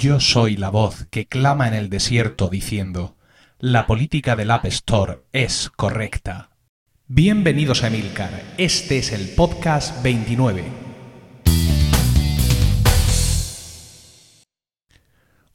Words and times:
Yo 0.00 0.20
soy 0.20 0.56
la 0.56 0.70
voz 0.70 1.08
que 1.10 1.26
clama 1.26 1.66
en 1.66 1.74
el 1.74 1.90
desierto 1.90 2.46
diciendo, 2.48 3.16
la 3.58 3.88
política 3.88 4.36
del 4.36 4.52
App 4.52 4.64
Store 4.66 5.22
es 5.32 5.72
correcta. 5.74 6.50
Bienvenidos 7.08 7.82
a 7.82 7.88
Emilcar, 7.88 8.30
este 8.58 8.98
es 8.98 9.10
el 9.10 9.30
podcast 9.30 10.00
29. 10.04 10.87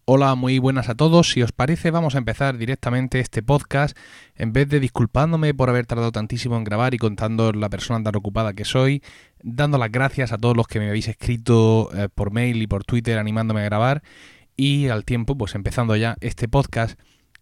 Hola, 0.05 0.35
muy 0.35 0.59
buenas 0.59 0.89
a 0.89 0.95
todos. 0.95 1.31
Si 1.31 1.41
os 1.43 1.53
parece, 1.53 1.89
vamos 1.89 2.15
a 2.15 2.17
empezar 2.17 2.57
directamente 2.57 3.21
este 3.21 3.41
podcast. 3.41 3.97
En 4.35 4.51
vez 4.51 4.67
de 4.67 4.81
disculpándome 4.81 5.53
por 5.53 5.69
haber 5.69 5.85
tardado 5.85 6.11
tantísimo 6.11 6.57
en 6.57 6.65
grabar 6.65 6.93
y 6.93 6.97
contando 6.97 7.53
la 7.53 7.69
persona 7.69 8.03
tan 8.03 8.13
ocupada 8.17 8.51
que 8.51 8.65
soy, 8.65 9.01
dando 9.41 9.77
las 9.77 9.89
gracias 9.93 10.33
a 10.33 10.37
todos 10.37 10.57
los 10.57 10.67
que 10.67 10.79
me 10.79 10.89
habéis 10.89 11.07
escrito 11.07 11.89
eh, 11.95 12.09
por 12.13 12.31
mail 12.31 12.61
y 12.61 12.67
por 12.67 12.83
Twitter 12.83 13.17
animándome 13.17 13.61
a 13.61 13.63
grabar. 13.63 14.03
Y 14.57 14.89
al 14.89 15.05
tiempo, 15.05 15.37
pues 15.37 15.55
empezando 15.55 15.95
ya 15.95 16.17
este 16.19 16.49
podcast, 16.49 16.99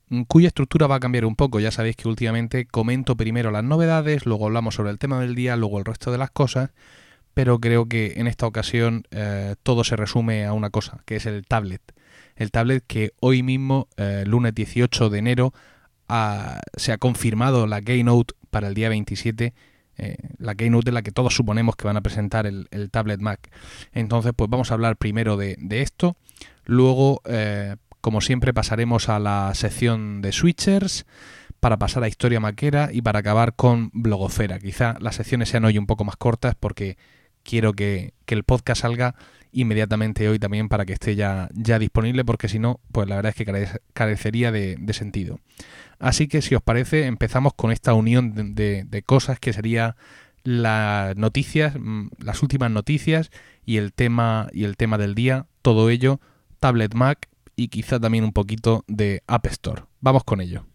mm, 0.10 0.22
cuya 0.28 0.50
estructura 0.50 0.86
va 0.86 0.98
a 0.98 1.00
cambiar 1.00 1.26
un 1.26 1.36
poco. 1.36 1.60
Ya 1.60 1.72
sabéis 1.72 1.96
que 1.96 2.08
últimamente 2.08 2.68
comento 2.68 3.18
primero 3.18 3.50
las 3.50 3.64
novedades, 3.64 4.28
luego 4.28 4.46
hablamos 4.46 4.76
sobre 4.76 4.92
el 4.92 5.00
tema 5.00 5.20
del 5.20 5.34
día, 5.34 5.56
luego 5.56 5.80
el 5.80 5.86
resto 5.86 6.12
de 6.12 6.20
las 6.20 6.30
cosas. 6.30 6.70
Pero 7.34 7.60
creo 7.60 7.88
que 7.88 8.14
en 8.18 8.28
esta 8.28 8.46
ocasión 8.46 9.06
eh, 9.10 9.56
todo 9.64 9.84
se 9.84 9.96
resume 9.96 10.46
a 10.46 10.54
una 10.54 10.70
cosa, 10.70 11.02
que 11.06 11.16
es 11.16 11.26
el 11.26 11.48
tablet 11.48 11.82
el 12.42 12.52
tablet 12.52 12.84
que 12.88 13.12
hoy 13.20 13.44
mismo, 13.44 13.88
eh, 13.98 14.24
lunes 14.26 14.56
18 14.56 15.10
de 15.10 15.20
enero, 15.20 15.54
se 16.76 16.92
ha 16.92 16.98
confirmado 16.98 17.68
la 17.68 17.82
Keynote 17.82 18.34
para 18.50 18.68
el 18.68 18.74
día 18.74 18.90
27, 18.90 19.54
eh, 19.98 20.18
la 20.40 20.56
Keynote 20.56 20.86
de 20.86 20.92
la 20.92 21.04
que 21.04 21.12
todos 21.12 21.36
suponemos 21.36 21.76
que 21.76 21.86
van 21.86 21.96
a 21.96 22.02
presentar 22.02 22.48
el, 22.48 22.68
tablet 22.92 23.22
Mac. 23.22 23.50
Entonces, 23.94 24.34
pues 24.36 24.50
vamos 24.50 24.72
a 24.72 24.74
hablar 24.74 24.98
primero 24.98 25.38
de, 25.38 25.56
esto, 25.70 26.18
luego, 26.66 27.22
eh, 27.26 27.76
como 28.02 28.20
siempre, 28.20 28.54
pasaremos 28.54 29.08
a 29.08 29.20
la 29.20 29.52
sección 29.54 30.22
de 30.22 30.32
switchers 30.32 31.06
para 31.60 31.78
pasar 31.78 32.04
a 32.04 32.08
historia 32.08 32.40
maquera 32.40 32.90
y 32.92 33.04
para 33.04 33.20
acabar 33.20 33.56
con 33.56 33.92
blogosfera. 33.94 34.60
Quizá 34.60 34.98
las 35.00 35.16
secciones 35.16 35.50
sean 35.50 35.64
hoy 35.64 35.78
un 35.78 35.86
poco 35.86 36.04
más 36.04 36.18
cortas 36.18 36.56
porque 36.60 36.98
quiero 37.44 37.74
que, 37.74 38.14
que 38.26 38.34
el 38.34 38.44
podcast 38.44 38.82
salga 38.82 39.16
inmediatamente 39.52 40.28
hoy 40.30 40.40
también 40.40 40.70
para 40.70 40.86
que 40.86 40.94
esté 40.94 41.16
ya, 41.16 41.50
ya 41.54 41.80
disponible, 41.80 42.26
porque 42.26 42.48
si 42.48 42.60
no, 42.60 42.80
pues 42.92 43.08
la 43.08 43.16
verdad 43.16 43.34
es 43.36 43.46
que 43.46 43.80
carecería 43.94 44.52
de, 44.52 44.78
sentido. 44.94 45.40
Así 46.00 46.28
que 46.28 46.42
si 46.42 46.56
os 46.56 46.62
parece, 46.62 47.06
empezamos 47.06 47.54
con 47.54 47.72
esta 47.72 47.94
unión 47.94 48.56
de, 48.56 49.04
cosas 49.06 49.40
que 49.40 49.54
sería 49.54 49.96
las 50.44 51.16
noticias, 51.18 51.76
mm, 51.80 52.08
las 52.20 52.42
últimas 52.42 52.72
noticias 52.72 53.30
y 53.66 53.78
el 53.78 53.94
tema 53.94 54.48
y 54.54 54.64
el 54.64 54.76
tema 54.76 54.98
del 54.98 55.14
día, 55.14 55.46
todo 55.62 55.90
ello, 55.90 56.20
Tablet 56.60 56.96
Mac 56.96 57.30
y 57.56 57.68
quizá 57.68 58.00
también 58.00 58.24
un 58.24 58.34
poquito 58.34 58.84
de 58.88 59.22
App 59.28 59.46
Store. 59.48 59.84
Vamos 60.00 60.24
con 60.24 60.42
ello. 60.42 60.66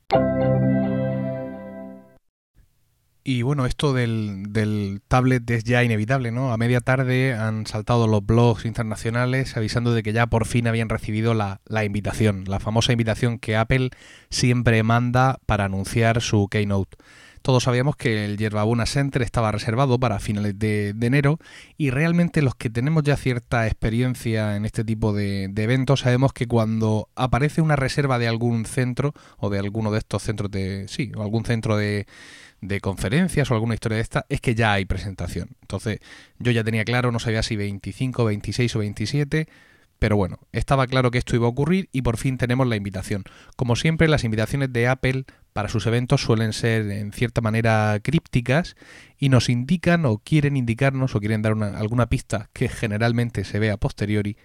Y 3.29 3.43
bueno, 3.43 3.67
esto 3.67 3.93
del, 3.93 5.03
tablet 5.09 5.51
es 5.51 5.65
ya 5.65 5.83
inevitable, 5.83 6.31
¿no? 6.31 6.53
A 6.53 6.57
media 6.57 6.81
tarde 6.81 7.35
han 7.35 7.67
saltado 7.67 8.07
los 8.07 8.25
blogs 8.25 8.65
internacionales 8.65 9.57
avisando 9.57 9.93
de 9.93 10.05
que 10.05 10.13
ya 10.13 10.29
por 10.29 10.47
fin 10.47 10.69
habían 10.69 10.89
recibido 10.89 11.35
la, 11.35 11.59
invitación, 11.85 12.45
la 12.47 12.61
famosa 12.61 12.93
invitación 12.93 13.41
que 13.41 13.57
Apple 13.57 13.91
siempre 14.31 14.81
manda 14.85 15.41
para 15.45 15.65
anunciar 15.65 16.23
su 16.23 16.47
Keynote. 16.47 16.99
Todos 17.43 17.65
sabíamos 17.65 17.97
que 17.97 18.25
el 18.25 18.37
Yerbabuna 18.37 18.87
Center 18.87 19.23
estaba 19.23 19.51
reservado 19.51 19.99
para 19.99 20.21
finales 20.21 20.57
de, 20.57 20.95
enero 21.01 21.41
y 21.77 21.91
realmente 21.91 22.43
los 22.43 22.55
que 22.55 22.71
tenemos 22.71 23.03
ya 23.03 23.17
cierta 23.17 23.67
experiencia 23.67 24.55
en 24.55 24.65
este 24.65 24.85
tipo 24.85 25.13
de, 25.13 25.49
de, 25.51 25.63
eventos 25.65 26.01
sabemos 26.01 26.33
que 26.33 26.47
cuando 26.47 27.09
aparece 27.17 27.61
una 27.61 27.75
reserva 27.75 28.21
de 28.21 28.29
algún 28.29 28.67
centro 28.67 29.15
o 29.39 29.51
de 29.51 29.59
alguno 29.59 29.91
de 29.91 29.99
estos 29.99 30.23
centros 30.23 30.51
de... 30.51 30.87
sí, 30.89 31.11
o 31.17 31.23
algún 31.23 31.45
centro 31.45 31.77
de 31.77 32.07
de 32.61 32.81
conferencias 32.81 33.51
o 33.51 33.55
alguna 33.55 33.75
historia 33.75 33.97
de 33.97 34.03
esta, 34.03 34.27
es 34.29 34.41
que 34.41 34.55
ya 34.55 34.73
hay 34.73 34.85
presentación. 34.85 35.51
Entonces, 35.63 36.01
yo 36.39 36.53
ya 36.53 36.65
tenía 36.65 36.85
claro, 36.85 37.13
no 37.13 37.19
sabía 37.19 37.43
si 37.43 37.57
25, 37.57 38.25
26 38.25 38.77
o 38.77 38.79
27, 38.81 39.49
pero 39.99 40.17
bueno, 40.17 40.39
estaba 40.53 40.87
claro 40.87 41.11
que 41.11 41.19
esto 41.19 41.37
iba 41.37 41.47
a 41.47 41.51
ocurrir 41.51 41.89
y 41.93 42.03
por 42.03 42.19
fin 42.19 42.37
tenemos 42.39 42.67
la 42.67 42.77
invitación. 42.77 43.25
Como 43.57 43.77
siempre, 43.77 44.09
las 44.09 44.25
invitaciones 44.25 44.73
de 44.73 44.89
Apple 44.89 45.25
para 45.53 45.69
sus 45.69 45.87
eventos 45.87 46.23
suelen 46.23 46.53
ser 46.53 46.91
en 46.91 47.13
cierta 47.13 47.41
manera 47.41 47.99
crípticas 48.03 48.77
y 49.19 49.31
nos 49.31 49.49
indican 49.49 50.05
o 50.05 50.19
quieren 50.19 50.57
indicarnos 50.57 51.15
o 51.15 51.21
quieren 51.21 51.41
dar 51.41 51.55
alguna 51.63 52.09
pista 52.09 52.51
que 52.53 52.69
generalmente 52.69 53.45
se 53.45 53.59
ve 53.59 53.71
a 53.71 53.79
posteriori 53.79 54.37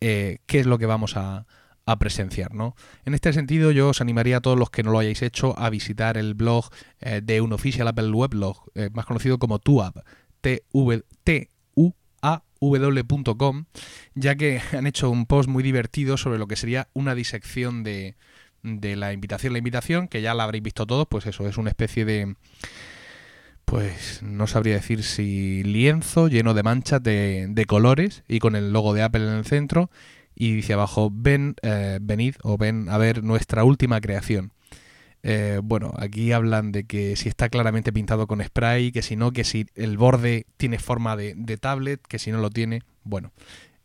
eh, 0.00 0.38
qué 0.46 0.60
es 0.60 0.66
lo 0.66 0.78
que 0.78 0.86
vamos 0.86 1.16
a, 1.16 1.46
a 1.88 1.98
presenciar. 1.98 2.54
¿no? 2.54 2.76
En 3.06 3.14
este 3.14 3.32
sentido, 3.32 3.70
yo 3.70 3.88
os 3.88 4.02
animaría 4.02 4.36
a 4.36 4.40
todos 4.40 4.58
los 4.58 4.68
que 4.70 4.82
no 4.82 4.90
lo 4.90 4.98
hayáis 4.98 5.22
hecho 5.22 5.58
a 5.58 5.70
visitar 5.70 6.18
el 6.18 6.34
blog 6.34 6.68
eh, 7.00 7.22
de 7.24 7.40
un 7.40 7.54
oficial 7.54 7.88
Apple 7.88 8.10
Weblog, 8.10 8.70
eh, 8.74 8.90
más 8.92 9.06
conocido 9.06 9.38
como 9.38 9.58
TUAW, 9.58 9.92
t 10.42 10.62
ya 14.14 14.34
que 14.34 14.60
han 14.72 14.86
hecho 14.86 15.10
un 15.10 15.24
post 15.24 15.48
muy 15.48 15.62
divertido 15.62 16.18
sobre 16.18 16.38
lo 16.38 16.46
que 16.46 16.56
sería 16.56 16.88
una 16.92 17.14
disección 17.14 17.84
de, 17.84 18.16
de 18.62 18.96
la 18.96 19.14
invitación. 19.14 19.54
La 19.54 19.58
invitación, 19.58 20.08
que 20.08 20.20
ya 20.20 20.34
la 20.34 20.44
habréis 20.44 20.64
visto 20.64 20.86
todos, 20.86 21.06
pues 21.08 21.24
eso, 21.26 21.48
es 21.48 21.56
una 21.56 21.70
especie 21.70 22.04
de 22.04 22.34
pues 23.64 24.22
no 24.22 24.46
sabría 24.46 24.74
decir 24.74 25.02
si 25.02 25.62
lienzo 25.62 26.28
lleno 26.28 26.54
de 26.54 26.62
manchas 26.62 27.02
de, 27.02 27.48
de, 27.50 27.64
colores 27.66 28.24
y 28.26 28.38
con 28.38 28.56
el 28.56 28.72
logo 28.72 28.94
de 28.94 29.02
Apple 29.02 29.24
en 29.24 29.34
el 29.34 29.44
centro 29.44 29.90
y 30.40 30.54
dice 30.54 30.74
abajo, 30.74 31.10
ven, 31.12 31.56
eh, 31.62 31.98
venid 32.00 32.36
o 32.44 32.56
ven 32.56 32.88
a 32.90 32.96
ver 32.96 33.24
nuestra 33.24 33.64
última 33.64 34.00
creación. 34.00 34.52
Eh, 35.24 35.60
bueno, 35.64 35.92
aquí 35.98 36.30
hablan 36.30 36.70
de 36.70 36.84
que 36.84 37.16
si 37.16 37.28
está 37.28 37.48
claramente 37.48 37.92
pintado 37.92 38.28
con 38.28 38.40
spray, 38.40 38.92
que 38.92 39.02
si 39.02 39.16
no, 39.16 39.32
que 39.32 39.42
si 39.42 39.66
el 39.74 39.98
borde 39.98 40.46
tiene 40.56 40.78
forma 40.78 41.16
de, 41.16 41.34
tablet, 41.60 42.00
que 42.06 42.20
si 42.20 42.30
no 42.30 42.38
lo 42.38 42.50
tiene, 42.50 42.82
bueno, 43.02 43.32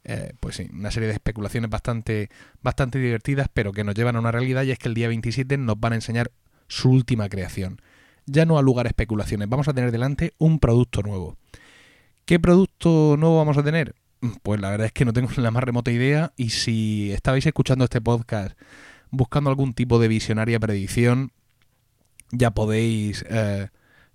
eh, 0.03 0.34
pues 0.40 0.58
sí, 0.58 0.69
una 0.72 0.91
serie 0.91 1.08
de 1.08 1.16
especulaciones 1.16 1.72
bastante, 1.72 2.30
bastante 2.62 3.00
divertidas, 3.00 3.47
pero 3.52 3.72
que 3.72 3.84
nos 3.84 3.96
llevan 3.96 4.16
a 4.16 4.20
una 4.20 4.31
realidad 4.31 4.62
y 4.62 4.70
es 4.70 4.78
que 4.78 4.90
el 4.90 4.94
día 4.94 5.08
27 5.08 5.58
nos 5.58 5.80
van 5.80 5.94
a 5.94 5.96
enseñar 5.96 6.31
su 6.68 6.91
última 6.91 7.30
creación. 7.30 7.81
Ya 8.28 8.46
no 8.46 8.59
a 8.59 8.62
lugar 8.62 8.85
especulaciones, 8.85 9.50
vamos 9.50 9.68
a 9.68 9.74
tener 9.74 9.91
delante 9.91 10.34
un 10.38 10.59
producto 10.59 11.02
nuevo. 11.02 11.35
¿Qué 12.25 12.40
producto 12.40 13.18
nuevo 13.18 13.38
vamos 13.38 13.58
a 13.58 13.64
tener? 13.64 13.96
Pues 14.41 14.61
la 14.61 14.69
verdad 14.69 14.88
es 14.88 14.94
que 14.94 15.06
no 15.06 15.13
tengo 15.13 15.29
la 15.38 15.51
más 15.51 15.63
remota 15.63 15.91
idea 15.91 16.34
y 16.38 16.50
si 16.50 17.11
estabais 17.11 17.45
escuchando 17.45 17.84
este 17.84 18.01
podcast 18.01 18.57
buscando 19.11 19.50
algún 19.50 19.73
tipo 19.73 20.00
de 20.00 20.07
visionaria 20.07 20.59
predicción, 20.59 21.31
ya 22.31 22.51
podéis... 22.51 23.25
Eh, 23.29 23.67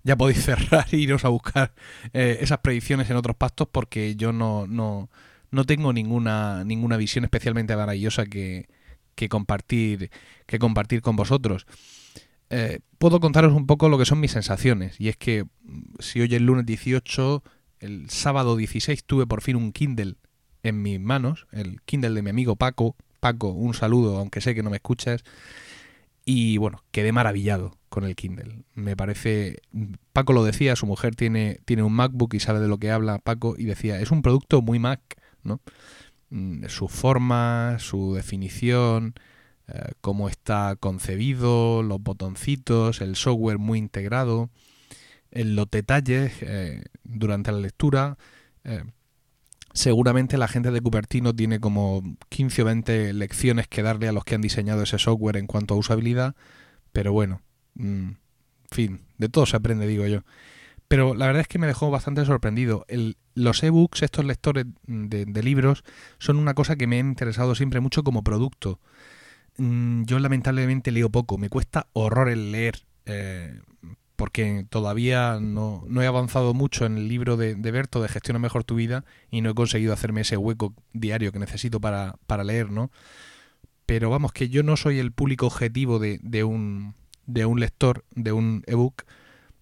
ya 0.03 0.15
podéis 0.15 0.43
cerrar 0.45 0.87
e 0.91 0.97
iros 0.97 1.25
a 1.25 1.29
buscar 1.29 1.73
eh, 2.13 2.37
esas 2.41 2.59
predicciones 2.59 3.09
en 3.09 3.17
otros 3.17 3.35
pastos 3.35 3.67
porque 3.69 4.15
yo 4.15 4.31
no, 4.31 4.65
no, 4.65 5.09
no 5.51 5.65
tengo 5.65 5.91
ninguna, 5.91 6.63
ninguna 6.63 6.95
visión 6.95 7.25
especialmente 7.25 7.75
maravillosa 7.75 8.25
que, 8.25 8.67
que, 9.15 9.27
compartir, 9.27 10.09
que 10.45 10.57
compartir 10.57 11.01
con 11.01 11.17
vosotros. 11.17 11.67
Eh, 12.49 12.79
puedo 12.97 13.19
contaros 13.19 13.53
un 13.53 13.67
poco 13.67 13.89
lo 13.89 13.97
que 13.97 14.05
son 14.05 14.21
mis 14.21 14.31
sensaciones 14.31 14.99
y 14.99 15.09
es 15.09 15.17
que 15.17 15.43
mm, 15.43 15.81
si 15.99 16.21
hoy 16.21 16.33
es 16.33 16.41
lunes 16.41 16.65
18 16.65 17.43
el 17.79 18.09
sábado 18.09 18.55
16 18.55 19.03
tuve 19.03 19.25
por 19.25 19.41
fin 19.41 19.55
un 19.55 19.71
Kindle 19.71 20.15
en 20.63 20.81
mis 20.81 20.99
manos, 20.99 21.47
el 21.51 21.81
Kindle 21.83 22.11
de 22.11 22.21
mi 22.21 22.29
amigo 22.29 22.55
Paco. 22.55 22.95
Paco, 23.19 23.49
un 23.49 23.73
saludo, 23.73 24.17
aunque 24.17 24.41
sé 24.41 24.55
que 24.55 24.63
no 24.63 24.69
me 24.69 24.77
escuchas. 24.77 25.23
Y 26.25 26.57
bueno, 26.57 26.83
quedé 26.91 27.11
maravillado 27.11 27.77
con 27.89 28.03
el 28.03 28.15
Kindle. 28.15 28.63
Me 28.75 28.95
parece, 28.95 29.61
Paco 30.13 30.33
lo 30.33 30.43
decía, 30.43 30.75
su 30.75 30.85
mujer 30.85 31.15
tiene, 31.15 31.59
tiene 31.65 31.83
un 31.83 31.93
MacBook 31.93 32.33
y 32.33 32.39
sabe 32.39 32.59
de 32.59 32.67
lo 32.67 32.77
que 32.77 32.91
habla 32.91 33.19
Paco 33.19 33.55
y 33.57 33.65
decía, 33.65 33.99
es 33.99 34.11
un 34.11 34.21
producto 34.21 34.61
muy 34.61 34.79
Mac, 34.79 35.01
¿no? 35.43 35.59
Mm, 36.29 36.65
su 36.67 36.87
forma, 36.87 37.77
su 37.79 38.13
definición, 38.13 39.15
eh, 39.67 39.93
cómo 40.01 40.29
está 40.29 40.75
concebido, 40.79 41.83
los 41.83 42.01
botoncitos, 42.01 43.01
el 43.01 43.15
software 43.15 43.57
muy 43.57 43.79
integrado 43.79 44.49
en 45.31 45.55
los 45.55 45.69
detalles 45.69 46.33
eh, 46.41 46.83
durante 47.03 47.51
la 47.51 47.59
lectura. 47.59 48.17
Eh, 48.63 48.83
seguramente 49.73 50.37
la 50.37 50.47
gente 50.47 50.71
de 50.71 50.81
Cupertino 50.81 51.35
tiene 51.35 51.59
como 51.59 52.03
15 52.29 52.61
o 52.61 52.65
20 52.65 53.13
lecciones 53.13 53.67
que 53.67 53.83
darle 53.83 54.07
a 54.07 54.11
los 54.11 54.23
que 54.23 54.35
han 54.35 54.41
diseñado 54.41 54.83
ese 54.83 54.99
software 54.99 55.37
en 55.37 55.47
cuanto 55.47 55.73
a 55.73 55.77
usabilidad, 55.77 56.35
pero 56.91 57.13
bueno, 57.13 57.41
mm, 57.75 58.09
en 58.09 58.17
fin, 58.71 59.01
de 59.17 59.29
todo 59.29 59.45
se 59.45 59.57
aprende, 59.57 59.87
digo 59.87 60.05
yo. 60.07 60.23
Pero 60.87 61.13
la 61.13 61.27
verdad 61.27 61.41
es 61.41 61.47
que 61.47 61.59
me 61.59 61.67
dejó 61.67 61.91
bastante 61.91 62.25
sorprendido. 62.25 62.83
El, 62.87 63.15
los 63.35 63.61
ebooks, 63.61 64.01
estos 64.01 64.25
lectores 64.25 64.65
de, 64.87 65.43
libros, 65.43 65.83
son 66.17 66.37
una 66.37 66.55
cosa 66.55 66.75
que 66.75 66.87
me 66.87 66.97
ha 66.97 66.99
interesado 66.99 67.53
siempre 67.53 67.79
mucho 67.79 68.03
como 68.03 68.23
producto. 68.23 68.79
Mm, 69.57 70.03
yo 70.05 70.17
lamentablemente 70.19 70.91
leo 70.91 71.09
poco, 71.09 71.37
me 71.37 71.49
cuesta 71.49 71.87
horror 71.93 72.29
el 72.29 72.51
leer. 72.51 72.81
Eh, 73.05 73.59
porque 74.19 74.65
todavía 74.69 75.39
no, 75.39 75.85
he 76.01 76.05
avanzado 76.05 76.53
mucho 76.53 76.85
en 76.85 76.97
el 76.97 77.07
libro 77.07 77.37
de, 77.37 77.55
Berto 77.55 78.01
de 78.01 78.09
Gestiona 78.09 78.37
mejor 78.37 78.65
tu 78.65 78.75
vida 78.75 79.05
y 79.31 79.39
no 79.39 79.51
he 79.51 79.53
conseguido 79.53 79.93
hacerme 79.93 80.21
ese 80.21 80.35
hueco 80.35 80.73
diario 80.91 81.31
que 81.31 81.39
necesito 81.39 81.79
para, 81.79 82.17
para 82.27 82.43
leer, 82.43 82.69
¿no? 82.69 82.91
Pero 83.85 84.09
vamos, 84.09 84.33
que 84.33 84.49
yo 84.49 84.61
no 84.61 84.75
soy 84.75 84.99
el 84.99 85.13
público 85.13 85.47
objetivo 85.47 85.99
de, 85.99 86.19
de, 86.21 86.43
un, 86.43 86.95
de 87.27 87.45
un 87.45 87.61
lector, 87.61 88.03
de 88.13 88.33
un 88.33 88.61
ebook, 88.67 89.03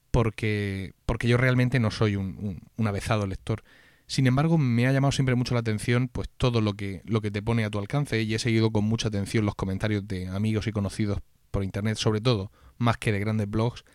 porque, 0.09 0.95
porque 1.05 1.27
yo 1.27 1.37
realmente 1.37 1.79
no 1.79 1.91
soy 1.91 2.15
un, 2.15 2.59
un, 2.77 2.87
avezado 2.87 3.27
lector. 3.27 3.63
Sin 4.07 4.25
embargo, 4.25 4.57
me 4.57 4.87
ha 4.87 4.91
llamado 4.91 5.11
siempre 5.11 5.35
mucho 5.35 5.53
la 5.53 5.59
atención 5.59 6.07
pues 6.07 6.29
todo 6.35 6.61
lo 6.61 6.73
que, 6.73 7.03
lo 7.05 7.21
que 7.21 7.29
te 7.29 7.43
pone 7.43 7.63
a 7.63 7.69
tu 7.69 7.77
alcance 7.77 8.23
y 8.23 8.33
he 8.33 8.39
seguido 8.39 8.71
con 8.71 8.85
mucha 8.85 9.09
atención 9.09 9.45
los 9.45 9.53
comentarios 9.53 10.07
de 10.07 10.29
amigos 10.29 10.65
y 10.65 10.71
conocidos 10.71 11.19
por 11.51 11.63
internet, 11.63 11.97
sobre 11.97 12.21
todo, 12.21 12.51
más 12.79 12.97
que 12.97 13.11
de 13.11 13.19
grandes 13.19 13.47
blogs, 13.47 13.85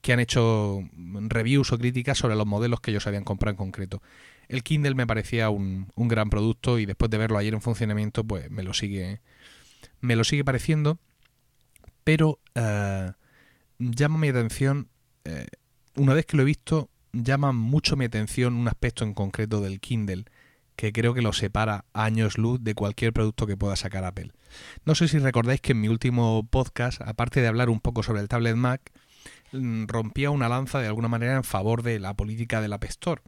que 0.00 0.12
han 0.12 0.20
hecho 0.20 0.82
reviews 1.28 1.72
o 1.72 1.78
críticas 1.78 2.18
sobre 2.18 2.36
los 2.36 2.46
modelos 2.46 2.80
que 2.80 2.90
ellos 2.90 3.06
habían 3.06 3.24
comprado 3.24 3.52
en 3.52 3.56
concreto. 3.56 4.02
El 4.48 4.62
Kindle 4.62 4.94
me 4.94 5.06
parecía 5.06 5.50
un, 5.50 5.88
un 5.94 6.08
gran 6.08 6.30
producto 6.30 6.78
y 6.78 6.86
después 6.86 7.10
de 7.10 7.18
verlo 7.18 7.38
ayer 7.38 7.54
en 7.54 7.60
funcionamiento, 7.60 8.24
pues 8.24 8.50
me 8.50 8.62
lo 8.62 8.74
sigue, 8.74 9.20
me 10.00 10.14
lo 10.14 10.24
sigue 10.24 10.44
pareciendo, 10.44 10.98
pero 12.04 12.38
eh, 12.54 13.12
llama 13.78 14.18
mi 14.18 14.28
atención, 14.28 14.88
eh, 15.24 15.46
una 15.96 16.14
vez 16.14 16.26
que 16.26 16.36
lo 16.36 16.44
he 16.44 16.46
visto, 16.46 16.88
llama 17.12 17.52
mucho 17.52 17.96
mi 17.96 18.04
atención 18.04 18.54
un 18.54 18.68
aspecto 18.68 19.04
en 19.04 19.14
concreto 19.14 19.60
del 19.60 19.80
Kindle 19.80 20.26
que 20.76 20.92
creo 20.92 21.14
que 21.14 21.22
lo 21.22 21.32
separa 21.32 21.86
años 21.94 22.38
luz 22.38 22.62
de 22.62 22.74
cualquier 22.74 23.12
producto 23.12 23.46
que 23.46 23.56
pueda 23.56 23.76
sacar 23.76 24.04
Apple. 24.04 24.32
No 24.84 24.94
sé 24.94 25.08
si 25.08 25.18
recordáis 25.18 25.60
que 25.60 25.72
en 25.72 25.80
mi 25.80 25.88
último 25.88 26.46
podcast, 26.48 27.00
aparte 27.00 27.40
de 27.40 27.48
hablar 27.48 27.70
un 27.70 27.80
poco 27.80 28.02
sobre 28.02 28.20
el 28.20 28.28
tablet 28.28 28.56
Mac, 28.56 28.92
rompía 29.52 30.30
una 30.30 30.48
lanza 30.48 30.80
de 30.80 30.86
alguna 30.88 31.08
manera 31.08 31.36
en 31.36 31.44
favor 31.44 31.82
de 31.82 31.98
la 31.98 32.14
política 32.14 32.60
del 32.60 32.72
App 32.72 32.84
Store. 32.84 33.22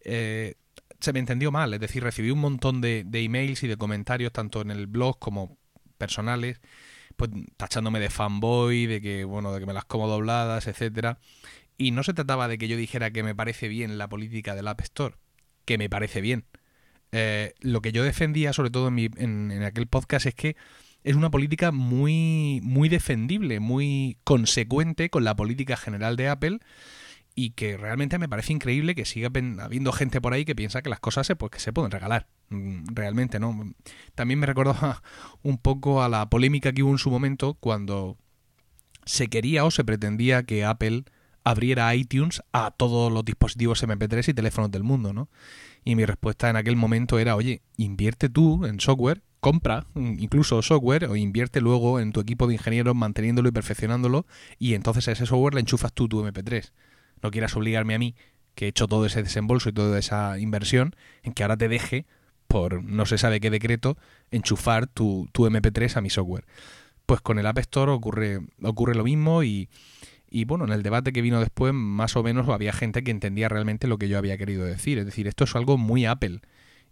Eh, 0.00 0.54
se 1.00 1.12
me 1.12 1.18
entendió 1.18 1.52
mal, 1.52 1.72
es 1.74 1.80
decir, 1.80 2.02
recibí 2.02 2.30
un 2.30 2.40
montón 2.40 2.80
de, 2.80 3.04
de, 3.06 3.22
emails 3.22 3.62
y 3.62 3.68
de 3.68 3.76
comentarios, 3.76 4.32
tanto 4.32 4.60
en 4.62 4.70
el 4.70 4.86
blog 4.86 5.18
como 5.18 5.58
personales, 5.98 6.60
pues 7.16 7.30
tachándome 7.56 8.00
de 8.00 8.10
fanboy, 8.10 8.86
de 8.86 9.00
que, 9.00 9.24
bueno, 9.24 9.52
de 9.52 9.60
que 9.60 9.66
me 9.66 9.72
las 9.72 9.84
como 9.84 10.08
dobladas, 10.08 10.66
etcétera. 10.66 11.18
Y 11.78 11.90
no 11.90 12.02
se 12.02 12.14
trataba 12.14 12.48
de 12.48 12.58
que 12.58 12.68
yo 12.68 12.76
dijera 12.76 13.10
que 13.10 13.22
me 13.22 13.34
parece 13.34 13.68
bien 13.68 13.98
la 13.98 14.08
política 14.08 14.54
del 14.54 14.68
App 14.68 14.80
Store, 14.80 15.16
que 15.64 15.78
me 15.78 15.90
parece 15.90 16.20
bien. 16.20 16.44
Eh, 17.12 17.54
lo 17.60 17.80
que 17.82 17.92
yo 17.92 18.02
defendía, 18.02 18.52
sobre 18.52 18.70
todo 18.70 18.88
en, 18.88 19.50
en, 19.50 19.62
aquel 19.62 19.86
podcast, 19.86 20.26
es 20.26 20.34
que 20.34 20.56
es 21.06 21.14
una 21.14 21.30
política 21.30 21.70
muy, 21.70 22.60
muy 22.64 22.88
defendible, 22.88 23.60
muy 23.60 24.18
consecuente 24.24 25.08
con 25.08 25.22
la 25.22 25.36
política 25.36 25.76
general 25.76 26.16
de 26.16 26.28
Apple 26.28 26.58
y 27.36 27.50
que 27.50 27.76
realmente 27.76 28.18
me 28.18 28.28
parece 28.28 28.52
increíble 28.52 28.96
que 28.96 29.04
siga 29.04 29.30
habiendo 29.60 29.92
gente 29.92 30.20
por 30.20 30.32
ahí 30.32 30.44
que 30.44 30.56
piensa 30.56 30.82
que 30.82 30.90
las 30.90 30.98
cosas 30.98 31.28
se, 31.28 31.36
pues, 31.36 31.52
que 31.52 31.60
se 31.60 31.72
pueden 31.72 31.92
regalar. 31.92 32.26
Mm, 32.48 32.86
realmente, 32.92 33.38
¿no? 33.38 33.72
También 34.16 34.40
me 34.40 34.46
recordaba 34.46 35.00
un 35.42 35.58
poco 35.58 36.02
a 36.02 36.08
la 36.08 36.28
polémica 36.28 36.72
que 36.72 36.82
hubo 36.82 36.90
en 36.90 36.98
su 36.98 37.12
momento 37.12 37.54
cuando 37.54 38.18
se 39.04 39.28
quería 39.28 39.64
o 39.64 39.70
se 39.70 39.84
pretendía 39.84 40.42
que 40.42 40.64
Apple 40.64 41.04
abriera 41.46 41.94
iTunes 41.94 42.42
a 42.52 42.72
todos 42.72 43.12
los 43.12 43.24
dispositivos 43.24 43.80
MP3 43.84 44.30
y 44.30 44.34
teléfonos 44.34 44.68
del 44.72 44.82
mundo, 44.82 45.12
¿no? 45.12 45.28
Y 45.84 45.94
mi 45.94 46.04
respuesta 46.04 46.50
en 46.50 46.56
aquel 46.56 46.74
momento 46.74 47.20
era, 47.20 47.36
oye, 47.36 47.62
invierte 47.76 48.28
tú 48.28 48.66
en 48.66 48.80
software, 48.80 49.22
compra 49.38 49.86
incluso 49.94 50.60
software 50.60 51.04
o 51.04 51.14
invierte 51.14 51.60
luego 51.60 52.00
en 52.00 52.10
tu 52.10 52.18
equipo 52.18 52.48
de 52.48 52.54
ingenieros 52.54 52.96
manteniéndolo 52.96 53.48
y 53.48 53.52
perfeccionándolo 53.52 54.26
y 54.58 54.74
entonces 54.74 55.06
a 55.06 55.12
ese 55.12 55.24
software 55.24 55.54
le 55.54 55.60
enchufas 55.60 55.92
tú 55.92 56.08
tu 56.08 56.24
MP3. 56.24 56.72
No 57.22 57.30
quieras 57.30 57.54
obligarme 57.54 57.94
a 57.94 58.00
mí, 58.00 58.16
que 58.56 58.64
he 58.64 58.68
hecho 58.68 58.88
todo 58.88 59.06
ese 59.06 59.22
desembolso 59.22 59.68
y 59.68 59.72
toda 59.72 59.96
esa 60.00 60.40
inversión, 60.40 60.96
en 61.22 61.32
que 61.32 61.44
ahora 61.44 61.56
te 61.56 61.68
deje, 61.68 62.06
por 62.48 62.82
no 62.82 63.06
se 63.06 63.18
sabe 63.18 63.38
qué 63.38 63.50
decreto, 63.50 63.96
enchufar 64.32 64.88
tu, 64.88 65.28
tu 65.30 65.46
MP3 65.46 65.96
a 65.96 66.00
mi 66.00 66.10
software. 66.10 66.44
Pues 67.06 67.20
con 67.20 67.38
el 67.38 67.46
App 67.46 67.58
Store 67.58 67.92
ocurre, 67.92 68.40
ocurre 68.62 68.96
lo 68.96 69.04
mismo 69.04 69.44
y, 69.44 69.68
y 70.28 70.44
bueno, 70.44 70.64
en 70.64 70.72
el 70.72 70.82
debate 70.82 71.12
que 71.12 71.22
vino 71.22 71.40
después, 71.40 71.72
más 71.72 72.16
o 72.16 72.22
menos 72.22 72.48
había 72.48 72.72
gente 72.72 73.04
que 73.04 73.10
entendía 73.10 73.48
realmente 73.48 73.86
lo 73.86 73.98
que 73.98 74.08
yo 74.08 74.18
había 74.18 74.36
querido 74.36 74.64
decir. 74.64 74.98
Es 74.98 75.06
decir, 75.06 75.28
esto 75.28 75.44
es 75.44 75.54
algo 75.54 75.78
muy 75.78 76.04
Apple. 76.04 76.40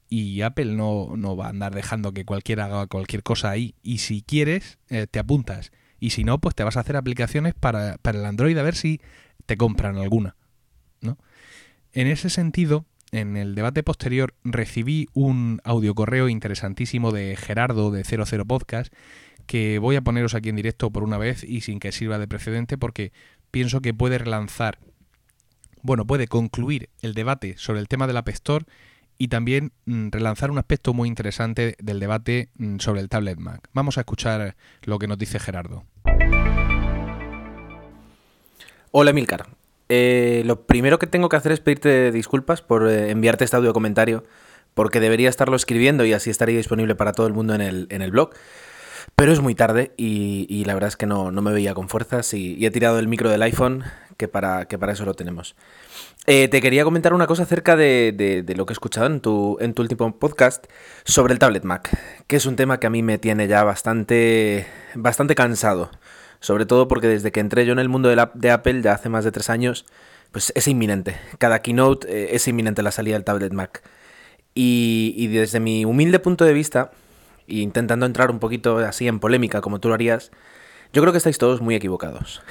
Y 0.08 0.42
Apple 0.42 0.76
no, 0.76 1.16
no 1.16 1.36
va 1.36 1.46
a 1.46 1.50
andar 1.50 1.75
dejando 1.75 2.12
que 2.12 2.25
cualquiera 2.25 2.66
haga 2.66 2.86
cualquier 2.86 3.22
cosa 3.22 3.50
ahí. 3.50 3.75
Y 3.82 3.98
si 3.98 4.22
quieres, 4.22 4.78
eh, 4.88 5.06
te 5.10 5.19
apuntas. 5.19 5.72
Y 5.98 6.10
si 6.10 6.22
no, 6.22 6.40
pues 6.40 6.54
te 6.54 6.62
vas 6.62 6.76
a 6.76 6.81
hacer 6.81 6.96
aplicaciones 6.96 7.54
para, 7.54 7.98
para 7.98 8.19
el 8.19 8.25
Android 8.25 8.56
a 8.58 8.62
ver 8.62 8.76
si 8.76 9.00
te 9.46 9.56
compran 9.56 9.96
alguna. 9.96 10.36
¿no? 11.00 11.19
En 11.92 12.06
ese 12.06 12.31
sentido, 12.31 12.86
en 13.10 13.36
el 13.36 13.54
debate 13.54 13.82
posterior 13.82 14.34
recibí 14.44 15.08
un 15.12 15.60
audio 15.64 15.94
correo 15.94 16.28
interesantísimo 16.28 17.12
de 17.12 17.36
Gerardo 17.36 17.90
de 17.90 18.04
00 18.04 18.44
Podcast 18.44 18.92
que 19.46 19.79
voy 19.79 19.96
a 19.96 20.02
poneros 20.02 20.35
aquí 20.35 20.49
en 20.49 20.56
directo 20.56 20.91
por 20.91 21.02
una 21.02 21.19
vez 21.19 21.44
y 21.44 21.61
sin 21.61 21.81
que 21.81 21.93
sirva 21.93 22.19
de 22.19 22.29
precedente 22.29 22.79
porque 22.79 23.12
pienso 23.50 23.81
que 23.81 23.94
puede 23.94 24.19
relanzar, 24.19 24.79
bueno, 25.82 26.06
puede 26.06 26.26
concluir 26.26 26.91
el 27.02 27.14
debate 27.14 27.55
sobre 27.58 27.81
el 27.81 27.88
tema 27.88 28.06
del 28.06 28.17
App 28.17 28.29
Store 28.31 28.64
y 29.19 29.29
también 29.29 29.73
mm, 29.87 30.08
relanzar 30.11 30.50
un 30.50 30.58
aspecto 30.58 30.93
muy 30.93 31.08
interesante 31.08 31.76
del 31.79 32.00
debate 32.00 32.49
mm, 32.56 32.79
sobre 32.79 33.00
el 33.00 33.08
tablet 33.08 33.38
Mac. 33.38 33.69
Vamos 33.73 33.99
a 33.99 34.00
escuchar 34.00 34.56
lo 34.82 34.99
que 34.99 35.06
nos 35.06 35.19
dice 35.19 35.38
Gerardo. 35.38 35.85
Hola 38.91 39.12
Milcar. 39.12 39.46
Eh, 39.88 40.43
lo 40.46 40.67
primero 40.67 40.99
que 40.99 41.06
tengo 41.06 41.29
que 41.29 41.37
hacer 41.37 41.52
es 41.52 41.61
pedirte 41.61 42.11
disculpas 42.11 42.62
por 42.62 42.88
eh, 42.88 43.11
enviarte 43.11 43.44
este 43.44 43.56
audio 43.56 43.73
comentario, 43.73 44.25
porque 44.73 45.00
debería 45.00 45.29
estarlo 45.29 45.56
escribiendo 45.56 46.05
y 46.05 46.12
así 46.12 46.31
estaría 46.31 46.56
disponible 46.56 46.94
para 46.94 47.12
todo 47.12 47.26
el 47.26 47.32
mundo 47.32 47.55
en 47.55 47.61
el, 47.61 47.87
en 47.91 48.02
el 48.02 48.11
blog. 48.11 48.31
Pero 49.17 49.33
es 49.33 49.41
muy 49.41 49.55
tarde 49.55 49.93
y, 49.97 50.65
la 50.65 50.75
verdad 50.75 50.89
es 50.89 50.97
que 50.97 51.06
no, 51.06 51.31
me 51.31 51.53
veía 51.53 51.75
con 51.75 51.89
fuerzas 51.89 52.35
y, 52.35 52.65
he 52.65 52.71
tirado 52.71 52.99
el 52.99 53.09
micro 53.09 53.31
del 53.31 53.43
iPhone, 53.43 53.85
que 54.17 54.29
para, 54.29 54.67
que 54.67 54.79
para 54.79 54.93
eso 54.93 55.05
lo 55.05 55.15
tenemos. 55.15 55.55
Eh, 56.27 56.49
te 56.49 56.61
quería 56.61 56.85
comentar 56.85 57.12
una 57.12 57.27
cosa 57.27 57.43
acerca 57.43 57.77
de, 57.77 58.45
lo 58.56 58.67
que 58.67 58.73
he 58.73 58.75
escuchado 58.75 59.06
en 59.06 59.21
tu, 59.21 59.59
en 59.61 59.75
tu 59.75 59.83
último 59.83 60.19
podcast 60.19 60.67
sobre 61.05 61.33
el 61.33 61.39
tablet 61.39 61.65
Mac, 61.65 61.91
que 62.27 62.37
es 62.37 62.47
un 62.47 62.56
tema 62.56 62.81
que 62.81 62.87
a 62.87 62.91
mí 62.91 63.03
me 63.03 63.19
tiene 63.19 63.47
ya 63.47 63.62
bastante, 63.62 64.67
bastante 64.95 65.35
cansado. 65.35 65.91
Sobre 66.41 66.67
todo 66.67 66.89
porque 66.89 67.09
desde 67.09 67.33
que 67.33 67.41
entré 67.41 67.65
yo 67.65 67.73
en 67.73 67.79
el 67.79 67.89
mundo 67.89 68.11
de, 68.11 68.29
de 68.35 68.51
Apple, 68.51 68.83
ya 68.83 68.93
hace 68.93 69.09
más 69.09 69.25
de 69.25 69.33
tres 69.33 69.49
años, 69.49 69.87
pues 70.31 70.53
es 70.55 70.69
inminente. 70.69 71.17
Cada 71.39 71.62
keynote 71.62 72.06
eh, 72.09 72.35
es 72.35 72.47
inminente 72.49 72.83
la 72.83 72.91
salida 72.91 73.15
del 73.15 73.25
tablet 73.25 73.53
Mac. 73.53 73.83
Y, 74.55 75.15
y 75.17 75.29
desde 75.29 75.61
mi 75.61 75.85
humilde 75.85 76.19
punto 76.19 76.45
de 76.45 76.53
vista, 76.53 76.91
intentando 77.46 78.06
entrar 78.06 78.31
un 78.31 78.38
poquito 78.38 78.79
así 78.79 79.08
en 79.08 79.20
polémica 79.20 79.60
como 79.60 79.81
tú 79.81 79.89
lo 79.89 79.94
harías, 79.94 80.31
yo 80.93 81.03
creo 81.03 81.13
que 81.13 81.19
estáis 81.19 81.39
todos 81.39 81.60
muy 81.60 81.74
equivocados. 81.74 82.43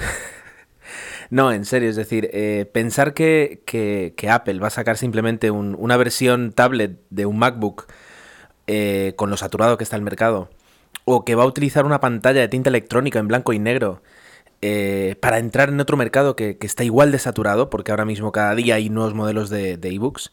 no, 1.29 1.51
en 1.51 1.65
serio, 1.65 1.89
es 1.89 1.95
decir, 1.95 2.29
eh, 2.33 2.69
pensar 2.71 3.13
que, 3.13 3.61
que, 3.65 4.29
Apple 4.29 4.59
va 4.59 4.67
a 4.67 4.71
sacar 4.71 4.97
simplemente 4.97 5.51
una 5.51 5.97
versión 5.97 6.51
tablet 6.51 6.99
de 7.09 7.25
un 7.25 7.37
MacBook 7.37 7.87
eh, 8.67 9.13
con 9.15 9.29
lo 9.29 9.37
saturado 9.37 9.77
que 9.77 9.83
está 9.83 9.95
el 9.95 10.01
mercado, 10.01 10.49
o 11.05 11.25
que 11.25 11.35
va 11.35 11.43
a 11.43 11.47
utilizar 11.47 11.85
una 11.85 11.99
pantalla 11.99 12.41
de 12.41 12.47
tinta 12.47 12.69
electrónica 12.69 13.19
en 13.19 13.27
blanco 13.27 13.53
y 13.53 13.59
negro 13.59 14.01
eh, 14.61 15.15
para 15.21 15.39
entrar 15.39 15.69
en 15.69 15.79
otro 15.79 15.97
mercado 15.97 16.35
que, 16.35 16.57
está 16.61 16.83
igual 16.83 17.11
de 17.11 17.19
saturado, 17.19 17.69
porque 17.69 17.91
ahora 17.91 18.05
mismo 18.05 18.31
cada 18.31 18.55
día 18.55 18.75
hay 18.75 18.89
nuevos 18.89 19.13
modelos 19.13 19.49
de 19.49 19.77
ebooks. 19.81 20.31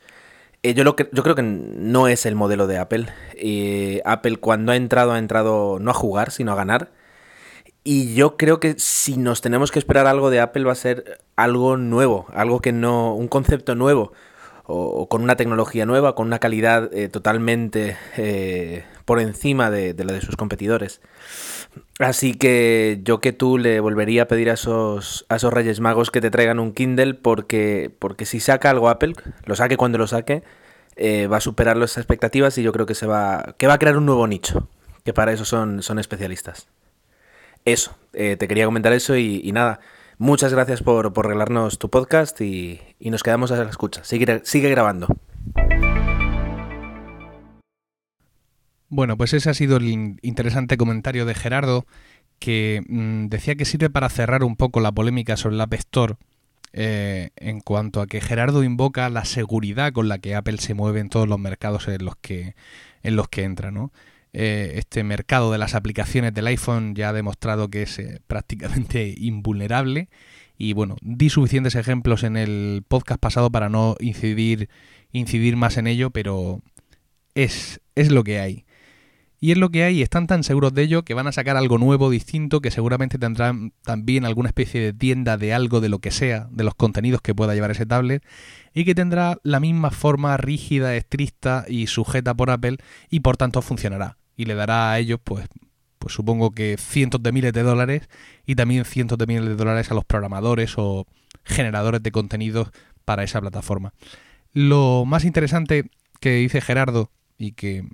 Eh, 0.63 0.75
yo, 0.75 0.85
lo 0.85 0.95
que, 0.95 1.09
yo 1.13 1.23
creo 1.23 1.35
que 1.35 1.43
no 1.43 2.09
es 2.09 2.27
el 2.27 2.35
modelo 2.35 2.67
de 2.67 2.79
Apple. 2.79 3.07
Eh, 3.35 4.03
Apple 4.05 4.37
cuando 4.37 4.73
ha 4.73 4.77
entrado 4.77 5.13
ha 5.13 5.19
entrado 5.19 5.79
no 5.81 5.91
a 5.91 5.95
jugar, 5.95 6.31
sino 6.31 6.53
a 6.53 6.57
ganar. 6.57 6.93
Y 7.83 8.15
yo 8.15 8.37
creo 8.37 8.61
que 8.61 8.75
si 8.79 9.17
nos 9.17 9.41
tenemos 9.41 9.71
que 9.73 9.79
esperar 9.79 10.07
algo 10.07 10.31
de 10.31 10.41
Apple 10.41 10.65
va 10.65 10.73
a 10.73 10.75
ser 10.75 11.19
algo 11.37 11.79
nuevo, 11.79 12.27
algo 12.35 12.61
que 12.61 12.73
no, 12.73 13.15
un 13.15 13.29
concepto 13.29 13.75
nuevo, 13.75 14.13
o, 14.71 15.09
con 15.09 15.23
una 15.23 15.37
tecnología 15.37 15.87
nueva, 15.87 16.15
con 16.15 16.27
una 16.27 16.39
calidad 16.39 16.93
eh, 16.95 17.09
totalmente 17.09 17.97
por 19.05 19.19
encima 19.19 19.71
de, 19.71 19.93
la 20.05 20.13
de 20.13 20.21
sus 20.21 20.37
competidores. 20.37 21.01
Así 21.99 22.35
que 22.35 23.01
yo 23.03 23.21
que 23.21 23.33
tú 23.33 23.59
le 23.59 23.81
volvería 23.81 24.23
a 24.23 24.29
pedir 24.29 24.51
a 24.51 24.55
esos, 24.55 25.27
a 25.29 25.37
esos 25.37 25.53
Reyes 25.53 25.81
Magos 25.81 26.11
que 26.11 26.21
te 26.21 26.31
traigan 26.31 26.61
un 26.61 26.73
Kindle 26.73 27.15
porque, 27.15 27.91
porque 27.99 28.25
si 28.25 28.39
saca 28.39 28.71
algo 28.71 28.89
Apple, 28.89 29.15
lo 29.45 29.57
saque 29.57 29.77
cuando 29.77 29.99
lo 29.99 30.07
saque, 30.07 30.45
eh, 30.97 31.27
va 31.27 31.39
a 31.39 31.41
superar 31.41 31.77
las 31.77 31.97
expectativas 31.97 32.57
y 32.59 32.63
yo 32.63 32.73
creo 32.73 32.87
que 32.87 32.95
se 32.95 33.07
va, 33.07 33.55
que 33.59 33.67
va 33.67 33.75
a 33.75 33.79
crear 33.79 33.97
un 33.97 34.07
nuevo 34.07 34.27
nicho, 34.27 34.69
que 35.05 35.13
para 35.13 35.33
eso 35.33 35.45
son, 35.45 35.83
son 35.83 35.99
especialistas. 35.99 36.69
Eso, 37.65 37.97
eh, 38.13 38.37
te 38.37 38.49
quería 38.49 38.65
comentar 38.65 38.93
eso 38.93 39.17
y, 39.17 39.51
nada, 39.53 39.81
muchas 40.21 40.53
gracias 40.53 40.83
por, 40.83 41.13
por 41.13 41.27
regalarnos 41.27 41.79
tu 41.79 41.89
podcast 41.89 42.41
y, 42.41 42.81
y 43.01 43.11
nos 43.11 43.23
quedamos 43.23 43.51
a 43.51 43.57
la 43.57 43.69
escucha. 43.69 44.05
Sigue, 44.05 44.43
sigue 44.45 44.69
grabando. 44.69 45.09
Bueno, 48.89 49.17
pues 49.17 49.33
ese 49.33 49.51
ha 49.51 49.55
sido 49.55 49.79
el 49.79 50.19
interesante 50.23 50.77
comentario 50.77 51.25
de 51.25 51.35
Gerardo, 51.35 51.87
que 52.39 52.83
mm, 52.87 53.27
decía 53.27 53.55
que 53.55 53.65
sirve 53.65 53.89
para 53.89 54.09
cerrar 54.09 54.45
un 54.45 54.57
poco 54.57 54.81
la 54.81 54.93
polémica 54.93 55.37
sobre 55.37 55.55
el 55.55 55.61
App 55.63 55.75
Store 55.75 56.17
eh, 56.73 57.31
en 57.37 57.61
cuanto 57.61 58.01
a 58.01 58.07
que 58.07 58.21
Gerardo 58.21 58.63
invoca 58.63 59.09
la 59.09 59.25
seguridad 59.25 59.93
con 59.93 60.09
la 60.09 60.19
que 60.19 60.35
Apple 60.35 60.59
se 60.59 60.75
mueve 60.75 61.01
en 61.01 61.09
todos 61.09 61.29
los 61.29 61.39
mercados 61.39 61.89
en 61.89 62.05
los 62.05 62.17
que, 62.17 62.55
en 63.03 63.17
los 63.17 63.29
que 63.29 63.45
entra, 63.45 63.71
¿no? 63.71 63.91
Eh, 64.33 64.75
este 64.77 65.03
mercado 65.03 65.51
de 65.51 65.59
las 65.59 65.75
aplicaciones 65.75 66.33
del 66.33 66.47
iPhone 66.47 66.95
ya 66.95 67.09
ha 67.09 67.13
demostrado 67.13 67.69
que 67.69 67.83
es 67.83 67.99
eh, 67.99 68.21
prácticamente 68.29 69.13
invulnerable 69.19 70.09
y 70.63 70.75
bueno, 70.75 70.97
di 71.01 71.31
suficientes 71.31 71.75
ejemplos 71.75 72.23
en 72.23 72.37
el 72.37 72.85
podcast 72.87 73.19
pasado 73.19 73.51
para 73.51 73.71
no 73.71 73.97
incidir, 73.99 74.69
incidir 75.11 75.57
más 75.57 75.79
en 75.79 75.87
ello, 75.87 76.11
pero 76.11 76.61
es, 77.35 77.81
es 77.95 78.11
lo 78.13 78.25
que 78.25 78.41
hay. 78.41 78.67
Y 79.41 79.53
es 79.53 79.57
lo 79.57 79.71
que 79.71 79.85
hay, 79.85 80.03
están 80.03 80.27
tan 80.27 80.45
seguros 80.45 80.75
de 80.75 80.83
ello 80.83 81.03
que 81.03 81.15
van 81.15 81.27
a 81.27 81.33
sacar 81.33 81.57
algo 81.57 81.79
nuevo, 81.79 82.11
distinto, 82.11 82.61
que 82.61 82.71
seguramente 82.71 83.19
tendrán 83.19 83.73
también 83.85 84.27
alguna 84.27 84.51
especie 84.51 84.83
de 84.83 84.93
tienda 84.93 85.39
de 85.39 85.55
algo 85.55 85.81
de 85.81 85.89
lo 85.89 86.01
que 86.01 86.11
sea, 86.11 86.47
de 86.51 86.63
los 86.63 86.75
contenidos 86.75 87.23
que 87.23 87.35
pueda 87.35 87.55
llevar 87.55 87.71
ese 87.71 87.87
tablet, 87.87 88.23
y 88.75 88.85
que 88.85 88.95
tendrá 88.95 89.39
la 89.43 89.61
misma 89.61 89.91
forma 89.91 90.37
rígida, 90.37 90.95
estricta 90.95 91.65
y 91.69 91.87
sujeta 91.87 92.35
por 92.35 92.51
Apple, 92.51 92.77
y 93.09 93.21
por 93.21 93.39
tanto 93.39 93.63
funcionará. 93.63 94.20
Y 94.41 94.47
le 94.47 94.55
dará 94.55 94.91
a 94.91 94.99
ellos, 94.99 95.21
pues, 95.23 95.47
pues 95.99 96.15
supongo 96.15 96.53
que 96.53 96.79
cientos 96.79 97.23
de 97.23 97.31
miles 97.31 97.53
de 97.53 97.63
dólares, 97.63 98.09
y 98.47 98.55
también 98.55 98.87
cientos 98.87 99.19
de 99.19 99.27
miles 99.27 99.45
de 99.45 99.55
dólares 99.55 99.91
a 99.91 99.95
los 99.95 100.07
programadores 100.07 100.79
o 100.79 101.07
generadores 101.45 102.03
de 102.03 102.11
contenidos 102.11 102.71
para 103.05 103.23
esa 103.23 103.43
plataforma. 103.43 103.93
Lo 104.55 105.05
más 105.05 105.27
interesante 105.27 105.91
que 106.21 106.37
dice 106.37 106.63
Gerardo, 106.63 107.11
y 107.37 107.53
que 107.53 107.85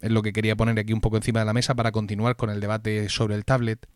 es 0.00 0.10
lo 0.10 0.22
que 0.22 0.32
quería 0.32 0.56
poner 0.56 0.76
aquí 0.80 0.92
un 0.92 1.00
poco 1.00 1.16
encima 1.16 1.38
de 1.38 1.46
la 1.46 1.52
mesa 1.52 1.76
para 1.76 1.92
continuar 1.92 2.34
con 2.34 2.50
el 2.50 2.58
debate 2.58 3.08
sobre 3.08 3.36
el 3.36 3.44
tablet, 3.44 3.86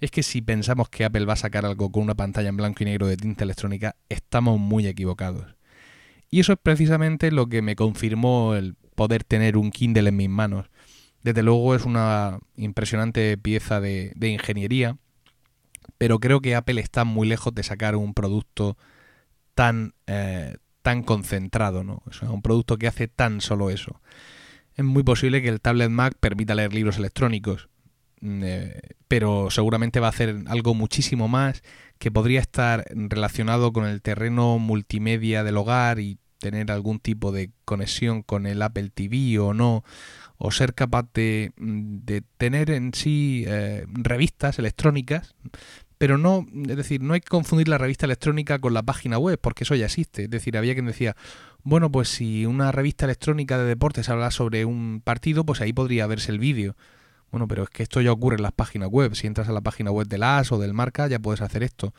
es 0.00 0.10
que 0.10 0.22
si 0.22 0.40
pensamos 0.40 0.88
que 0.88 1.04
Apple 1.04 1.26
va 1.26 1.34
a 1.34 1.36
sacar 1.36 1.66
algo 1.66 1.92
con 1.92 2.02
una 2.04 2.14
pantalla 2.14 2.48
en 2.48 2.56
blanco 2.56 2.82
y 2.82 2.86
negro 2.86 3.08
de 3.08 3.18
tinta 3.18 3.44
electrónica, 3.44 3.94
estamos 4.08 4.58
muy 4.58 4.86
equivocados. 4.86 5.54
Y 6.30 6.40
eso 6.40 6.54
es 6.54 6.58
precisamente 6.62 7.30
lo 7.30 7.46
que 7.46 7.60
me 7.60 7.76
confirmó 7.76 8.54
el 8.54 8.74
poder 8.94 9.22
tener 9.22 9.58
un 9.58 9.70
Kindle 9.70 10.08
en 10.08 10.16
mis 10.16 10.30
manos. 10.30 10.70
Desde 11.26 11.42
luego 11.42 11.74
es 11.74 11.84
una 11.84 12.38
impresionante 12.56 13.36
pieza 13.36 13.80
de, 13.80 14.14
ingeniería, 14.20 14.96
pero 15.98 16.20
creo 16.20 16.40
que 16.40 16.54
Apple 16.54 16.80
está 16.80 17.02
muy 17.02 17.26
lejos 17.26 17.52
de 17.52 17.64
sacar 17.64 17.96
un 17.96 18.14
producto 18.14 18.76
tan, 19.56 19.94
eh, 20.06 20.56
tan 20.82 21.02
concentrado, 21.02 21.82
¿no? 21.82 22.04
un 22.22 22.42
producto 22.42 22.76
que 22.76 22.86
hace 22.86 23.08
tan 23.08 23.40
solo 23.40 23.70
eso 23.70 24.00
es 24.76 24.84
muy 24.84 25.02
posible 25.02 25.42
que 25.42 25.48
el 25.48 25.60
tablet 25.60 25.90
Mac 25.90 26.14
permita 26.20 26.54
leer 26.54 26.72
libros 26.72 26.98
electrónicos, 26.98 27.68
mm, 28.20 28.42
eh, 28.44 28.80
pero 29.08 29.50
seguramente 29.50 29.98
va 29.98 30.06
a 30.06 30.10
hacer 30.10 30.44
algo 30.46 30.74
muchísimo 30.74 31.26
más 31.26 31.62
que 31.98 32.12
podría 32.12 32.40
estar 32.40 32.84
relacionado 32.94 33.72
con 33.72 33.86
el 33.86 34.00
terreno 34.00 34.60
multimedia 34.60 35.42
del 35.42 35.56
hogar 35.56 35.98
y 35.98 36.18
tener 36.38 36.70
algún 36.70 37.00
tipo 37.00 37.32
de 37.32 37.50
conexión 37.64 38.22
con 38.22 38.46
el 38.46 38.62
Apple 38.62 38.90
TV 38.90 39.38
o 39.38 39.54
no, 39.54 39.84
o 40.38 40.50
ser 40.50 40.74
capaz 40.74 41.06
de, 41.14 41.52
mm, 41.56 41.98
tener 42.36 42.70
en 42.70 42.92
sí 42.94 43.44
eh, 43.46 43.86
revistas 43.88 44.58
electrónicas, 44.58 45.34
pero 45.98 46.18
no, 46.18 46.46
es 46.68 46.76
decir, 46.76 47.02
no 47.02 47.14
hay 47.14 47.20
que 47.20 47.28
confundir 47.28 47.68
la 47.68 47.78
revista 47.78 48.04
electrónica 48.04 48.58
con 48.58 48.74
la 48.74 48.82
página 48.82 49.18
web, 49.18 49.38
porque 49.40 49.64
eso 49.64 49.74
ya 49.74 49.86
existe. 49.86 50.24
Es 50.24 50.30
decir, 50.30 50.56
había 50.58 50.74
quien 50.74 50.86
decía, 50.86 51.16
bueno, 51.62 51.90
pues 51.90 52.08
si 52.08 52.44
una 52.44 52.70
revista 52.70 53.06
electrónica 53.06 53.56
de 53.58 53.64
deportes 53.64 54.08
habla 54.10 54.30
sobre 54.30 54.64
un 54.66 55.00
partido, 55.02 55.44
pues 55.44 55.60
ahí 55.60 55.72
podría 55.72 56.06
verse 56.06 56.32
el 56.32 56.38
vídeo. 56.38 56.76
Bueno, 57.30 57.48
pero 57.48 57.64
es 57.64 57.70
que 57.70 57.82
esto 57.82 58.00
ya 58.00 58.12
ocurre 58.12 58.36
en 58.36 58.42
las 58.42 58.52
páginas 58.52 58.88
web. 58.88 59.14
Si 59.14 59.26
entras 59.26 59.48
a 59.48 59.52
la 59.52 59.62
página 59.62 59.90
web 59.90 60.06
del 60.06 60.22
AS 60.22 60.52
o 60.52 60.58
del 60.58 60.74
Marca, 60.74 61.08
ya 61.08 61.18
puedes 61.18 61.40
hacer 61.40 61.62
esto. 61.62 61.94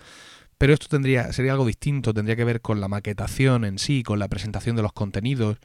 Pero 0.58 0.74
esto 0.74 0.88
tendría, 0.88 1.32
sería 1.34 1.52
algo 1.52 1.66
distinto, 1.66 2.14
tendría 2.14 2.36
que 2.36 2.44
ver 2.44 2.62
con 2.62 2.82
la 2.82 2.88
maquetación 2.88 3.64
en 3.64 3.78
sí, 3.78 4.04
con 4.04 4.20
la 4.20 4.28
presentación 4.28 4.76
de 4.76 4.82
los 4.82 4.94
contenidos, 4.94 5.58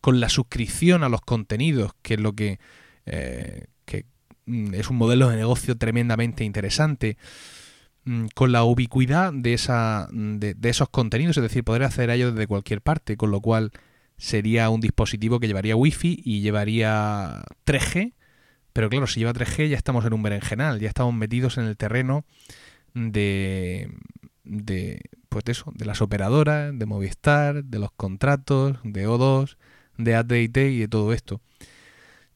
con 0.00 0.18
la 0.18 0.28
suscripción 0.28 1.04
a 1.04 1.08
los 1.08 1.20
contenidos, 1.20 1.92
que 2.02 2.14
es 2.14 2.20
lo 2.20 2.32
que, 2.32 2.58
eh, 3.06 3.66
que 3.84 4.06
mm, 4.46 4.74
es 4.74 4.90
un 4.90 4.96
modelo 4.96 5.28
de 5.28 5.36
negocio 5.36 5.76
tremendamente 5.76 6.44
interesante. 6.44 7.16
Mm, 8.04 8.26
con 8.34 8.50
la 8.52 8.64
ubicuidad 8.64 9.32
de, 9.32 9.52
esa, 9.52 10.08
de, 10.10 10.56
esos 10.62 10.88
contenidos, 10.88 11.36
es 11.36 11.42
decir, 11.42 11.64
poder 11.64 11.82
acceder 11.84 12.10
a 12.10 12.14
ellos 12.14 12.34
desde 12.34 12.46
cualquier 12.46 12.80
parte, 12.80 13.16
con 13.16 13.30
lo 13.30 13.40
cual 13.40 13.72
sería 14.16 14.70
un 14.70 14.80
dispositivo 14.80 15.38
que 15.38 15.46
llevaría 15.46 15.76
Wi-Fi 15.76 16.22
y 16.24 16.40
llevaría 16.40 17.44
3G, 17.66 18.14
pero 18.72 18.88
claro, 18.88 19.06
si 19.06 19.20
lleva 19.20 19.32
3G 19.32 19.68
ya 19.68 19.76
estamos 19.76 20.04
en 20.06 20.14
un 20.14 20.22
berenjenal, 20.22 20.80
ya 20.80 20.88
estamos 20.88 21.14
metidos 21.14 21.58
en 21.58 21.64
el 21.64 21.76
terreno 21.76 22.24
de, 22.94 23.90
de 24.44 25.02
pues 25.28 25.44
de 25.44 25.52
eso, 25.52 25.72
de 25.74 25.84
las 25.84 26.02
operadoras, 26.02 26.76
de 26.76 26.86
Movistar, 26.86 27.64
de 27.64 27.78
los 27.78 27.92
contratos, 27.92 28.78
de 28.82 29.08
O2, 29.08 29.56
de 29.96 30.16
AT&T 30.16 30.70
y 30.70 30.78
de 30.80 30.88
todo 30.88 31.12
esto. 31.12 31.40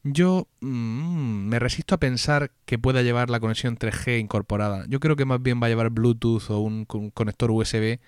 Yo 0.03 0.47
mm, 0.61 1.47
me 1.49 1.59
resisto 1.59 1.95
a 1.95 1.99
pensar 1.99 2.51
que 2.65 2.77
pueda 2.77 3.01
llevar 3.01 3.29
la 3.29 3.39
conexión 3.39 3.77
3G 3.77 4.19
incorporada. 4.19 4.85
Yo 4.87 4.99
creo 4.99 5.15
que 5.15 5.25
más 5.25 5.41
bien 5.41 5.59
va 5.61 5.65
a 5.65 5.69
llevar 5.69 5.89
Bluetooth 5.89 6.49
o 6.51 6.59
un, 6.59 6.85
conector 6.85 7.51
USB 7.51 7.99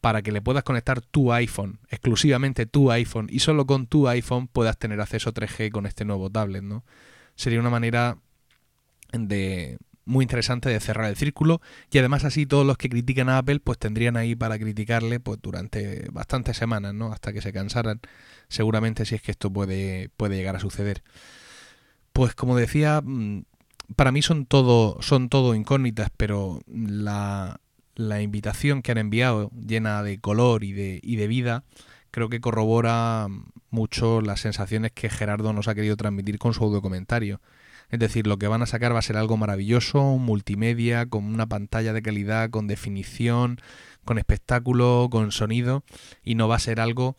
para 0.00 0.22
que 0.22 0.32
le 0.32 0.42
puedas 0.42 0.64
conectar 0.64 1.00
tu 1.00 1.32
iPhone, 1.32 1.78
exclusivamente 1.88 2.66
tu 2.66 2.90
iPhone, 2.90 3.28
y 3.30 3.38
solo 3.38 3.64
con 3.64 3.86
tu 3.86 4.08
iPhone 4.08 4.48
puedas 4.48 4.76
tener 4.76 5.00
acceso 5.00 5.32
3G 5.32 5.70
con 5.70 5.86
este 5.86 6.04
nuevo 6.04 6.30
tablet, 6.30 6.62
¿no? 6.62 6.84
Sería 7.36 7.60
una 7.60 7.70
manera 7.70 8.18
de, 9.12 9.78
muy 10.04 10.24
interesante 10.24 10.68
de 10.68 10.80
cerrar 10.80 11.08
el 11.08 11.16
círculo 11.16 11.60
y 11.90 11.98
además 11.98 12.24
así 12.24 12.46
todos 12.46 12.66
los 12.66 12.76
que 12.76 12.88
critican 12.88 13.28
a 13.28 13.38
Apple 13.38 13.60
pues 13.60 13.78
tendrían 13.78 14.16
ahí 14.16 14.34
para 14.34 14.58
criticarle 14.58 15.20
pues 15.20 15.40
durante 15.42 16.08
bastantes 16.12 16.56
semanas, 16.56 16.94
¿no? 16.94 17.12
Hasta 17.12 17.32
que 17.32 17.40
se 17.40 17.52
cansaran, 17.52 18.00
seguramente 18.48 19.04
si 19.04 19.14
es 19.14 19.22
que 19.22 19.30
esto 19.30 19.50
puede, 19.50 20.10
puede 20.16 20.36
llegar 20.36 20.56
a 20.56 20.60
suceder. 20.60 21.02
Pues 22.12 22.34
como 22.34 22.56
decía, 22.56 23.00
mm, 23.02 23.44
para 23.96 24.12
mí 24.12 24.22
son 24.22 24.46
todo, 24.46 25.00
son 25.02 25.28
todo 25.28 25.54
incógnitas, 25.54 26.10
pero 26.16 26.60
la, 26.66 27.60
la 27.96 28.22
invitación 28.22 28.82
que 28.82 28.92
han 28.92 28.98
enviado, 28.98 29.50
llena 29.50 30.02
de 30.02 30.20
color 30.20 30.64
y 30.64 30.72
de, 30.72 31.00
y 31.02 31.16
de 31.16 31.26
vida, 31.28 31.64
creo 32.10 32.28
que 32.28 32.40
corrobora 32.40 33.26
mucho 33.70 34.20
las 34.20 34.40
sensaciones 34.40 34.92
que 34.92 35.10
Gerardo 35.10 35.52
nos 35.52 35.68
ha 35.68 35.74
querido 35.74 35.96
transmitir 35.96 36.38
con 36.38 36.54
su 36.54 36.64
audio 36.64 36.80
comentario 36.80 37.40
es 37.94 38.00
decir, 38.00 38.26
lo 38.26 38.38
que 38.38 38.48
van 38.48 38.60
a 38.60 38.66
sacar 38.66 38.92
va 38.92 38.98
a 38.98 39.02
ser 39.02 39.16
algo 39.16 39.36
maravilloso, 39.36 40.02
multimedia, 40.18 41.06
con 41.06 41.26
una 41.26 41.46
pantalla 41.46 41.92
de 41.92 42.02
calidad, 42.02 42.50
con 42.50 42.66
definición, 42.66 43.60
con 44.04 44.18
espectáculo, 44.18 45.06
con 45.12 45.30
sonido, 45.30 45.84
y 46.24 46.34
no 46.34 46.48
va 46.48 46.56
a 46.56 46.58
ser 46.58 46.80
algo 46.80 47.16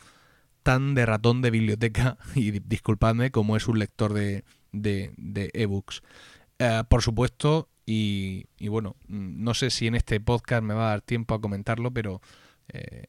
tan 0.64 0.94
de 0.94 1.06
ratón 1.06 1.42
de 1.42 1.50
biblioteca, 1.50 2.18
y 2.36 2.60
disculpadme, 2.60 3.32
como 3.32 3.56
es 3.56 3.70
un 3.70 3.80
lector 3.80 4.12
de, 4.12 4.44
de, 4.74 5.14
de 5.16 5.50
ebooks. 5.54 6.04
Eh, 6.60 6.84
por 6.90 7.02
supuesto, 7.02 7.70
y, 7.86 8.48
y, 8.60 8.68
bueno, 8.68 8.98
no 9.08 9.54
sé 9.54 9.70
si 9.70 9.88
en 9.88 9.96
este 9.96 10.20
podcast 10.20 10.62
me 10.62 10.74
va 10.74 10.88
a 10.88 10.90
dar 10.90 11.02
tiempo 11.02 11.36
a 11.36 11.40
comentarlo, 11.40 11.92
pero 11.92 12.22
eh, 12.68 13.06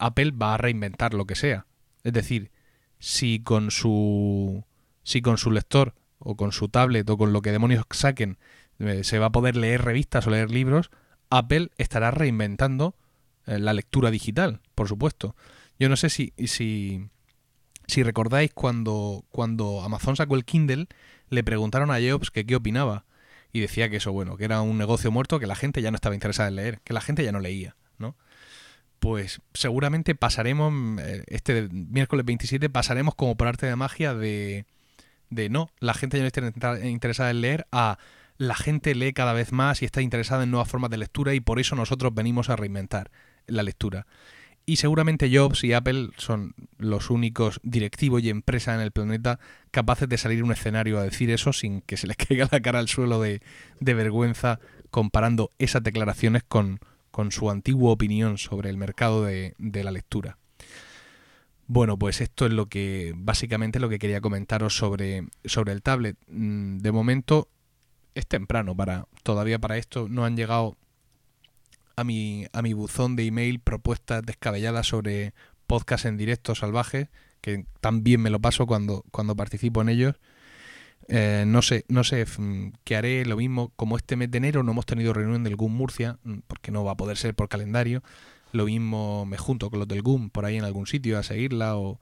Apple 0.00 0.32
va 0.32 0.54
a 0.54 0.58
reinventar 0.58 1.14
lo 1.14 1.24
que 1.24 1.36
sea. 1.36 1.66
Es 2.02 2.12
decir, 2.12 2.50
si 2.98 3.38
con 3.44 3.70
su 3.70 4.64
si 5.04 5.22
con 5.22 5.38
su 5.38 5.52
lector 5.52 5.94
o 6.26 6.36
con 6.36 6.50
su 6.50 6.68
tablet 6.68 7.08
o 7.08 7.16
con 7.16 7.32
lo 7.32 7.40
que 7.40 7.52
demonios 7.52 7.84
saquen 7.90 8.36
eh, 8.80 9.04
se 9.04 9.20
va 9.20 9.26
a 9.26 9.32
poder 9.32 9.56
leer 9.56 9.82
revistas 9.82 10.26
o 10.26 10.30
leer 10.30 10.50
libros, 10.50 10.90
Apple 11.30 11.70
estará 11.78 12.10
reinventando 12.10 12.96
eh, 13.46 13.60
la 13.60 13.72
lectura 13.72 14.10
digital, 14.10 14.60
por 14.74 14.88
supuesto. 14.88 15.36
Yo 15.78 15.88
no 15.88 15.96
sé 15.96 16.10
si, 16.10 16.32
si, 16.46 17.08
si 17.86 18.02
recordáis 18.02 18.52
cuando, 18.52 19.24
cuando 19.30 19.82
Amazon 19.82 20.16
sacó 20.16 20.34
el 20.34 20.44
Kindle, 20.44 20.88
le 21.30 21.44
preguntaron 21.44 21.92
a 21.92 22.00
Jobs 22.00 22.32
qué 22.32 22.56
opinaba. 22.56 23.04
Y 23.52 23.60
decía 23.60 23.88
que 23.88 23.98
eso, 23.98 24.12
bueno, 24.12 24.36
que 24.36 24.44
era 24.44 24.60
un 24.62 24.76
negocio 24.76 25.12
muerto, 25.12 25.38
que 25.38 25.46
la 25.46 25.54
gente 25.54 25.80
ya 25.80 25.92
no 25.92 25.94
estaba 25.94 26.16
interesada 26.16 26.48
en 26.48 26.56
leer, 26.56 26.80
que 26.82 26.92
la 26.92 27.00
gente 27.00 27.24
ya 27.24 27.32
no 27.32 27.38
leía, 27.38 27.76
¿no? 27.98 28.16
Pues 28.98 29.40
seguramente 29.54 30.14
pasaremos, 30.14 31.00
eh, 31.00 31.22
este 31.28 31.68
miércoles 31.70 32.26
27, 32.26 32.68
pasaremos 32.68 33.14
como 33.14 33.36
por 33.36 33.46
arte 33.46 33.66
de 33.66 33.76
magia 33.76 34.12
de, 34.12 34.66
de 35.30 35.48
no, 35.48 35.70
la 35.80 35.94
gente 35.94 36.18
ya 36.18 36.40
no 36.40 36.48
está 36.48 36.86
interesada 36.86 37.30
en 37.30 37.40
leer, 37.40 37.66
a 37.72 37.98
la 38.38 38.54
gente 38.54 38.94
lee 38.94 39.12
cada 39.12 39.32
vez 39.32 39.52
más 39.52 39.82
y 39.82 39.84
está 39.84 40.02
interesada 40.02 40.44
en 40.44 40.50
nuevas 40.50 40.68
formas 40.68 40.90
de 40.90 40.98
lectura 40.98 41.34
y 41.34 41.40
por 41.40 41.58
eso 41.58 41.74
nosotros 41.76 42.14
venimos 42.14 42.50
a 42.50 42.56
reinventar 42.56 43.10
la 43.46 43.62
lectura. 43.62 44.06
Y 44.68 44.76
seguramente 44.76 45.30
Jobs 45.32 45.62
y 45.62 45.72
Apple 45.72 46.10
son 46.16 46.54
los 46.76 47.10
únicos 47.10 47.60
directivos 47.62 48.20
y 48.22 48.30
empresas 48.30 48.74
en 48.74 48.80
el 48.80 48.90
planeta 48.90 49.38
capaces 49.70 50.08
de 50.08 50.18
salir 50.18 50.40
a 50.40 50.44
un 50.44 50.50
escenario 50.50 50.98
a 50.98 51.04
decir 51.04 51.30
eso 51.30 51.52
sin 51.52 51.82
que 51.82 51.96
se 51.96 52.08
les 52.08 52.16
caiga 52.28 52.48
la 52.50 52.60
cara 52.60 52.80
al 52.80 52.88
suelo 52.88 53.20
de, 53.20 53.42
de 53.78 53.94
vergüenza 53.94 54.58
comparando 54.90 55.52
esas 55.58 55.84
declaraciones 55.84 56.42
con, 56.42 56.80
con, 57.12 57.30
su 57.30 57.48
antigua 57.48 57.92
opinión 57.92 58.38
sobre 58.38 58.68
el 58.68 58.76
mercado 58.76 59.24
de, 59.24 59.54
de 59.58 59.84
la 59.84 59.92
lectura. 59.92 60.38
Bueno, 61.68 61.98
pues 61.98 62.20
esto 62.20 62.46
es 62.46 62.52
lo 62.52 62.66
que 62.66 63.12
básicamente 63.16 63.80
lo 63.80 63.88
que 63.88 63.98
quería 63.98 64.20
comentaros 64.20 64.76
sobre, 64.76 65.26
sobre 65.44 65.72
el 65.72 65.82
tablet. 65.82 66.16
Mm, 66.28 66.78
de 66.78 66.92
momento 66.92 67.48
es 68.14 68.26
temprano 68.26 68.74
para 68.74 69.06
todavía 69.22 69.58
para 69.58 69.76
esto 69.76 70.08
no 70.08 70.24
han 70.24 70.36
llegado 70.36 70.76
a 71.96 72.04
mi, 72.04 72.46
a 72.52 72.62
mi 72.62 72.72
buzón 72.72 73.16
de 73.16 73.26
email 73.26 73.58
propuestas 73.60 74.22
descabelladas 74.24 74.86
sobre 74.86 75.34
podcast 75.66 76.04
en 76.04 76.16
directo 76.16 76.54
salvajes, 76.54 77.08
que 77.40 77.66
también 77.80 78.20
me 78.20 78.30
lo 78.30 78.40
paso 78.40 78.66
cuando, 78.66 79.04
cuando 79.10 79.34
participo 79.34 79.82
en 79.82 79.88
ellos. 79.88 80.14
Eh, 81.08 81.44
no 81.46 81.62
sé, 81.62 81.84
no 81.88 82.04
sé 82.04 82.24
mm, 82.26 82.72
qué 82.84 82.96
haré 82.96 83.24
lo 83.26 83.36
mismo. 83.36 83.72
Como 83.76 83.96
este 83.96 84.16
mes 84.16 84.30
de 84.30 84.38
enero 84.38 84.62
no 84.62 84.72
hemos 84.72 84.86
tenido 84.86 85.12
reunión 85.12 85.44
del 85.44 85.56
GUM 85.56 85.72
Murcia, 85.72 86.18
mm, 86.24 86.38
porque 86.46 86.70
no 86.70 86.84
va 86.84 86.92
a 86.92 86.96
poder 86.96 87.16
ser 87.16 87.34
por 87.34 87.48
calendario. 87.48 88.02
Lo 88.52 88.66
mismo 88.66 89.26
me 89.26 89.36
junto 89.38 89.70
con 89.70 89.78
los 89.78 89.88
del 89.88 90.02
GUM 90.02 90.30
por 90.30 90.44
ahí 90.44 90.56
en 90.56 90.64
algún 90.64 90.86
sitio 90.86 91.18
a 91.18 91.22
seguirla 91.22 91.76
o 91.76 92.00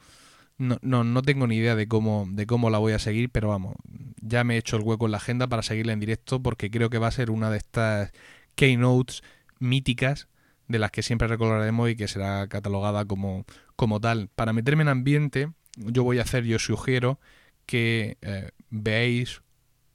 no, 0.58 0.78
no, 0.82 1.02
no 1.04 1.22
tengo 1.22 1.46
ni 1.46 1.56
idea 1.56 1.74
de 1.74 1.88
cómo, 1.88 2.26
de 2.30 2.46
cómo 2.46 2.70
la 2.70 2.78
voy 2.78 2.92
a 2.92 2.98
seguir, 2.98 3.30
pero 3.30 3.48
vamos, 3.48 3.74
ya 4.20 4.44
me 4.44 4.54
he 4.54 4.58
hecho 4.58 4.76
el 4.76 4.82
hueco 4.82 5.06
en 5.06 5.12
la 5.12 5.18
agenda 5.18 5.48
para 5.48 5.62
seguirla 5.62 5.92
en 5.92 6.00
directo 6.00 6.42
porque 6.42 6.70
creo 6.70 6.90
que 6.90 6.98
va 6.98 7.08
a 7.08 7.12
ser 7.12 7.30
una 7.30 7.50
de 7.50 7.58
estas 7.58 8.12
keynotes 8.54 9.22
míticas 9.58 10.28
de 10.68 10.78
las 10.78 10.90
que 10.90 11.02
siempre 11.02 11.28
recordaremos 11.28 11.90
y 11.90 11.96
que 11.96 12.08
será 12.08 12.46
catalogada 12.48 13.04
como, 13.04 13.44
como 13.76 14.00
tal. 14.00 14.28
Para 14.34 14.52
meterme 14.52 14.82
en 14.82 14.88
ambiente, 14.88 15.50
yo 15.76 16.04
voy 16.04 16.18
a 16.18 16.22
hacer, 16.22 16.44
yo 16.44 16.58
sugiero 16.58 17.20
que 17.66 18.16
eh, 18.22 18.50
veáis 18.70 19.42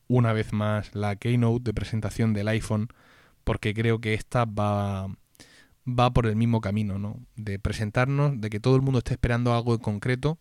una 0.08 0.34
vez 0.34 0.54
más 0.54 0.94
la 0.96 1.16
keynote 1.16 1.64
de 1.64 1.74
presentación 1.74 2.34
del 2.34 2.48
iPhone 2.50 2.90
porque 3.44 3.74
creo 3.74 4.00
que 4.02 4.14
esta 4.14 4.46
va, 4.46 5.08
va 5.98 6.12
por 6.12 6.26
el 6.26 6.36
mismo 6.36 6.62
camino, 6.62 6.98
¿no? 6.98 7.20
De 7.36 7.60
presentarnos, 7.60 8.40
de 8.40 8.50
que 8.50 8.60
todo 8.60 8.76
el 8.76 8.82
mundo 8.82 9.00
esté 9.00 9.14
esperando 9.14 9.54
algo 9.54 9.74
en 9.74 9.80
concreto 9.80 10.38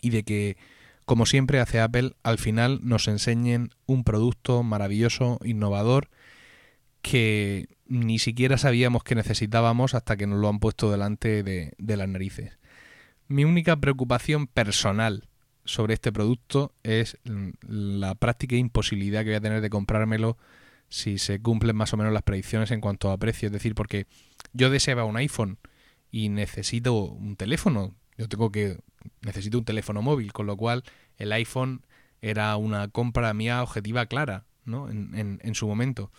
y 0.00 0.10
de 0.10 0.22
que, 0.22 0.56
como 1.04 1.26
siempre 1.26 1.60
hace 1.60 1.80
Apple, 1.80 2.12
al 2.22 2.38
final 2.38 2.80
nos 2.82 3.08
enseñen 3.08 3.70
un 3.86 4.04
producto 4.04 4.62
maravilloso, 4.62 5.38
innovador, 5.44 6.10
que 7.02 7.68
ni 7.86 8.18
siquiera 8.18 8.58
sabíamos 8.58 9.02
que 9.02 9.14
necesitábamos 9.14 9.94
hasta 9.94 10.16
que 10.16 10.26
nos 10.26 10.40
lo 10.40 10.48
han 10.48 10.60
puesto 10.60 10.90
delante 10.90 11.42
de, 11.42 11.72
de 11.78 11.96
las 11.96 12.08
narices. 12.08 12.58
Mi 13.28 13.44
única 13.44 13.76
preocupación 13.76 14.46
personal 14.46 15.28
sobre 15.64 15.94
este 15.94 16.12
producto 16.12 16.72
es 16.82 17.18
la 17.24 18.14
práctica 18.14 18.56
imposibilidad 18.56 19.20
que 19.20 19.30
voy 19.30 19.36
a 19.36 19.40
tener 19.40 19.60
de 19.60 19.70
comprármelo 19.70 20.38
si 20.88 21.18
se 21.18 21.40
cumplen 21.40 21.76
más 21.76 21.92
o 21.92 21.96
menos 21.96 22.12
las 22.12 22.22
predicciones 22.22 22.70
en 22.70 22.80
cuanto 22.80 23.10
a 23.10 23.18
precio. 23.18 23.46
Es 23.46 23.52
decir, 23.52 23.74
porque 23.74 24.06
yo 24.52 24.70
deseaba 24.70 25.04
un 25.04 25.16
iPhone 25.16 25.58
y 26.10 26.28
necesito 26.28 26.94
un 26.94 27.36
teléfono. 27.36 27.94
Yo 28.16 28.28
tengo 28.28 28.50
que 28.50 28.78
necesito 29.22 29.58
un 29.58 29.64
teléfono 29.64 30.02
móvil, 30.02 30.32
con 30.32 30.46
lo 30.46 30.56
cual 30.56 30.84
el 31.16 31.32
iPhone 31.32 31.82
era 32.20 32.56
una 32.56 32.88
compra 32.88 33.32
mía 33.34 33.62
objetiva 33.62 34.06
clara, 34.06 34.44
¿no? 34.64 34.90
En, 34.90 35.40
en, 35.42 35.54
su 35.54 35.66
momento. 35.66 36.10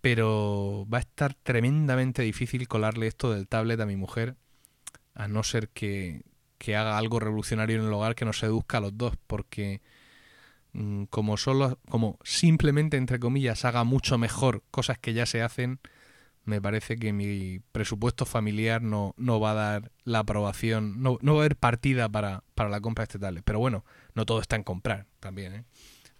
Pero 0.00 0.86
va 0.92 0.98
a 0.98 1.00
estar 1.00 1.34
tremendamente 1.34 2.22
difícil 2.22 2.68
colarle 2.68 3.06
esto 3.06 3.32
del 3.32 3.48
tablet 3.48 3.80
a 3.80 3.86
mi 3.86 3.96
mujer, 3.96 4.36
a 5.14 5.28
no 5.28 5.42
ser 5.42 5.68
que, 5.70 6.22
que 6.58 6.76
haga 6.76 6.98
algo 6.98 7.20
revolucionario 7.20 7.78
en 7.78 7.86
el 7.86 7.92
hogar 7.92 8.14
que 8.14 8.24
nos 8.24 8.38
seduzca 8.38 8.78
a 8.78 8.80
los 8.82 8.96
dos, 8.96 9.14
porque 9.26 9.80
como 11.10 11.36
solo, 11.36 11.78
como 11.88 12.18
simplemente 12.24 12.96
entre 12.96 13.20
comillas 13.20 13.64
haga 13.64 13.84
mucho 13.84 14.18
mejor 14.18 14.62
cosas 14.70 14.98
que 14.98 15.12
ya 15.12 15.24
se 15.24 15.42
hacen, 15.42 15.78
me 16.44 16.60
parece 16.60 16.98
que 16.98 17.12
mi 17.12 17.60
presupuesto 17.72 18.26
familiar 18.26 18.82
no, 18.82 19.14
no 19.16 19.40
va 19.40 19.52
a 19.52 19.54
dar 19.54 19.92
la 20.04 20.20
aprobación, 20.20 21.02
no, 21.02 21.18
no 21.22 21.34
va 21.34 21.40
a 21.40 21.44
haber 21.44 21.56
partida 21.56 22.08
para, 22.08 22.44
para 22.54 22.68
la 22.68 22.80
compra 22.80 23.06
de 23.06 23.12
este. 23.12 23.42
Pero 23.42 23.58
bueno, 23.58 23.84
no 24.14 24.26
todo 24.26 24.40
está 24.40 24.56
en 24.56 24.62
comprar 24.62 25.06
también. 25.20 25.54
¿eh? 25.54 25.64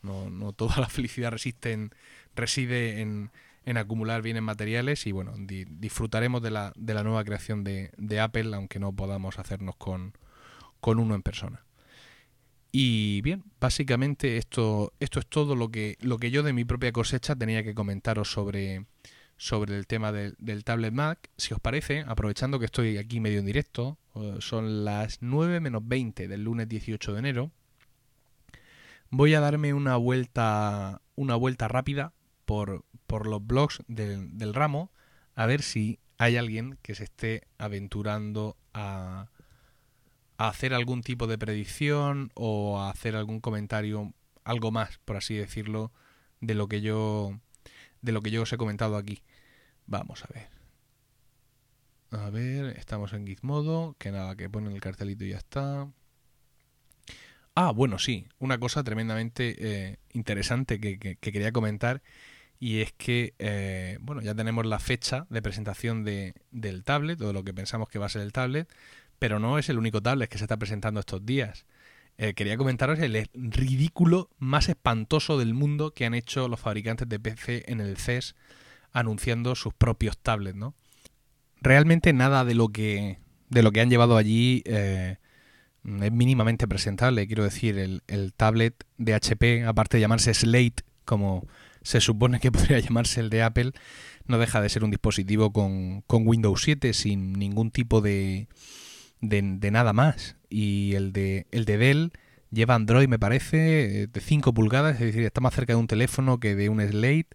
No, 0.03 0.31
no 0.31 0.53
toda 0.53 0.77
la 0.81 0.89
felicidad 0.89 1.31
resiste 1.31 1.91
reside 2.35 3.01
en, 3.01 3.31
en, 3.65 3.77
acumular 3.77 4.23
bienes 4.23 4.43
materiales 4.43 5.07
y 5.07 5.13
bueno, 5.13 5.35
disfrutaremos 5.37 6.43
de 6.43 6.51
la, 6.51 6.73
de 6.77 6.95
la 6.95 7.03
nueva 7.03 7.25
creación 7.25 7.63
de, 7.63 7.91
de, 7.97 8.21
Apple, 8.21 8.55
aunque 8.55 8.79
no 8.79 8.93
podamos 8.93 9.39
hacernos 9.39 9.77
con, 9.77 10.15
con 10.81 10.99
uno 10.99 11.15
en 11.15 11.23
persona. 11.23 11.64
Y 12.77 13.21
bien, 13.23 13.45
básicamente 13.61 14.37
esto, 14.37 14.95
esto 14.99 15.21
es 15.21 15.29
todo 15.29 15.55
lo 15.55 15.71
que, 15.71 15.97
lo 16.01 16.19
que 16.19 16.33
yo 16.33 16.43
de 16.43 16.53
mi 16.53 16.65
propia 16.65 16.91
cosecha 16.91 17.37
tenía 17.37 17.63
que 17.63 17.73
comentaros 17.73 18.33
sobre 18.33 18.87
sobre 19.37 19.77
el 19.77 19.87
tema 19.87 20.11
del, 20.11 20.65
tablet 20.65 20.93
Mac. 20.93 21.31
Si 21.37 21.55
os 21.55 21.61
parece, 21.61 22.01
aprovechando 22.05 22.59
que 22.59 22.65
estoy 22.65 22.99
aquí 22.99 23.21
medio 23.21 23.39
en 23.39 23.47
directo, 23.47 23.97
son 24.41 24.85
las 24.85 25.23
9 25.23 25.61
menos 25.61 25.87
20 25.87 26.27
del 26.27 26.43
lunes 26.43 26.69
18 26.69 27.13
de 27.13 27.19
enero, 27.21 27.53
voy 29.09 29.35
a 29.35 29.41
darme 29.41 29.73
una 29.73 29.95
vuelta, 29.95 31.01
una 31.15 31.37
vuelta 31.37 31.69
rápida 31.69 32.13
por, 32.45 32.85
por 33.07 33.29
los 33.29 33.47
blogs 33.47 33.85
del, 33.87 34.37
del 34.37 34.53
ramo 34.53 34.91
a 35.37 35.47
ver 35.47 35.63
si 35.63 36.01
hay 36.19 36.37
alguien 36.37 36.77
que 36.83 36.97
se 36.97 37.05
esté 37.05 37.47
aventurando 37.57 38.57
a, 38.73 39.29
a 40.37 40.49
hacer 40.49 40.75
algún 40.75 41.03
tipo 41.03 41.27
de 41.27 41.39
predicción 41.39 42.31
o 42.35 42.81
a 42.81 42.91
hacer 42.91 43.17
algún 43.17 43.41
comentario, 43.41 44.13
algo 44.45 44.71
más, 44.71 44.99
por 45.05 45.17
así 45.17 45.35
decirlo, 45.35 45.93
de 46.41 46.55
lo 46.55 46.69
que 46.69 46.81
yo 46.81 47.39
de 48.03 48.13
lo 48.13 48.21
que 48.21 48.31
yo 48.31 48.43
os 48.43 48.53
he 48.53 48.59
comentado 48.59 48.97
aquí. 48.97 49.23
Vamos 49.87 50.25
a 50.25 50.29
ver. 50.33 50.49
A 52.11 52.31
ver, 52.31 52.77
estamos 52.79 53.13
en 53.13 53.27
Gizmodo, 53.27 53.97
que 53.99 54.13
nada, 54.13 54.37
que 54.37 54.51
ponen 54.51 54.73
el 54.73 54.81
cartelito 54.81 55.25
y 55.25 55.31
ya 55.31 55.39
está. 55.39 55.89
Ah, 57.57 57.73
bueno, 57.73 57.99
sí, 57.99 58.27
una 58.39 58.59
cosa 58.59 58.85
tremendamente 58.85 59.57
eh, 59.59 59.99
interesante 60.13 60.81
que, 60.81 60.99
quería 61.17 61.53
comentar 61.53 62.03
y 62.61 62.81
es 62.81 62.93
que, 62.93 63.35
eh, 63.39 63.99
bueno, 64.01 64.23
ya 64.23 64.35
tenemos 64.35 64.67
la 64.67 64.79
fecha 64.79 65.27
de 65.31 65.43
presentación 65.43 66.05
de, 66.05 66.35
del 66.51 66.85
tablet, 66.85 67.19
todo 67.19 67.33
lo 67.33 67.45
que 67.45 67.55
pensamos 67.55 67.89
que 67.89 67.99
va 67.99 68.07
a 68.07 68.11
ser 68.11 68.23
el 68.23 68.33
tablet, 68.33 68.69
pero 69.19 69.39
no 69.39 69.59
es 69.59 69.69
el 69.69 69.79
único 69.79 70.03
tablet 70.03 70.29
que 70.29 70.39
se 70.39 70.45
está 70.45 70.57
presentando 70.57 71.01
estos 71.01 71.25
días. 71.25 71.67
Eh, 72.17 72.35
quería 72.35 72.57
comentaros 72.57 73.01
el 73.01 73.29
ridículo 73.35 74.31
más 74.39 74.69
espantoso 74.69 75.37
del 75.39 75.53
mundo 75.53 75.93
que 75.93 76.07
han 76.07 76.15
hecho 76.15 76.47
los 76.47 76.61
fabricantes 76.61 77.09
de 77.09 77.19
PC 77.19 77.65
en 77.67 77.81
el 77.81 77.97
CES 77.97 78.37
anunciando 78.93 79.57
sus 79.57 79.75
propios 79.75 80.17
tablets, 80.19 80.57
¿no? 80.57 80.75
Realmente 81.61 82.13
nada 82.13 82.45
de 82.45 82.55
lo 82.55 82.69
que, 82.69 83.19
de 83.49 83.63
lo 83.63 83.73
que 83.73 83.81
han 83.81 83.91
llevado 83.91 84.17
allí 84.17 84.63
eh, 84.67 85.17
es 85.85 86.13
mínimamente 86.13 86.69
presentable. 86.69 87.27
Quiero 87.27 87.43
decir, 87.43 87.79
el, 87.79 88.03
el, 88.07 88.33
tablet 88.33 88.85
de 88.97 89.15
HP, 89.15 89.65
aparte 89.65 89.97
de 89.97 90.03
llamarse 90.03 90.33
Slate, 90.33 90.85
como 91.05 91.47
se 91.83 92.01
supone 92.01 92.39
que 92.39 92.53
podría 92.53 92.79
llamarse 92.79 93.21
el 93.21 93.31
de 93.31 93.43
Apple, 93.43 93.73
no 94.27 94.39
deja 94.39 94.61
de 94.61 94.69
ser 94.69 94.85
un 94.85 94.91
dispositivo 94.91 95.53
con, 95.53 96.03
con 96.03 96.27
Windows 96.27 96.63
7 96.63 96.93
sin 96.93 97.33
ningún 97.33 97.73
tipo 97.73 98.01
de, 98.01 98.47
de, 99.29 99.71
nada 99.71 99.93
más. 99.93 100.37
Y 100.49 100.95
el 100.95 101.13
de, 101.13 101.47
el 101.51 101.65
de 101.65 101.79
Dell 101.79 102.13
lleva 102.51 102.75
Android, 102.75 103.09
me 103.09 103.19
parece, 103.19 104.03
eh, 104.03 104.07
de 104.07 104.21
5 104.21 104.55
pulgadas, 104.55 104.95
es 104.95 105.01
decir, 105.01 105.25
está 105.25 105.41
más 105.41 105.55
cerca 105.55 105.73
de 105.73 105.79
un 105.79 105.87
teléfono 105.87 106.39
que 106.39 106.55
de 106.55 106.69
un 106.69 106.81
Slate 106.81 107.29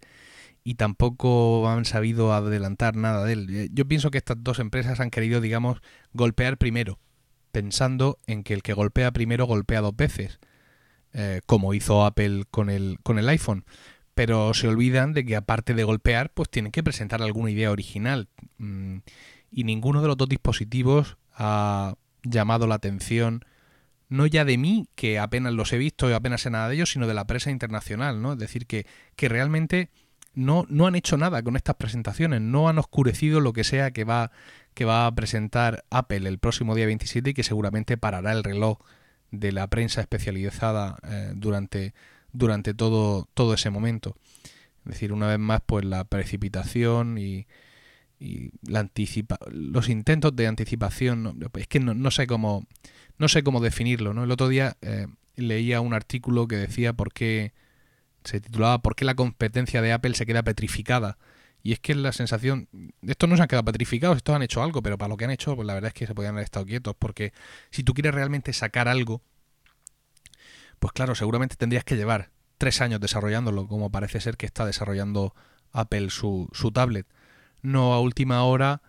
y 0.63 0.75
tampoco 0.75 1.67
han 1.69 1.85
sabido 1.85 2.33
adelantar 2.33 2.95
nada 2.95 3.25
de 3.25 3.33
él. 3.33 3.47
Eh, 3.49 3.69
yo 3.73 3.87
pienso 3.87 4.11
que 4.11 4.17
estas 4.17 4.37
dos 4.39 4.59
empresas 4.59 4.99
han 4.99 5.09
querido, 5.09 5.41
digamos, 5.41 5.81
golpear 6.13 6.57
primero, 6.57 6.99
pensando 7.51 8.19
en 8.27 8.43
que 8.43 8.53
el 8.53 8.63
que 8.63 8.73
golpea 8.73 9.11
primero 9.11 9.45
golpea 9.45 9.81
dos 9.81 9.95
veces, 9.95 10.39
eh, 11.13 11.41
como 11.45 11.73
hizo 11.73 12.05
Apple 12.05 12.43
con 12.51 12.69
el, 12.69 12.99
con 13.03 13.19
el 13.19 13.29
iPhone. 13.29 13.65
Pero 14.13 14.53
se 14.53 14.67
olvidan 14.67 15.13
de 15.13 15.25
que 15.25 15.35
aparte 15.35 15.73
de 15.73 15.83
golpear, 15.83 16.31
pues 16.33 16.49
tienen 16.49 16.71
que 16.71 16.83
presentar 16.83 17.21
alguna 17.21 17.51
idea 17.51 17.71
original. 17.71 18.27
Mm, 18.57 18.97
y 19.51 19.63
ninguno 19.63 20.01
de 20.01 20.07
los 20.07 20.17
dos 20.17 20.29
dispositivos 20.29 21.17
ha 21.39 21.95
llamado 22.23 22.67
la 22.67 22.75
atención 22.75 23.43
no 24.09 24.25
ya 24.25 24.43
de 24.43 24.57
mí, 24.57 24.89
que 24.95 25.19
apenas 25.19 25.53
los 25.53 25.71
he 25.71 25.77
visto 25.77 26.09
y 26.09 26.13
apenas 26.13 26.41
sé 26.41 26.49
nada 26.49 26.67
de 26.67 26.75
ellos, 26.75 26.91
sino 26.91 27.07
de 27.07 27.13
la 27.13 27.25
prensa 27.25 27.51
internacional, 27.51 28.21
¿no? 28.21 28.33
Es 28.33 28.39
decir, 28.39 28.65
que, 28.65 28.85
que 29.15 29.29
realmente 29.29 29.89
no, 30.33 30.65
no 30.67 30.87
han 30.87 30.95
hecho 30.95 31.15
nada 31.15 31.43
con 31.43 31.55
estas 31.55 31.75
presentaciones, 31.75 32.41
no 32.41 32.67
han 32.67 32.79
oscurecido 32.79 33.39
lo 33.39 33.53
que 33.53 33.63
sea 33.63 33.91
que 33.91 34.03
va, 34.03 34.31
que 34.73 34.85
va 34.85 35.05
a 35.05 35.13
presentar 35.13 35.85
Apple 35.91 36.27
el 36.27 36.39
próximo 36.39 36.75
día 36.75 36.87
27 36.87 37.29
y 37.29 37.33
que 37.33 37.43
seguramente 37.43 37.97
parará 37.97 38.31
el 38.31 38.43
reloj 38.43 38.79
de 39.31 39.51
la 39.51 39.67
prensa 39.67 40.01
especializada 40.01 40.97
eh, 41.03 41.31
durante, 41.35 41.93
durante 42.31 42.73
todo, 42.73 43.27
todo 43.35 43.53
ese 43.53 43.69
momento. 43.69 44.15
Es 44.85 44.93
decir, 44.93 45.13
una 45.13 45.27
vez 45.27 45.39
más, 45.39 45.61
pues 45.63 45.85
la 45.85 46.03
precipitación 46.03 47.19
y, 47.19 47.45
y 48.19 48.51
la 48.67 48.81
anticipa 48.81 49.39
los 49.49 49.87
intentos 49.87 50.35
de 50.35 50.47
anticipación 50.47 51.39
es 51.57 51.67
que 51.67 51.79
no, 51.79 52.11
sé 52.11 52.27
cómo 52.27 52.65
no 53.17 53.27
sé 53.29 53.43
cómo 53.43 53.61
definirlo 53.61 54.13
no 54.13 54.25
el 54.25 54.31
otro 54.31 54.49
día 54.49 54.75
eh, 54.81 55.07
leía 55.35 55.79
un 55.79 55.93
artículo 55.93 56.47
que 56.47 56.57
decía 56.57 56.93
por 56.93 57.13
qué 57.13 57.53
se 58.25 58.41
titulaba 58.41 58.81
por 58.81 58.95
qué 58.95 59.05
la 59.05 59.15
competencia 59.15 59.81
de 59.81 59.93
Apple 59.93 60.13
se 60.15 60.25
queda 60.25 60.43
petrificada 60.43 61.17
y 61.63 61.71
es 61.71 61.79
que 61.79 61.95
la 61.95 62.11
sensación 62.11 62.67
estos 63.01 63.29
no 63.29 63.37
se 63.37 63.41
han 63.41 63.47
quedado 63.47 63.65
petrificados 63.65 64.17
estos 64.17 64.35
han 64.35 64.43
hecho 64.43 64.61
algo 64.61 64.81
pero 64.83 64.97
para 64.97 65.09
lo 65.09 65.17
que 65.17 65.23
han 65.23 65.31
hecho 65.31 65.55
pues 65.55 65.65
la 65.65 65.73
verdad 65.73 65.87
es 65.87 65.93
que 65.93 66.05
se 66.05 66.13
podían 66.13 66.33
haber 66.33 66.43
estado 66.43 66.65
quietos 66.65 66.95
porque 66.99 67.31
si 67.71 67.83
tú 67.83 67.93
quieres 67.93 68.13
realmente 68.13 68.51
sacar 68.51 68.89
algo 68.89 69.21
pues 70.79 70.91
claro 70.91 71.15
seguramente 71.15 71.55
tendrías 71.55 71.85
que 71.85 71.95
llevar 71.95 72.31
tres 72.57 72.81
años 72.81 72.99
desarrollándolo 72.99 73.67
como 73.67 73.89
parece 73.89 74.19
ser 74.19 74.35
que 74.35 74.45
está 74.45 74.65
desarrollando 74.65 75.33
Apple 75.71 76.09
su, 76.09 76.49
su 76.51 76.71
tablet 76.71 77.07
no 77.61 77.93
a 77.93 77.99
última 77.99 78.43
hora 78.43 78.81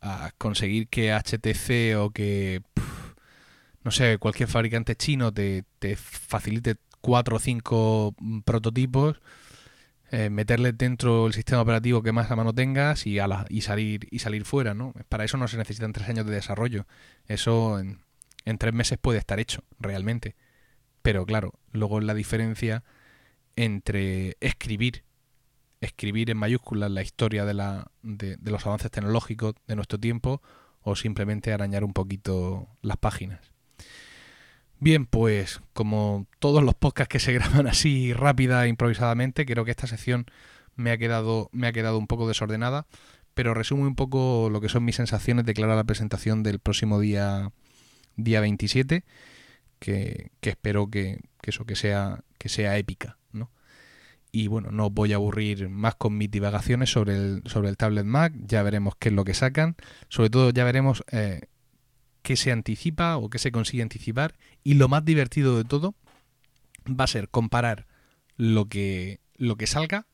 a 0.00 0.30
conseguir 0.38 0.88
que 0.88 1.12
HTC 1.12 1.96
o 1.98 2.10
que, 2.10 2.62
no 3.82 3.90
sé, 3.90 4.18
cualquier 4.18 4.48
fabricante 4.48 4.96
chino 4.96 5.32
te, 5.32 5.64
te 5.78 5.96
facilite 5.96 6.76
cuatro 7.00 7.36
o 7.36 7.38
cinco 7.38 8.14
mm, 8.18 8.40
prototipos, 8.40 9.20
eh, 10.10 10.30
meterle 10.30 10.72
dentro 10.72 11.26
el 11.26 11.32
sistema 11.32 11.62
operativo 11.62 12.02
que 12.02 12.12
más 12.12 12.30
a 12.30 12.36
mano 12.36 12.52
tengas 12.52 13.06
y, 13.06 13.18
a 13.18 13.46
y, 13.48 13.62
salir, 13.62 14.06
y 14.10 14.20
salir 14.20 14.44
fuera, 14.44 14.74
¿no? 14.74 14.92
Para 15.08 15.24
eso 15.24 15.36
no 15.36 15.48
se 15.48 15.56
necesitan 15.56 15.92
tres 15.92 16.08
años 16.08 16.26
de 16.26 16.34
desarrollo. 16.34 16.86
Eso 17.26 17.80
en, 17.80 18.00
en 18.44 18.58
tres 18.58 18.72
meses 18.72 18.98
puede 18.98 19.18
estar 19.18 19.40
hecho, 19.40 19.64
realmente. 19.80 20.36
Pero 21.02 21.26
claro, 21.26 21.52
luego 21.72 22.00
la 22.00 22.14
diferencia 22.14 22.84
entre 23.56 24.36
escribir, 24.40 25.02
escribir 25.80 26.30
en 26.30 26.38
mayúsculas 26.38 26.90
la 26.90 27.02
historia 27.02 27.44
de, 27.44 27.54
la, 27.54 27.90
de, 28.02 28.36
de 28.36 28.50
los 28.50 28.66
avances 28.66 28.90
tecnológicos 28.90 29.54
de 29.66 29.76
nuestro 29.76 29.98
tiempo 29.98 30.42
o 30.82 30.96
simplemente 30.96 31.52
arañar 31.52 31.84
un 31.84 31.92
poquito 31.92 32.68
las 32.82 32.96
páginas. 32.96 33.52
Bien, 34.78 35.06
pues 35.06 35.60
como 35.72 36.26
todos 36.38 36.62
los 36.62 36.74
podcasts 36.74 37.10
que 37.10 37.18
se 37.18 37.32
graban 37.34 37.66
así 37.66 38.12
rápida 38.12 38.64
e 38.64 38.68
improvisadamente, 38.68 39.46
creo 39.46 39.64
que 39.64 39.70
esta 39.70 39.86
sección 39.86 40.26
me 40.74 40.90
ha 40.90 40.98
quedado, 40.98 41.48
me 41.52 41.66
ha 41.66 41.72
quedado 41.72 41.98
un 41.98 42.06
poco 42.06 42.28
desordenada, 42.28 42.86
pero 43.34 43.54
resumo 43.54 43.82
un 43.82 43.96
poco 43.96 44.48
lo 44.50 44.60
que 44.60 44.68
son 44.68 44.84
mis 44.84 44.96
sensaciones 44.96 45.44
de 45.44 45.54
cara 45.54 45.72
a 45.72 45.76
la 45.76 45.84
presentación 45.84 46.42
del 46.42 46.58
próximo 46.58 47.00
día, 47.00 47.52
día 48.16 48.40
27, 48.40 49.04
que, 49.78 50.30
que 50.40 50.50
espero 50.50 50.88
que, 50.90 51.20
que, 51.40 51.50
eso 51.50 51.64
que 51.64 51.76
sea, 51.76 52.20
que 52.38 52.48
sea 52.48 52.78
épica. 52.78 53.18
Y 54.36 54.48
bueno, 54.48 54.70
no 54.70 54.88
os 54.88 54.92
voy 54.92 55.14
a 55.14 55.16
aburrir 55.16 55.70
más 55.70 55.94
con 55.94 56.18
mis 56.18 56.30
divagaciones 56.30 56.90
sobre 56.90 57.14
el, 57.16 57.42
sobre 57.46 57.70
el 57.70 57.78
tablet 57.78 58.04
Mac, 58.04 58.34
ya 58.36 58.62
veremos 58.62 58.94
qué 58.98 59.08
es 59.08 59.14
lo 59.14 59.24
que 59.24 59.32
sacan, 59.32 59.76
sobre 60.10 60.28
todo 60.28 60.50
ya 60.50 60.62
veremos 60.62 61.04
eh, 61.10 61.46
qué 62.20 62.36
se 62.36 62.52
anticipa 62.52 63.16
o 63.16 63.30
qué 63.30 63.38
se 63.38 63.50
consigue 63.50 63.82
anticipar. 63.82 64.34
Y 64.62 64.74
lo 64.74 64.88
más 64.88 65.06
divertido 65.06 65.56
de 65.56 65.64
todo 65.64 65.94
va 66.86 67.04
a 67.04 67.06
ser 67.06 67.30
comparar 67.30 67.86
lo 68.36 68.68
que, 68.68 69.20
lo 69.38 69.56
que 69.56 69.66
salga 69.66 70.06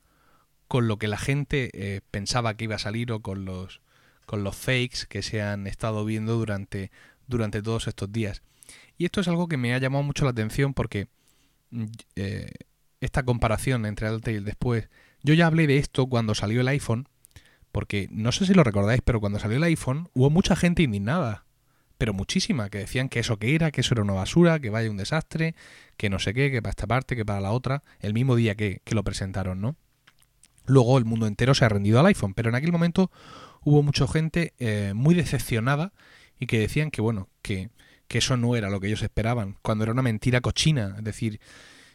con 0.69 0.87
lo 0.87 0.99
que 0.99 1.09
la 1.09 1.19
gente 1.19 1.71
eh, 1.75 2.01
pensaba 2.13 2.57
que 2.57 2.63
iba 2.63 2.77
a 2.77 2.79
salir 2.79 3.11
o 3.11 3.23
con 3.23 3.45
los, 3.45 3.81
con 4.25 4.45
los 4.45 4.55
fakes 4.55 5.07
que 5.09 5.23
se 5.23 5.43
han 5.43 5.67
estado 5.67 6.05
viendo 6.05 6.37
durante, 6.37 6.93
durante 7.27 7.61
todos 7.61 7.89
estos 7.89 8.13
días. 8.13 8.45
Y 8.97 9.05
esto 9.05 9.21
es 9.21 9.27
algo 9.27 9.49
que 9.49 9.57
me 9.57 9.75
ha 9.75 9.79
llamado 9.79 10.05
mucho 10.05 10.25
la 10.25 10.31
atención 10.31 10.75
porque 10.75 11.09
mm, 11.73 11.87
eh, 12.15 12.53
esta 13.05 13.23
comparación 13.25 13.87
entre 13.87 14.07
Alta 14.09 14.31
y 14.31 14.37
el 14.37 14.45
después, 14.45 14.89
yo 15.23 15.35
ya 15.35 15.47
hablé 15.47 15.67
de 15.67 15.79
esto 15.79 16.07
cuando 16.07 16.35
salió 16.35 16.61
el 16.61 16.69
iPhone, 16.69 17.09
porque 17.71 18.09
no 18.11 18.33
sé 18.33 18.47
si 18.47 18.55
lo 18.55 18.65
recordáis, 18.65 19.03
pero 19.05 19.21
cuando 19.21 19.39
salió 19.39 19.57
el 19.59 19.65
iPhone 19.65 20.09
hubo 20.15 20.31
mucha 20.31 20.57
gente 20.57 20.83
indignada 20.83 21.45
pero 22.03 22.15
muchísima, 22.15 22.69
que 22.69 22.79
decían 22.79 23.09
que 23.09 23.21
eso 23.21 23.39
que 23.39 23.55
era, 23.55 23.71
que 23.71 23.81
eso 23.81 23.95
era 23.95 24.03
una 24.03 24.15
basura, 24.15 24.59
que 24.59 24.71
vaya 24.71 24.91
un 24.91 24.97
desastre, 24.97 25.55
que 25.97 26.11
no 26.11 26.19
sé 26.19 26.35
qué, 26.35 26.51
que 26.51 26.61
para 26.61 26.71
esta 26.71 26.89
parte, 26.89 27.15
que 27.15 27.25
para 27.25 27.41
la 27.41 27.53
otra, 27.53 27.85
el 28.01 28.13
mismo 28.13 28.35
día 28.35 28.57
que, 28.57 28.83
lo 28.91 29.05
presentaron, 29.05 29.61
¿no? 29.61 29.77
Luego 30.67 30.99
el 30.99 31.05
mundo 31.05 31.29
entero 31.29 31.55
se 31.55 31.65
ha 31.65 31.69
rendido 31.69 32.01
al 32.01 32.07
iPhone, 32.07 32.35
pero 32.35 32.49
en 32.49 32.57
aquel 32.57 32.73
momento 32.73 33.13
hubo 33.63 33.85
mucha 33.85 34.09
gente 34.09 34.53
eh, 34.59 34.95
muy 34.97 35.15
decepcionada 35.15 35.93
y 36.41 36.49
que 36.49 36.59
decían 36.59 36.91
que, 36.91 37.01
bueno, 37.01 37.29
que, 37.41 37.71
que 38.09 38.19
eso 38.19 38.37
no 38.37 38.57
era 38.57 38.69
lo 38.69 38.81
que 38.81 38.89
ellos 38.89 39.03
esperaban, 39.05 39.57
cuando 39.63 39.85
era 39.85 39.93
una 39.93 40.03
mentira 40.03 40.41
cochina. 40.41 40.97
Es 40.99 41.05
decir, 41.05 41.39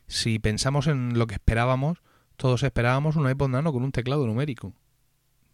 si 0.07 0.39
pensamos 0.39 0.87
en 0.87 1.17
lo 1.17 1.27
que 1.27 1.35
esperábamos, 1.35 1.99
todos 2.37 2.63
esperábamos 2.63 3.15
un 3.15 3.29
iPod 3.29 3.49
Nano 3.49 3.73
con 3.73 3.83
un 3.83 3.91
teclado 3.91 4.25
numérico. 4.25 4.73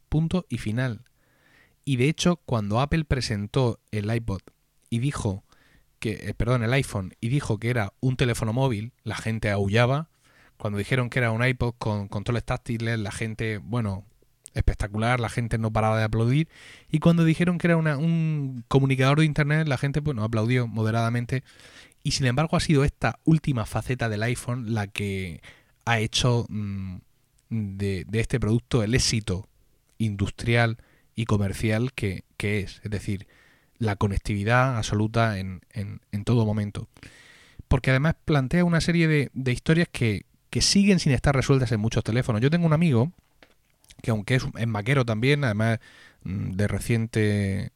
Punto 0.10 0.46
y 0.50 0.58
final. 0.58 1.02
Y 1.86 1.98
de 1.98 2.08
hecho, 2.08 2.38
cuando 2.46 2.80
Apple 2.80 3.06
presentó 3.06 3.80
el 3.92 4.13
iPod 4.13 4.42
y 4.89 5.00
dijo 5.00 5.44
que, 6.00 6.30
eh, 6.30 6.34
perdón, 6.34 6.63
el 6.63 6.74
iPhone 6.74 7.13
y 7.20 7.30
dijo 7.30 7.58
que 7.58 7.70
era 7.70 7.94
un 8.00 8.16
teléfono 8.16 8.54
móvil, 8.54 8.94
la 9.04 9.16
gente 9.16 9.50
aullaba. 9.50 10.10
Cuando 10.58 10.78
dijeron 10.78 11.10
que 11.10 11.20
era 11.20 11.32
un 11.32 11.44
iPod 11.46 11.74
con 11.78 12.08
controles 12.08 12.44
táctiles, 12.44 13.00
la 13.00 13.12
gente, 13.12 13.58
bueno, 13.58 14.06
espectacular, 14.54 15.20
la 15.20 15.30
gente 15.30 15.58
no 15.58 15.72
paraba 15.72 15.98
de 15.98 16.04
aplaudir. 16.04 16.48
Y 16.89 17.00
cuando 17.00 17.24
dijeron 17.26 17.58
que 17.58 17.68
era 17.68 17.78
un 17.78 18.63
comunicador 18.68 19.20
de 19.20 19.26
Internet, 19.26 19.68
la 19.68 19.78
gente, 19.78 20.00
bueno, 20.00 20.24
aplaudió 20.24 20.68
moderadamente. 20.68 21.44
Y 22.04 22.12
sin 22.12 22.26
embargo 22.26 22.58
ha 22.58 22.60
sido 22.60 22.84
esta 22.84 23.20
última 23.24 23.66
faceta 23.66 24.10
del 24.10 24.24
iPhone 24.24 24.74
la 24.74 24.88
que 24.88 25.42
ha 25.86 26.00
hecho 26.00 26.46
mm, 26.50 26.98
de, 27.50 28.06
este 28.12 28.39
producto 28.39 28.84
el 28.84 28.94
éxito 28.94 29.48
industrial 29.98 30.78
y 31.16 31.26
comercial 31.26 31.94
que, 31.94 32.24
es, 32.39 32.82
es 32.84 32.92
decir, 32.92 33.28
la 33.78 33.96
conectividad 33.96 34.78
absoluta 34.78 35.39
en, 35.39 35.62
todo 36.26 36.46
momento. 36.46 36.89
Porque 37.68 37.92
además 37.92 38.16
plantea 38.26 38.66
una 38.66 38.82
serie 38.82 39.08
de, 39.34 39.52
historias 39.52 39.88
que, 39.92 40.26
que, 40.50 40.62
siguen 40.62 41.00
sin 41.00 41.13
estar 41.13 41.36
resueltas 41.36 41.72
en 41.72 41.80
muchos 41.80 42.04
teléfonos. 42.04 42.42
Yo 42.42 42.50
tengo 42.50 42.66
un 42.66 42.74
amigo 42.74 43.12
que 44.02 44.12
aunque 44.12 44.36
es, 44.36 44.44
es 44.58 44.68
maquero 44.68 45.06
también, 45.06 45.44
además 45.44 45.80
mm, 46.24 46.52
de 46.52 46.68
reciente 46.68 47.72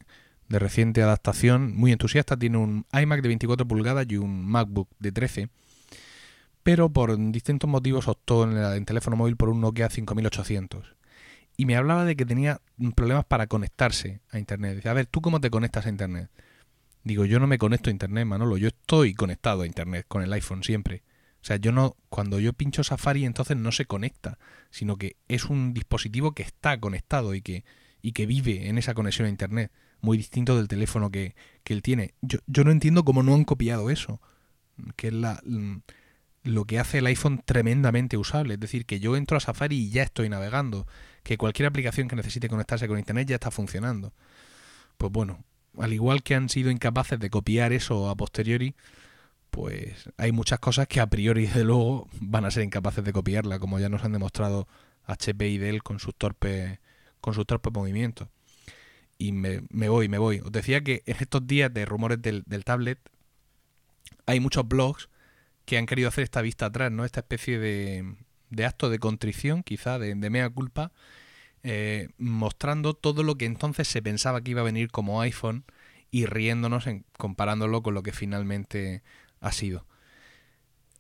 de 0.50 0.60
reciente 0.60 1.02
adaptación, 1.02 1.76
muy 1.76 1.92
entusiasta, 1.92 2.38
tiene 2.38 2.58
un 2.58 2.86
iMac 2.94 3.22
de 3.22 3.28
24 3.28 3.68
pulgadas 3.68 4.06
y 4.10 4.18
un 4.18 4.46
MacBook 4.46 4.90
de 5.00 5.12
13, 5.12 5.50
pero 6.64 6.90
por 6.90 7.18
distintos 7.32 7.70
motivos 7.70 8.08
optó 8.08 8.44
en, 8.44 8.58
el, 8.58 8.74
en 8.78 8.86
teléfono 8.86 9.16
móvil 9.16 9.38
por 9.38 9.50
un 9.50 9.62
Nokia 9.62 9.90
5800 9.90 10.98
y 11.58 11.66
me 11.66 11.76
hablaba 11.76 12.06
de 12.06 12.16
que 12.16 12.26
tenía 12.26 12.62
problemas 12.96 13.26
para 13.26 13.48
conectarse 13.48 14.22
a 14.30 14.38
Internet. 14.38 14.76
Dice, 14.76 14.90
a 14.90 14.94
ver, 14.94 15.08
¿tú 15.08 15.22
cómo 15.22 15.42
te 15.42 15.50
conectas 15.50 15.88
a 15.88 15.90
Internet? 15.90 16.30
Digo, 17.04 17.26
yo 17.26 17.40
no 17.40 17.48
me 17.48 17.58
conecto 17.58 17.90
a 17.90 17.92
Internet, 17.92 18.28
Manolo, 18.28 18.58
yo 18.58 18.68
estoy 18.68 19.16
conectado 19.16 19.64
a 19.64 19.66
Internet 19.66 20.06
con 20.08 20.22
el 20.22 20.32
iPhone 20.34 20.64
siempre. 20.64 21.04
O 21.42 21.46
sea, 21.48 21.58
yo 21.58 21.72
no, 21.72 21.96
cuando 22.10 22.40
yo 22.40 22.54
pincho 22.54 22.84
Safari 22.84 23.26
entonces 23.26 23.58
no 23.58 23.72
se 23.72 23.86
conecta, 23.86 24.38
sino 24.70 24.98
que 24.98 25.16
es 25.28 25.46
un 25.46 25.74
dispositivo 25.74 26.34
que 26.34 26.44
está 26.44 26.80
conectado 26.80 27.34
y 27.34 27.42
que, 27.42 27.66
y 28.02 28.12
que 28.12 28.28
vive 28.28 28.70
en 28.70 28.78
esa 28.78 28.94
conexión 28.94 29.26
a 29.26 29.30
Internet, 29.30 29.72
muy 30.02 30.18
distinto 30.18 30.56
del 30.56 30.68
teléfono 30.68 31.12
que, 31.12 31.36
que 31.64 31.74
él 31.74 31.82
tiene. 31.82 32.14
Yo, 32.22 32.40
yo 32.48 32.64
no 32.64 32.72
entiendo 32.72 33.04
cómo 33.04 33.24
no 33.24 33.34
han 33.34 33.44
copiado 33.44 33.90
eso, 33.90 34.22
que 34.96 35.08
es 35.08 35.14
la, 35.14 35.42
lo 36.44 36.66
que 36.66 36.80
hace 36.80 37.00
el 37.00 37.08
iPhone 37.08 37.42
tremendamente 37.44 38.18
usable. 38.18 38.56
Es 38.56 38.60
decir, 38.60 38.86
que 38.86 39.00
yo 39.00 39.16
entro 39.16 39.38
a 39.38 39.40
Safari 39.40 39.78
y 39.78 39.90
ya 39.90 40.04
estoy 40.04 40.30
navegando. 40.30 40.88
Que 41.24 41.38
cualquier 41.38 41.68
aplicación 41.68 42.08
que 42.08 42.16
necesite 42.16 42.50
conectarse 42.50 42.88
con 42.88 43.00
Internet 43.00 43.28
ya 43.28 43.36
está 43.36 43.52
funcionando. 43.52 44.14
Pues 44.98 45.12
bueno, 45.12 45.44
al 45.78 45.94
igual 45.94 46.24
que 46.24 46.36
han 46.36 46.50
sido 46.50 46.72
incapaces 46.72 47.20
de 47.20 47.30
copiar 47.30 47.74
eso 47.74 48.10
a 48.10 48.16
posteriori, 48.16 48.76
pues 49.52 50.10
hay 50.18 50.32
muchas 50.32 50.60
cosas 50.60 50.88
que 50.88 51.00
a 51.00 51.08
priori, 51.08 51.42
desde 51.48 51.64
luego, 51.64 52.08
van 52.20 52.46
a 52.46 52.52
ser 52.52 52.64
incapaces 52.64 53.04
de 53.04 53.14
copiarla, 53.14 53.60
como 53.60 53.80
ya 53.80 53.90
nos 53.90 54.04
han 54.04 54.14
demostrado 54.14 54.68
HP 55.06 55.48
y 55.48 55.58
Dell 55.58 55.84
con 55.84 56.00
sus 56.00 56.16
torpes, 56.16 56.80
con 57.22 57.34
sus 57.34 57.46
torpes 57.46 57.74
movimientos. 57.74 58.30
Y 59.18 59.32
me, 59.32 59.64
me, 59.70 59.90
voy, 59.90 60.10
me 60.10 60.18
voy. 60.18 60.40
Os 60.40 60.52
decía 60.52 60.82
que 60.84 61.04
en 61.06 61.18
estos 61.20 61.46
días 61.48 61.74
de 61.74 61.86
rumores 61.86 62.22
del, 62.22 62.44
del 62.46 62.64
tablet 62.64 63.00
hay 64.26 64.40
muchos 64.40 64.68
blogs 64.68 65.10
que 65.66 65.78
han 65.78 65.86
querido 65.86 66.08
hacer 66.08 66.24
esta 66.24 66.42
vista 66.42 66.68
atrás, 66.68 66.92
¿no? 66.92 67.04
Esta 67.04 67.22
especie 67.22 67.60
de, 67.60 68.16
de 68.50 68.66
acto 68.66 68.90
de 68.90 69.00
contrición, 69.00 69.64
quizá, 69.64 70.00
de, 70.00 70.16
mea 70.16 70.50
culpa, 70.50 70.92
eh, 71.64 72.10
mostrando 72.18 72.94
todo 72.94 73.24
lo 73.24 73.36
que 73.36 73.46
entonces 73.46 73.88
se 73.88 74.02
pensaba 74.02 74.42
que 74.42 74.52
iba 74.52 74.62
a 74.62 74.66
venir 74.66 74.90
como 74.90 75.22
iPhone 75.22 75.66
y 76.12 76.26
riéndonos, 76.26 76.88
en, 76.88 77.06
comparándolo 77.18 77.84
con 77.84 77.94
lo 77.94 78.04
que 78.04 78.14
finalmente 78.14 79.04
ha 79.42 79.52
sido. 79.52 79.86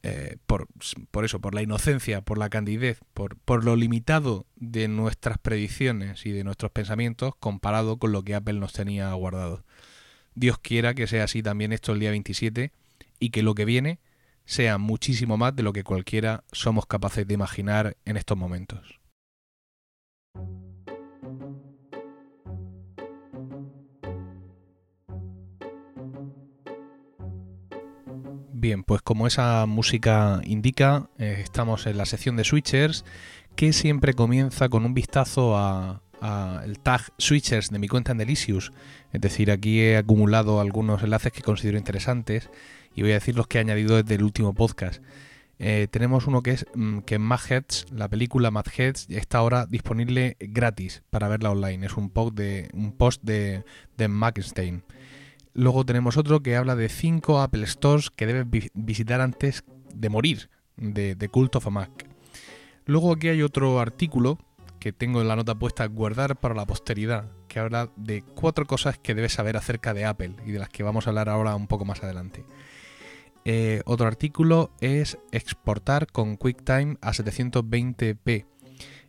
Eh, 0.10 0.38
por, 0.46 0.70
por, 1.12 1.26
eso, 1.26 1.42
por 1.42 1.54
la 1.54 1.62
inocencia, 1.62 2.22
por 2.22 2.38
la 2.38 2.50
candidez, 2.50 3.02
por, 3.14 3.36
por 3.40 3.66
lo 3.66 3.76
limitado 3.76 4.46
de 4.56 4.88
nuestras 4.88 5.38
predicciones 5.38 6.26
y 6.26 6.32
de 6.32 6.46
nuestros 6.46 6.72
pensamientos 6.72 7.34
comparado 7.42 7.98
con 7.98 8.14
lo 8.14 8.24
que 8.24 8.34
Apple 8.34 8.54
nos 8.54 8.72
tenía 8.72 9.12
guardado. 9.12 9.66
Dios 10.34 10.60
quiera 10.60 10.94
que 10.94 11.08
sea 11.08 11.26
así 11.26 11.44
también 11.44 11.74
esto 11.74 11.92
el 11.92 12.00
día 12.00 12.12
27 12.12 12.72
y 13.20 13.32
que 13.32 13.44
lo 13.44 13.54
que 13.54 13.66
viene 13.66 14.00
sea 14.46 14.78
muchísimo 14.78 15.36
más 15.36 15.54
de 15.58 15.64
lo 15.64 15.74
que 15.74 15.84
cualquiera 15.84 16.46
somos 16.54 16.86
capaces 16.86 17.28
de 17.28 17.34
imaginar 17.34 17.98
en 18.06 18.16
estos 18.16 18.38
momentos. 18.38 19.02
Bien, 28.68 28.84
pues 28.84 29.02
como 29.02 29.28
esa 29.28 29.66
música 29.66 30.42
indica, 30.44 31.10
eh, 31.20 31.38
estamos 31.42 31.88
en 31.88 31.96
la 31.96 32.06
sección 32.06 32.36
de 32.36 32.44
switchers 32.44 33.06
que 33.56 33.72
siempre 33.72 34.14
comienza 34.14 34.68
con 34.68 34.84
un 34.84 34.94
vistazo 34.94 35.56
a, 35.56 36.02
el 36.66 36.78
tag 36.80 37.00
switchers 37.18 37.70
de 37.70 37.80
mi 37.80 37.88
cuenta 37.88 38.12
en 38.12 38.18
Delicious. 38.18 38.74
Es 39.14 39.22
decir, 39.22 39.52
aquí 39.52 39.80
he 39.80 39.96
acumulado 39.96 40.60
algunos 40.60 41.02
enlaces 41.02 41.32
que 41.32 41.44
considero 41.44 41.78
interesantes 41.78 42.50
y 42.94 43.04
voy 43.04 43.12
a 43.12 43.14
decir 43.14 43.38
los 43.38 43.48
que 43.48 43.58
he 43.58 43.62
añadido 43.62 43.96
desde 43.96 44.16
el 44.16 44.24
último 44.24 44.54
podcast. 44.54 45.02
Eh, 45.60 45.88
tenemos 45.90 46.28
uno 46.28 46.44
que 46.44 46.52
es 46.52 46.66
mm, 46.76 47.00
que 47.00 47.20
Mad 47.20 47.40
Heads, 47.50 47.86
la 47.94 48.10
película 48.10 48.52
Mad 48.52 48.66
Heads, 48.78 49.08
está 49.12 49.38
ahora 49.38 49.66
disponible 49.66 50.36
gratis 50.42 51.04
para 51.10 51.30
verla 51.30 51.52
online. 51.52 51.86
Es 51.86 51.96
un 51.96 52.10
post 52.10 52.36
de, 52.36 52.70
un 52.74 52.98
de, 53.22 53.64
de 53.96 54.08
Luego 55.58 55.84
tenemos 55.88 56.18
otro 56.18 56.44
que 56.44 56.56
habla 56.56 56.76
de 56.76 56.88
5 56.88 57.42
Apple 57.42 57.66
Stores 57.66 58.12
que 58.12 58.28
debes 58.28 58.70
visitar 58.76 59.22
antes 59.22 59.64
de 59.92 60.08
morir, 60.08 60.52
de, 60.76 61.16
de 61.16 61.30
Cult 61.30 61.56
of 61.56 61.66
a 61.66 61.72
Mac. 61.72 62.08
Luego 62.86 63.12
aquí 63.12 63.30
hay 63.30 63.42
otro 63.42 63.80
artículo 63.80 64.38
que 64.80 64.94
tengo 64.94 65.20
en 65.20 65.28
la 65.28 65.36
nota 65.36 65.56
puesta 65.56 65.88
guardar 65.88 66.36
para 66.36 66.54
la 66.54 66.68
posteridad, 66.68 67.32
que 67.48 67.58
habla 67.58 67.90
de 67.96 68.22
cuatro 68.22 68.68
cosas 68.68 69.00
que 69.00 69.16
debes 69.16 69.34
saber 69.34 69.58
acerca 69.58 69.96
de 69.96 70.06
Apple 70.06 70.36
y 70.46 70.52
de 70.52 70.60
las 70.60 70.70
que 70.70 70.84
vamos 70.84 71.08
a 71.08 71.10
hablar 71.10 71.28
ahora 71.28 71.56
un 71.56 71.66
poco 71.66 71.86
más 71.86 72.04
adelante. 72.04 72.46
Eh, 73.44 73.82
otro 73.86 74.06
artículo 74.06 74.70
es 74.80 75.18
exportar 75.32 76.06
con 76.06 76.38
QuickTime 76.38 76.98
a 77.02 77.14
720p. 77.14 78.46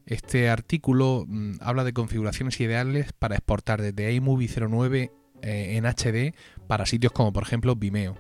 Este 0.07 0.49
artículo 0.49 1.27
mm, 1.29 1.57
habla 1.61 1.85
de 1.85 1.93
configuraciones 1.93 2.59
ideales 2.59 3.13
para 3.13 3.35
exportar 3.35 3.83
desde 3.83 4.15
iMovie 4.15 4.49
09 4.49 5.13
eh, 5.43 5.77
en 5.77 5.87
HD 5.87 6.35
para 6.67 6.87
sitios 6.87 7.13
como 7.13 7.33
por 7.33 7.43
ejemplo 7.43 7.77
Vimeo. 7.77 8.17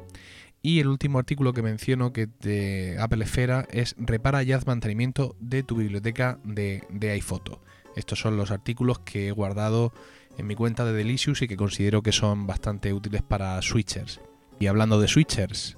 Y 0.60 0.80
el 0.80 0.88
último 0.88 1.18
artículo 1.18 1.52
que 1.52 1.62
menciono 1.62 2.12
que 2.12 2.28
de 2.40 2.96
Apple 2.98 3.24
Esfera 3.24 3.66
es 3.70 3.94
repara 3.98 4.42
y 4.42 4.52
haz 4.52 4.66
mantenimiento 4.66 5.36
de 5.38 5.62
tu 5.62 5.76
biblioteca 5.76 6.38
de, 6.44 6.82
de 6.90 7.10
iPhoto. 7.10 7.62
Estos 7.94 8.18
son 8.18 8.36
los 8.36 8.50
artículos 8.50 8.98
que 9.00 9.28
he 9.28 9.32
guardado 9.32 9.92
en 10.36 10.46
mi 10.46 10.54
cuenta 10.54 10.84
de 10.84 10.92
Delicious 10.92 11.42
y 11.42 11.48
que 11.48 11.56
considero 11.56 12.02
que 12.02 12.12
son 12.12 12.46
bastante 12.46 12.92
útiles 12.92 13.22
para 13.22 13.60
switchers. 13.62 14.20
Y 14.60 14.66
hablando 14.66 15.00
de 15.00 15.08
switchers, 15.08 15.76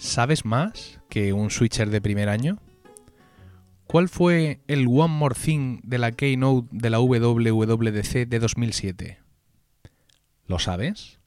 ¿Sabes 0.00 0.46
más 0.46 0.98
que 1.10 1.34
un 1.34 1.50
switcher 1.50 1.90
de 1.90 2.00
primer 2.00 2.30
año? 2.30 2.56
¿Cuál 3.86 4.08
fue 4.08 4.60
el 4.66 4.86
One 4.88 5.12
More 5.12 5.34
Thing 5.34 5.80
de 5.82 5.98
la 5.98 6.10
Keynote 6.12 6.68
de 6.72 6.88
la 6.88 7.00
WWDC 7.00 8.26
de 8.26 8.38
2007? 8.38 9.19
¿Lo 10.50 10.58
sabes? 10.58 11.20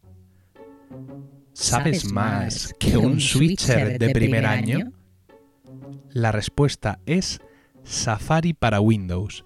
¿Sabes 1.53 2.12
más 2.12 2.75
que 2.77 2.97
un 2.97 3.21
switcher 3.21 3.97
de 3.97 4.09
primer 4.09 4.45
año? 4.45 4.91
La 6.12 6.33
respuesta 6.33 6.99
es 7.05 7.39
Safari 7.86 8.51
para 8.51 8.81
Windows. 8.81 9.45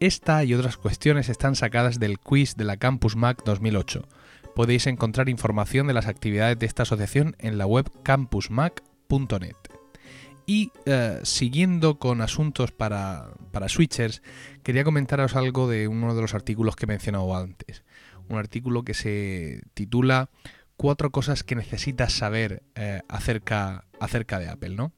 Esta 0.00 0.42
y 0.42 0.54
otras 0.54 0.76
cuestiones 0.76 1.28
están 1.28 1.54
sacadas 1.54 2.00
del 2.00 2.18
quiz 2.18 2.56
de 2.56 2.64
la 2.64 2.78
Campus 2.78 3.14
Mac 3.14 3.44
2008 3.44 4.08
podéis 4.56 4.88
encontrar 4.88 5.28
información 5.28 5.86
de 5.86 5.94
las 5.94 6.08
actividades 6.08 6.58
de 6.58 6.66
esta 6.66 6.82
asociación 6.82 7.36
en 7.38 7.58
la 7.58 7.66
web 7.66 7.88
campusmac.net. 8.02 9.54
Y 10.46 10.72
eh, 10.84 11.20
siguiendo 11.22 12.00
con 12.00 12.20
asuntos 12.20 12.72
para, 12.72 13.28
para 13.52 13.68
switchers, 13.68 14.20
quería 14.64 14.82
comentaros 14.82 15.36
algo 15.36 15.68
de 15.68 15.86
uno 15.86 16.12
de 16.16 16.22
los 16.22 16.34
artículos 16.34 16.74
que 16.74 16.86
he 16.86 16.88
mencionado 16.88 17.36
antes. 17.36 17.84
Un 18.30 18.38
artículo 18.38 18.84
que 18.84 18.94
se 18.94 19.60
titula 19.74 20.30
Cuatro 20.76 21.10
cosas 21.10 21.44
que 21.44 21.56
necesitas 21.56 22.10
saber 22.10 22.62
eh, 22.74 23.02
acerca, 23.06 23.84
acerca 23.98 24.38
de 24.38 24.48
Apple, 24.48 24.70
¿no? 24.70 24.92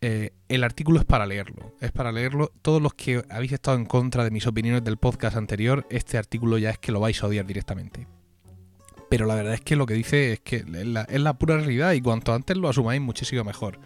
Eh, 0.00 0.30
el 0.48 0.62
artículo 0.62 1.00
es 1.00 1.04
para 1.04 1.26
leerlo. 1.26 1.74
Es 1.80 1.90
para 1.90 2.12
leerlo. 2.12 2.52
Todos 2.62 2.80
los 2.80 2.94
que 2.94 3.24
habéis 3.28 3.50
estado 3.50 3.76
en 3.76 3.86
contra 3.86 4.22
de 4.22 4.30
mis 4.30 4.46
opiniones 4.46 4.84
del 4.84 4.96
podcast 4.96 5.36
anterior, 5.36 5.84
este 5.90 6.16
artículo 6.16 6.58
ya 6.58 6.70
es 6.70 6.78
que 6.78 6.92
lo 6.92 7.00
vais 7.00 7.20
a 7.20 7.26
odiar 7.26 7.44
directamente 7.44 8.06
pero 9.10 9.24
la 9.24 9.36
verdad 9.36 9.54
es 9.54 9.62
que 9.62 9.74
lo 9.74 9.86
que 9.86 9.94
dice 9.94 10.34
es 10.34 10.40
que 10.40 10.56
es 10.56 11.20
la, 11.20 11.38
pura 11.38 11.56
realidad 11.56 11.92
y 11.92 12.02
cuanto 12.02 12.34
antes 12.34 12.58
lo 12.58 12.68
asumáis 12.68 13.00
muchísimo 13.00 13.42
mejor. 13.42 13.80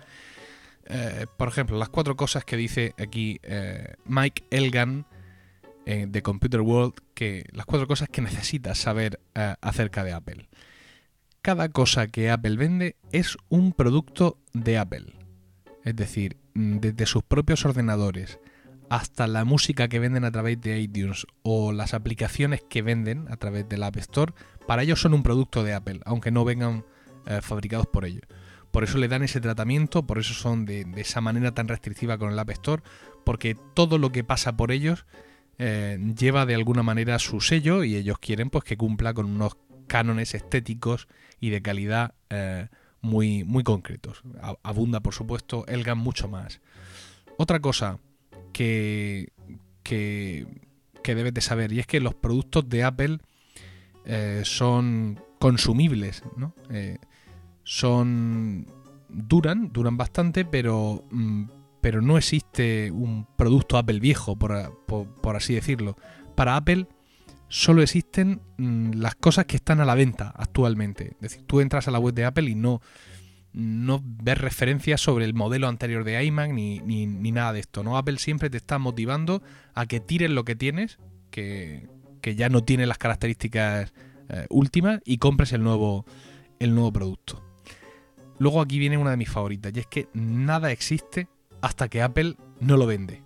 Eh, 0.87 1.27
por 1.37 1.47
ejemplo, 1.47 1.79
las 1.79 1.91
cuatro 1.91 2.17
cosas 2.17 2.45
que 2.45 2.57
dice 2.57 2.93
aquí 2.99 3.41
Mike 4.05 4.43
Elgan 4.51 5.07
eh, 5.87 6.07
de 6.09 6.23
Computer 6.23 6.61
World, 6.61 6.95
que 7.15 7.45
las 7.53 7.67
cuatro 7.67 7.87
cosas 7.87 8.09
que 8.09 8.23
necesitas 8.23 8.79
saber 8.79 9.21
acerca 9.61 10.05
de 10.05 10.13
Apple. 10.13 10.49
Cada 11.43 11.71
cosa 11.71 12.07
que 12.07 12.31
Apple 12.31 12.57
vende 12.57 12.97
es 13.11 13.37
un 13.49 13.73
producto 13.73 14.39
de 14.53 14.79
Apple. 14.79 15.13
Es 15.85 15.97
decir, 15.97 16.37
mm, 16.55 16.79
desde 16.79 17.07
sus 17.07 17.25
propios 17.25 17.65
ordenadores 17.65 18.39
hasta 18.93 19.27
la 19.27 19.45
música 19.45 19.89
que 19.89 19.99
venden 19.99 20.25
a 20.25 20.31
través 20.31 20.61
de 20.61 20.79
iTunes 20.79 21.27
o 21.43 21.73
las 21.73 21.95
aplicaciones 21.95 22.63
que 22.69 22.83
venden 22.83 23.27
a 23.31 23.37
través 23.37 23.67
del 23.69 23.83
App 23.83 23.97
Store, 23.97 24.35
para 24.67 24.83
ellos 24.83 25.01
son 25.01 25.15
un 25.15 25.23
producto 25.23 25.65
de 25.65 25.73
Apple, 25.73 26.01
aunque 26.05 26.31
no 26.31 26.45
vengan 26.45 26.85
eh, 27.27 27.41
fabricados 27.41 27.87
por 27.87 28.05
ellos. 28.05 28.23
Por 28.71 28.85
eso 28.85 28.99
le 28.99 29.09
dan 29.09 29.23
ese 29.23 29.41
tratamiento, 29.41 30.07
por 30.07 30.19
eso 30.19 30.35
son 30.35 30.65
de, 30.67 30.87
esa 30.97 31.21
manera 31.21 31.53
tan 31.53 31.69
restrictiva 31.69 32.19
con 32.19 32.33
el 32.33 32.39
App 32.39 32.51
Store, 32.51 32.83
porque 33.25 33.57
todo 33.75 33.99
lo 33.99 34.13
que 34.13 34.25
pasa 34.25 34.57
por 34.57 34.73
ellos 34.73 35.07
eh, 35.65 35.97
lleva 36.19 36.45
de 36.45 36.57
alguna 36.57 36.83
manera 36.83 37.21
su 37.21 37.41
sello 37.41 37.85
y 37.85 37.95
ellos 37.95 38.19
quieren 38.19 38.51
pues 38.51 38.65
que 38.65 38.77
cumpla 38.77 39.15
con 39.15 39.27
unos 39.27 39.57
cánones 39.87 40.35
estéticos 40.35 41.07
y 41.39 41.51
de 41.51 41.63
calidad 41.63 42.15
eh, 42.31 42.67
muy, 43.01 43.45
muy 43.45 43.63
concretos. 43.63 44.25
Abunda, 44.65 44.99
por 44.99 45.15
supuesto, 45.15 45.65
Elgan 45.69 45.99
mucho 45.99 46.27
más. 46.27 46.61
Otra 47.37 47.61
cosa 47.61 48.01
que, 48.53 49.31
que, 49.85 50.49
debes 51.05 51.33
de 51.33 51.41
saber 51.41 51.73
y 51.73 51.79
es 51.79 51.87
que 51.87 52.01
los 52.01 52.17
productos 52.17 52.69
de 52.69 52.83
Apple 52.83 53.19
eh, 54.05 54.43
son 54.45 55.21
consumibles, 55.39 56.25
¿no? 56.37 56.57
Son 57.63 58.67
duran, 59.09 59.73
duran 59.73 59.97
bastante, 59.97 60.45
pero, 60.45 61.05
mm, 61.13 61.45
pero 61.83 62.01
no 62.01 62.17
existe 62.17 62.93
un 62.93 63.27
producto 63.37 63.77
Apple 63.77 63.99
viejo, 63.99 64.37
por, 64.37 65.37
así 65.37 65.55
decirlo. 65.55 65.97
Para 66.37 66.57
Apple 66.57 66.87
solo 67.49 67.83
existen 67.83 68.41
mm, 68.57 68.93
las 68.95 69.17
cosas 69.17 69.47
que 69.47 69.57
están 69.57 69.81
a 69.81 69.85
la 69.85 69.97
venta 69.97 70.33
actualmente. 70.35 71.17
Es 71.17 71.33
decir, 71.33 71.43
tú 71.45 71.61
entras 71.61 71.89
a 71.89 71.91
la 71.91 71.99
web 71.99 72.15
de 72.15 72.25
Apple 72.25 72.49
y 72.49 72.55
no, 72.55 72.81
no 73.53 74.01
ves 74.05 74.39
referencias 74.39 75.01
sobre 75.01 75.25
el 75.25 75.35
modelo 75.35 75.67
anterior 75.67 76.05
de 76.05 76.25
iMac 76.25 76.53
ni, 76.53 76.79
ni, 76.79 77.33
nada 77.33 77.53
de 77.53 77.59
esto. 77.59 77.83
¿no? 77.83 77.99
Apple 77.99 78.19
siempre 78.19 78.49
te 78.49 78.59
está 78.59 78.79
motivando 78.79 79.43
a 79.75 79.87
que 79.87 79.99
tires 79.99 80.31
lo 80.31 80.45
que 80.45 80.55
tienes, 80.55 81.01
que, 81.33 81.89
que 82.21 82.37
ya 82.37 82.49
no 82.49 82.63
tiene 82.63 82.87
las 82.87 82.99
características 82.99 83.93
eh, 84.29 84.47
últimas 84.51 85.01
y 85.05 85.19
compres 85.19 85.53
el 85.53 85.65
nuevo, 85.65 86.07
el 86.61 86.77
nuevo 86.77 86.93
producto. 86.93 87.43
Luego 88.39 88.61
aquí 88.61 88.79
viene 88.79 88.99
una 88.99 89.11
de 89.11 89.17
mis 89.17 89.31
favoritas 89.31 89.73
y 89.75 89.81
es 89.81 89.87
que 89.89 90.07
nada 90.15 90.71
existe 90.71 91.27
hasta 91.63 91.89
que 91.89 92.03
Apple 92.03 92.37
no 92.61 92.77
lo 92.77 92.87
vende. 92.87 93.23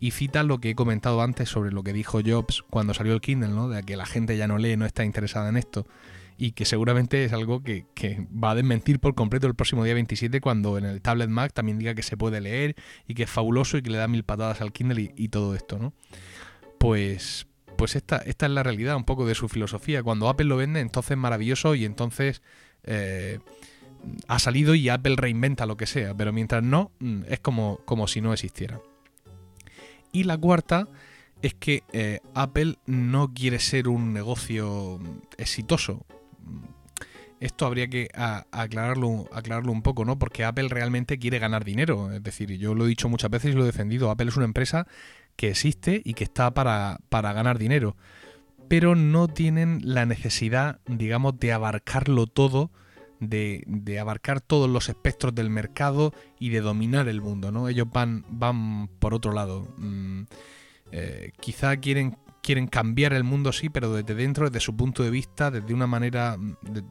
Y 0.00 0.10
cita 0.10 0.42
lo 0.42 0.58
que 0.58 0.70
he 0.70 0.74
comentado 0.74 1.22
antes 1.22 1.48
sobre 1.48 1.70
lo 1.70 1.82
que 1.82 1.92
dijo 1.92 2.20
Jobs 2.24 2.64
cuando 2.68 2.92
salió 2.92 3.14
el 3.14 3.20
Kindle, 3.20 3.48
¿no? 3.48 3.68
De 3.68 3.82
que 3.82 3.96
la 3.96 4.06
gente 4.06 4.36
ya 4.36 4.48
no 4.48 4.58
lee, 4.58 4.76
no 4.76 4.84
está 4.84 5.04
interesada 5.04 5.48
en 5.48 5.56
esto. 5.56 5.86
Y 6.36 6.52
que 6.52 6.66
seguramente 6.66 7.24
es 7.24 7.32
algo 7.32 7.62
que, 7.62 7.86
va 8.32 8.50
a 8.50 8.54
desmentir 8.54 8.98
por 8.98 9.14
completo 9.14 9.46
el 9.46 9.54
próximo 9.54 9.84
día 9.84 9.94
27 9.94 10.40
cuando 10.42 10.76
en 10.76 10.84
el 10.84 11.00
tablet 11.00 11.30
Mac 11.30 11.52
también 11.54 11.78
diga 11.78 11.94
que 11.94 12.02
se 12.02 12.18
puede 12.18 12.42
leer 12.42 12.76
y 13.06 13.14
que 13.14 13.22
es 13.22 13.30
fabuloso 13.30 13.78
y 13.78 13.82
que 13.82 13.90
le 13.90 13.96
da 13.96 14.06
mil 14.06 14.22
patadas 14.22 14.60
al 14.60 14.72
Kindle 14.72 15.14
y, 15.16 15.28
todo 15.28 15.54
esto, 15.54 15.78
¿no? 15.78 15.94
Pues, 16.78 17.46
pues 17.78 17.96
esta, 17.96 18.18
esta 18.18 18.46
es 18.46 18.52
la 18.52 18.62
realidad 18.62 18.96
un 18.96 19.04
poco 19.04 19.26
de 19.26 19.34
su 19.34 19.48
filosofía. 19.48 20.02
Cuando 20.02 20.28
Apple 20.28 20.46
lo 20.46 20.58
vende, 20.58 20.80
entonces 20.80 21.16
maravilloso 21.16 21.74
y 21.74 21.86
entonces 21.86 22.42
eh, 22.84 23.38
ha 24.28 24.38
salido 24.38 24.74
y 24.74 24.88
Apple 24.88 25.16
reinventa 25.16 25.66
lo 25.66 25.76
que 25.76 25.86
sea, 25.86 26.14
pero 26.14 26.32
mientras 26.32 26.62
no, 26.62 26.90
mm, 27.00 27.22
es 27.28 27.40
como, 27.40 27.80
como 27.84 28.08
si 28.08 28.20
no 28.20 28.32
existiera. 28.32 28.80
Y 30.12 30.24
la 30.24 30.38
cuarta 30.38 30.88
es 31.42 31.54
que 31.54 31.82
eh, 31.92 32.20
Apple 32.34 32.76
no 32.86 33.32
quiere 33.34 33.58
ser 33.58 33.88
un 33.88 34.12
negocio 34.12 34.98
exitoso. 35.36 36.04
Esto 37.38 37.66
habría 37.66 37.88
que 37.88 38.08
aclararlo, 38.50 39.28
aclararlo 39.30 39.70
un 39.70 39.82
poco, 39.82 40.06
¿no? 40.06 40.18
Porque 40.18 40.44
Apple 40.44 40.68
realmente 40.68 41.18
quiere 41.18 41.38
ganar 41.38 41.64
dinero. 41.64 42.10
Es 42.10 42.22
decir, 42.22 42.50
yo 42.56 42.74
lo 42.74 42.86
he 42.86 42.88
dicho 42.88 43.10
muchas 43.10 43.30
veces 43.30 43.52
y 43.52 43.56
lo 43.56 43.62
he 43.62 43.66
defendido. 43.66 44.10
Apple 44.10 44.28
es 44.28 44.36
una 44.36 44.46
empresa 44.46 44.86
que 45.36 45.50
existe 45.50 46.00
y 46.02 46.14
que 46.14 46.24
está 46.24 46.54
para, 46.54 46.98
ganar 47.10 47.58
dinero. 47.58 47.96
Pero 48.68 48.94
no 48.94 49.28
tienen 49.28 49.80
la 49.84 50.06
necesidad, 50.06 50.80
digamos, 50.86 51.38
de 51.38 51.52
abarcarlo 51.52 52.26
todo, 52.26 52.70
de, 53.20 53.64
de, 53.66 53.98
abarcar 53.98 54.40
todos 54.40 54.68
los 54.68 54.88
espectros 54.88 55.34
del 55.34 55.50
mercado 55.50 56.12
y 56.38 56.50
de 56.50 56.60
dominar 56.60 57.08
el 57.08 57.20
mundo, 57.20 57.50
¿no? 57.50 57.68
Ellos 57.68 57.86
van, 57.92 58.24
van 58.28 58.88
por 58.98 59.14
otro 59.14 59.32
lado. 59.32 59.74
Mm, 59.78 60.22
eh, 60.92 61.32
quizá 61.40 61.76
quieren, 61.78 62.16
quieren 62.42 62.66
cambiar 62.66 63.12
el 63.12 63.24
mundo, 63.24 63.52
sí, 63.52 63.68
pero 63.68 63.92
desde 63.92 64.14
dentro, 64.14 64.48
desde 64.48 64.64
su 64.64 64.76
punto 64.76 65.02
de 65.02 65.10
vista, 65.10 65.50
desde 65.50 65.74
una 65.74 65.86
manera, 65.86 66.36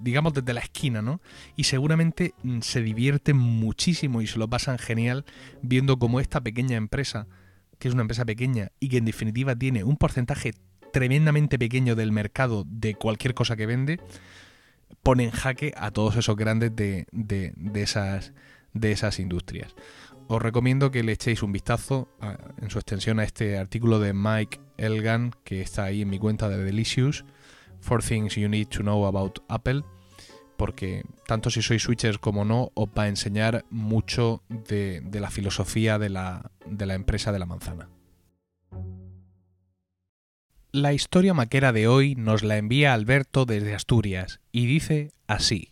digamos, 0.01 0.33
desde 0.33 0.53
la 0.53 0.61
esquina, 0.61 1.01
¿no? 1.01 1.21
Y 1.55 1.65
seguramente 1.65 2.33
mm, 2.43 2.61
se 2.61 2.81
divierten 2.81 3.37
muchísimo 3.37 4.21
y 4.21 4.27
se 4.27 4.39
lo 4.39 4.49
pasan 4.49 4.77
genial 4.77 5.25
viendo 5.61 5.97
cómo 5.97 6.19
esta 6.19 6.41
pequeña 6.41 6.77
empresa 6.77 7.27
que 7.79 7.87
es 7.87 7.93
una 7.93 8.01
empresa 8.03 8.25
pequeña 8.25 8.71
y 8.79 8.89
que 8.89 8.97
en 8.97 9.05
definitiva 9.05 9.55
tiene 9.55 9.83
un 9.83 9.97
porcentaje 9.97 10.53
tremendamente 10.93 11.59
pequeño 11.59 11.95
del 11.95 12.11
mercado 12.11 12.63
de 12.67 12.95
cualquier 12.95 13.33
cosa 13.33 13.55
que 13.55 13.65
vende, 13.65 13.99
pone 15.03 15.23
en 15.23 15.31
jaque 15.31 15.73
a 15.77 15.91
todos 15.91 16.15
esos 16.15 16.35
grandes 16.35 16.75
de, 16.75 17.07
de, 17.11 17.53
esas, 17.75 18.33
de 18.73 18.91
esas 18.91 19.19
industrias. 19.19 19.75
Os 20.27 20.41
recomiendo 20.41 20.89
que 20.89 21.03
le 21.03 21.11
echéis 21.11 21.43
un 21.43 21.51
vistazo 21.51 22.09
en 22.59 22.69
su 22.69 22.79
extensión 22.79 23.19
a 23.19 23.23
este 23.23 23.57
artículo 23.57 23.99
de 23.99 24.13
Mike 24.13 24.59
Elgan, 24.77 25.31
que 25.43 25.61
está 25.61 25.83
ahí 25.83 26.01
en 26.01 26.09
mi 26.09 26.17
cuenta 26.17 26.49
de 26.49 26.63
Delicious, 26.63 27.25
Four 27.79 28.03
Things 28.03 28.35
You 28.35 28.49
Need 28.49 28.69
to 28.69 28.79
Know 28.79 29.05
About 29.05 29.39
Apple, 29.47 29.83
porque 30.57 31.03
tanto 31.27 31.49
si 31.49 31.61
sois 31.61 31.83
switchers 31.83 32.17
como 32.17 32.45
no, 32.45 32.71
os 32.73 32.89
va 32.89 33.03
a 33.03 33.07
enseñar 33.07 33.65
mucho 33.69 34.41
de, 34.49 35.01
de 35.01 35.19
la 35.19 35.29
filosofía 35.29 35.99
de 35.99 36.09
la, 36.09 36.51
de 36.65 36.85
la 36.85 36.95
empresa 36.95 37.31
de 37.31 37.39
la 37.39 37.45
manzana. 37.45 37.89
La 40.77 40.91
historia 40.91 41.33
maquera 41.33 41.71
de 41.71 41.87
hoy 41.87 42.15
nos 42.15 42.43
la 42.43 42.57
envía 42.57 42.93
Alberto 42.93 43.45
desde 43.45 43.73
Asturias 43.73 44.41
y 44.51 44.65
dice 44.65 45.13
así. 45.25 45.71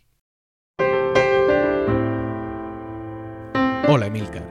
Hola 3.86 4.06
Emilcar. 4.06 4.50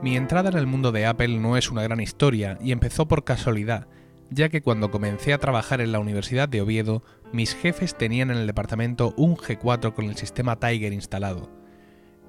Mi 0.00 0.16
entrada 0.16 0.50
en 0.50 0.56
el 0.56 0.68
mundo 0.68 0.92
de 0.92 1.04
Apple 1.06 1.36
no 1.40 1.56
es 1.56 1.68
una 1.68 1.82
gran 1.82 1.98
historia 1.98 2.58
y 2.62 2.70
empezó 2.70 3.08
por 3.08 3.24
casualidad, 3.24 3.88
ya 4.30 4.50
que 4.50 4.62
cuando 4.62 4.92
comencé 4.92 5.32
a 5.32 5.38
trabajar 5.38 5.80
en 5.80 5.90
la 5.90 5.98
Universidad 5.98 6.48
de 6.48 6.60
Oviedo, 6.60 7.02
mis 7.32 7.56
jefes 7.56 7.98
tenían 7.98 8.30
en 8.30 8.36
el 8.36 8.46
departamento 8.46 9.12
un 9.16 9.36
G4 9.36 9.94
con 9.94 10.04
el 10.04 10.14
sistema 10.14 10.60
Tiger 10.60 10.92
instalado. 10.92 11.50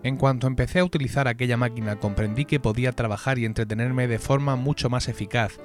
En 0.04 0.18
cuanto 0.18 0.48
empecé 0.48 0.80
a 0.80 0.86
utilizar 0.86 1.30
aquella 1.30 1.56
máquina 1.56 1.98
comprendí 1.98 2.44
que 2.44 2.60
podía 2.60 2.92
trabajar 2.92 3.40
y 3.40 3.46
entretenerme 3.46 4.08
de 4.08 4.20
forma 4.20 4.58
mucho 4.58 4.90
más 4.90 5.08
eficaz 5.08 5.60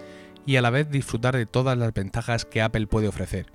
y 0.46 0.56
a 0.56 0.62
la 0.62 0.70
vez 0.70 0.90
disfrutar 0.90 1.36
de 1.36 1.46
todas 1.46 1.76
las 1.76 1.92
ventajas 1.92 2.44
que 2.44 2.62
Apple 2.62 2.86
puede 2.86 3.08
ofrecer. 3.08 3.52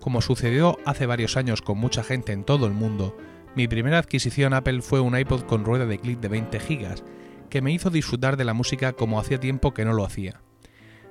Como 0.00 0.20
sucedió 0.20 0.78
hace 0.84 1.06
varios 1.06 1.36
años 1.36 1.62
con 1.62 1.78
mucha 1.78 2.02
gente 2.02 2.32
en 2.32 2.44
todo 2.44 2.66
el 2.66 2.72
mundo, 2.72 3.16
mi 3.54 3.68
primera 3.68 3.98
adquisición 3.98 4.54
Apple 4.54 4.82
fue 4.82 5.00
un 5.00 5.16
iPod 5.16 5.42
con 5.42 5.64
rueda 5.64 5.86
de 5.86 5.98
clic 5.98 6.20
de 6.20 6.28
20 6.28 6.58
GB, 6.58 7.04
que 7.50 7.62
me 7.62 7.72
hizo 7.72 7.90
disfrutar 7.90 8.36
de 8.36 8.44
la 8.44 8.54
música 8.54 8.94
como 8.94 9.20
hacía 9.20 9.38
tiempo 9.38 9.74
que 9.74 9.84
no 9.84 9.92
lo 9.92 10.04
hacía. 10.04 10.40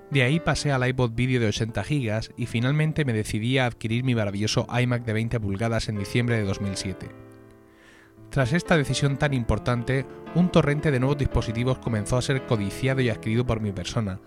De 0.09 0.23
ahí 0.23 0.41
pasé 0.41 0.73
al 0.73 0.85
iPod 0.85 1.11
Video 1.13 1.39
de 1.39 1.47
80 1.47 1.83
GB 1.83 2.33
y 2.35 2.47
finalmente 2.47 3.05
me 3.05 3.13
decidí 3.13 3.59
a 3.59 3.65
adquirir 3.65 4.03
mi 4.03 4.13
maravilloso 4.13 4.67
iMac 4.77 5.05
de 5.05 5.13
20 5.13 5.39
pulgadas 5.39 5.87
en 5.87 5.97
diciembre 5.97 6.35
de 6.35 6.43
2007. 6.43 7.09
Tras 8.29 8.51
esta 8.51 8.75
decisión 8.75 9.17
tan 9.17 9.33
importante, 9.33 10.05
un 10.35 10.49
torrente 10.51 10.91
de 10.91 10.99
nuevos 10.99 11.17
dispositivos 11.17 11.77
comenzó 11.77 12.17
a 12.17 12.21
ser 12.21 12.45
codiciado 12.45 13.01
y 13.01 13.09
adquirido 13.09 13.45
por 13.45 13.61
mi 13.61 13.71
persona, 13.71 14.19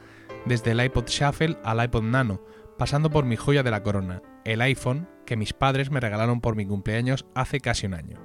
desde 0.44 0.72
el 0.72 0.84
iPod 0.84 1.06
Shuffle 1.06 1.58
al 1.64 1.82
iPod 1.84 2.02
Nano, 2.02 2.40
pasando 2.78 3.10
por 3.10 3.24
mi 3.24 3.36
joya 3.36 3.62
de 3.62 3.70
la 3.70 3.82
corona, 3.82 4.22
el 4.44 4.60
iPhone, 4.60 5.08
que 5.26 5.36
mis 5.36 5.52
padres 5.52 5.90
me 5.90 6.00
regalaron 6.00 6.40
por 6.40 6.56
mi 6.56 6.66
cumpleaños 6.66 7.26
hace 7.34 7.60
casi 7.60 7.86
un 7.86 7.94
año. 7.94 8.18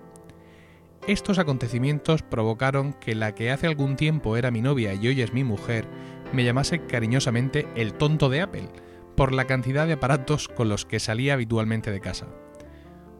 Estos 1.07 1.39
acontecimientos 1.39 2.23
provocaron 2.23 2.93
que 2.93 3.15
la 3.15 3.33
que 3.33 3.51
hace 3.51 3.67
algún 3.67 3.95
tiempo 3.95 4.37
era 4.37 4.51
mi 4.51 4.61
novia 4.61 4.93
y 4.93 5.07
hoy 5.07 5.21
es 5.21 5.33
mi 5.33 5.43
mujer, 5.43 5.85
me 6.33 6.43
llamase 6.43 6.85
cariñosamente 6.85 7.67
el 7.75 7.93
tonto 7.93 8.29
de 8.29 8.41
Apple, 8.41 8.69
por 9.15 9.33
la 9.33 9.45
cantidad 9.45 9.87
de 9.87 9.93
aparatos 9.93 10.47
con 10.47 10.69
los 10.69 10.85
que 10.85 10.99
salía 10.99 11.33
habitualmente 11.33 11.91
de 11.91 11.99
casa. 11.99 12.27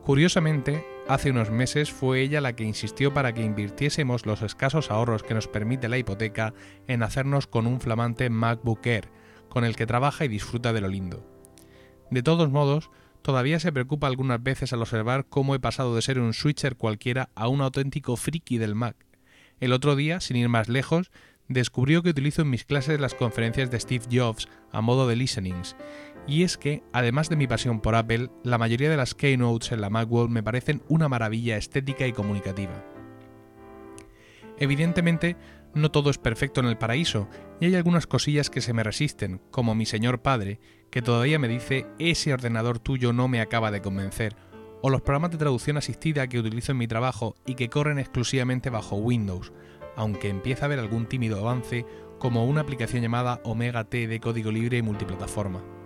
Curiosamente, 0.04 0.86
hace 1.10 1.32
unos 1.32 1.50
meses 1.50 1.92
fue 1.92 2.22
ella 2.22 2.40
la 2.40 2.56
que 2.56 2.64
insistió 2.64 3.12
para 3.12 3.34
que 3.34 3.44
invirtiésemos 3.44 4.28
los 4.28 4.44
escasos 4.44 4.92
ahorros 4.92 5.24
que 5.24 5.34
nos 5.34 5.48
permite 5.48 5.90
la 5.90 5.98
hipoteca 5.98 6.54
en 6.88 7.02
hacernos 7.02 7.48
con 7.48 7.66
un 7.66 7.82
flamante 7.82 8.30
MacBook 8.30 8.86
Air, 8.86 9.10
con 9.50 9.66
el 9.66 9.76
que 9.76 9.88
trabaja 9.88 10.26
y 10.26 10.28
disfruta 10.28 10.72
de 10.72 10.82
lo 10.82 10.88
lindo. 10.88 11.26
De 12.12 12.22
todos 12.22 12.52
modos, 12.52 12.92
todavía 13.24 13.60
se 13.60 13.72
preocupa 13.72 14.06
algunas 14.06 14.42
veces 14.44 14.72
al 14.72 14.84
observar 14.84 15.26
cómo 15.28 15.56
he 15.56 15.60
pasado 15.60 15.96
de 15.96 16.04
ser 16.04 16.20
un 16.20 16.34
switcher 16.34 16.76
cualquiera 16.76 17.30
a 17.34 17.48
un 17.48 17.62
auténtico 17.62 18.16
friki 18.16 18.60
del 18.60 18.76
Mac. 18.76 18.96
El 19.60 19.74
otro 19.74 19.96
día, 19.96 20.20
sin 20.20 20.38
ir 20.38 20.48
más 20.48 20.70
lejos, 20.70 21.10
descubrió 21.48 22.04
que 22.04 22.12
utilizo 22.12 22.44
en 22.44 22.52
mis 22.52 22.66
clases 22.66 23.02
las 23.02 23.16
conferencias 23.16 23.72
de 23.72 23.80
Steve 23.80 24.06
Jobs 24.12 24.48
a 24.72 24.82
modo 24.82 25.08
de 25.08 25.16
listenings, 25.16 25.76
y 26.30 26.44
es 26.44 26.58
que, 26.58 26.84
además 26.94 27.28
de 27.28 27.36
mi 27.36 27.48
pasión 27.48 27.82
por 27.82 27.96
Apple, 27.96 28.30
la 28.44 28.60
mayoría 28.60 28.90
de 28.90 28.98
las 28.98 29.16
keynotes 29.16 29.72
en 29.72 29.82
la 29.82 29.90
Macworld 29.90 30.30
me 30.30 30.44
parecen 30.44 30.84
una 30.88 31.10
maravilla 31.10 31.58
estética 31.58 32.06
y 32.06 32.14
comunicativa. 32.14 32.86
Evidentemente, 34.60 35.38
no 35.74 35.90
todo 35.90 36.12
es 36.12 36.20
perfecto 36.20 36.60
en 36.60 36.68
el 36.68 36.78
paraíso, 36.78 37.28
y 37.60 37.66
hay 37.66 37.76
algunas 37.76 38.06
cosillas 38.06 38.52
que 38.52 38.62
se 38.62 38.74
me 38.74 38.84
resisten, 38.84 39.42
como 39.50 39.74
mi 39.74 39.88
señor 39.88 40.22
padre, 40.22 40.60
que 40.92 41.02
todavía 41.02 41.40
me 41.40 41.48
dice 41.48 41.88
ese 41.98 42.32
ordenador 42.32 42.78
tuyo 42.78 43.12
no 43.12 43.28
me 43.28 43.42
acaba 43.42 43.72
de 43.72 43.82
convencer, 43.82 44.36
o 44.84 44.92
los 44.92 45.02
programas 45.02 45.32
de 45.32 45.38
traducción 45.38 45.78
asistida 45.78 46.28
que 46.28 46.40
utilizo 46.40 46.74
en 46.74 46.78
mi 46.78 46.88
trabajo 46.88 47.36
y 47.48 47.56
que 47.56 47.70
corren 47.70 47.98
exclusivamente 47.98 48.70
bajo 48.70 48.98
Windows, 48.98 49.52
aunque 49.96 50.30
empieza 50.30 50.64
a 50.64 50.68
haber 50.68 50.80
algún 50.80 51.08
tímido 51.08 51.40
avance 51.40 51.88
como 52.20 52.46
una 52.46 52.62
aplicación 52.62 53.02
llamada 53.02 53.42
Omega 53.44 53.84
T 53.86 54.08
de 54.08 54.20
código 54.20 54.52
libre 54.52 54.78
y 54.78 54.82
multiplataforma. 54.84 55.79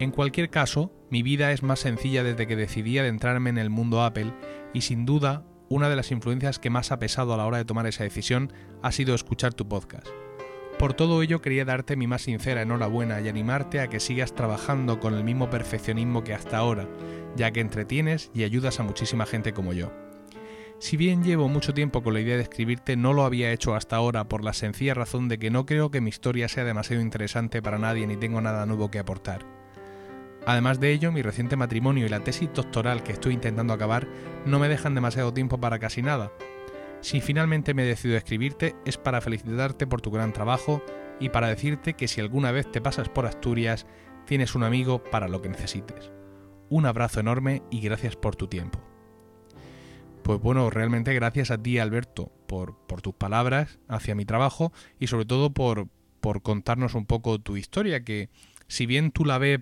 En 0.00 0.12
cualquier 0.12 0.48
caso, 0.48 0.90
mi 1.10 1.22
vida 1.22 1.52
es 1.52 1.62
más 1.62 1.80
sencilla 1.80 2.24
desde 2.24 2.46
que 2.46 2.56
decidí 2.56 2.96
adentrarme 2.96 3.50
en 3.50 3.58
el 3.58 3.68
mundo 3.68 4.02
Apple 4.02 4.32
y 4.72 4.80
sin 4.80 5.04
duda 5.04 5.44
una 5.68 5.90
de 5.90 5.96
las 5.96 6.10
influencias 6.10 6.58
que 6.58 6.70
más 6.70 6.90
ha 6.90 6.98
pesado 6.98 7.34
a 7.34 7.36
la 7.36 7.44
hora 7.44 7.58
de 7.58 7.66
tomar 7.66 7.86
esa 7.86 8.02
decisión 8.02 8.50
ha 8.82 8.92
sido 8.92 9.14
escuchar 9.14 9.52
tu 9.52 9.68
podcast. 9.68 10.08
Por 10.78 10.94
todo 10.94 11.20
ello 11.20 11.42
quería 11.42 11.66
darte 11.66 11.96
mi 11.96 12.06
más 12.06 12.22
sincera 12.22 12.62
enhorabuena 12.62 13.20
y 13.20 13.28
animarte 13.28 13.78
a 13.80 13.88
que 13.88 14.00
sigas 14.00 14.34
trabajando 14.34 15.00
con 15.00 15.12
el 15.12 15.22
mismo 15.22 15.50
perfeccionismo 15.50 16.24
que 16.24 16.32
hasta 16.32 16.56
ahora, 16.56 16.88
ya 17.36 17.50
que 17.50 17.60
entretienes 17.60 18.30
y 18.32 18.44
ayudas 18.44 18.80
a 18.80 18.84
muchísima 18.84 19.26
gente 19.26 19.52
como 19.52 19.74
yo. 19.74 19.92
Si 20.78 20.96
bien 20.96 21.22
llevo 21.22 21.46
mucho 21.48 21.74
tiempo 21.74 22.02
con 22.02 22.14
la 22.14 22.20
idea 22.20 22.36
de 22.36 22.42
escribirte, 22.44 22.96
no 22.96 23.12
lo 23.12 23.24
había 23.24 23.52
hecho 23.52 23.74
hasta 23.74 23.96
ahora 23.96 24.30
por 24.30 24.42
la 24.44 24.54
sencilla 24.54 24.94
razón 24.94 25.28
de 25.28 25.38
que 25.38 25.50
no 25.50 25.66
creo 25.66 25.90
que 25.90 26.00
mi 26.00 26.08
historia 26.08 26.48
sea 26.48 26.64
demasiado 26.64 27.02
interesante 27.02 27.60
para 27.60 27.76
nadie 27.76 28.06
ni 28.06 28.16
tengo 28.16 28.40
nada 28.40 28.64
nuevo 28.64 28.90
que 28.90 28.98
aportar. 28.98 29.59
Además 30.46 30.80
de 30.80 30.92
ello, 30.92 31.12
mi 31.12 31.22
reciente 31.22 31.56
matrimonio 31.56 32.06
y 32.06 32.08
la 32.08 32.20
tesis 32.20 32.50
doctoral 32.54 33.02
que 33.02 33.12
estoy 33.12 33.34
intentando 33.34 33.72
acabar 33.72 34.06
no 34.46 34.58
me 34.58 34.68
dejan 34.68 34.94
demasiado 34.94 35.34
tiempo 35.34 35.58
para 35.58 35.78
casi 35.78 36.02
nada. 36.02 36.32
Si 37.00 37.20
finalmente 37.20 37.74
me 37.74 37.84
decido 37.84 38.16
escribirte 38.16 38.74
es 38.84 38.96
para 38.96 39.20
felicitarte 39.20 39.86
por 39.86 40.00
tu 40.00 40.10
gran 40.10 40.32
trabajo 40.32 40.82
y 41.18 41.28
para 41.28 41.48
decirte 41.48 41.94
que 41.94 42.08
si 42.08 42.20
alguna 42.20 42.52
vez 42.52 42.70
te 42.70 42.80
pasas 42.80 43.08
por 43.08 43.26
Asturias, 43.26 43.86
tienes 44.26 44.54
un 44.54 44.64
amigo 44.64 45.02
para 45.04 45.28
lo 45.28 45.42
que 45.42 45.48
necesites. 45.48 46.10
Un 46.68 46.86
abrazo 46.86 47.20
enorme 47.20 47.62
y 47.70 47.80
gracias 47.80 48.16
por 48.16 48.36
tu 48.36 48.48
tiempo. 48.48 48.80
Pues 50.22 50.40
bueno, 50.40 50.70
realmente 50.70 51.14
gracias 51.14 51.50
a 51.50 51.58
ti 51.58 51.78
Alberto 51.78 52.30
por, 52.46 52.76
por 52.86 53.02
tus 53.02 53.14
palabras 53.14 53.78
hacia 53.88 54.14
mi 54.14 54.24
trabajo 54.24 54.72
y 54.98 55.06
sobre 55.06 55.24
todo 55.24 55.52
por, 55.52 55.88
por 56.20 56.42
contarnos 56.42 56.94
un 56.94 57.06
poco 57.06 57.38
tu 57.40 57.56
historia, 57.56 58.04
que 58.04 58.28
si 58.68 58.86
bien 58.86 59.10
tú 59.10 59.24
la 59.24 59.38
ves 59.38 59.60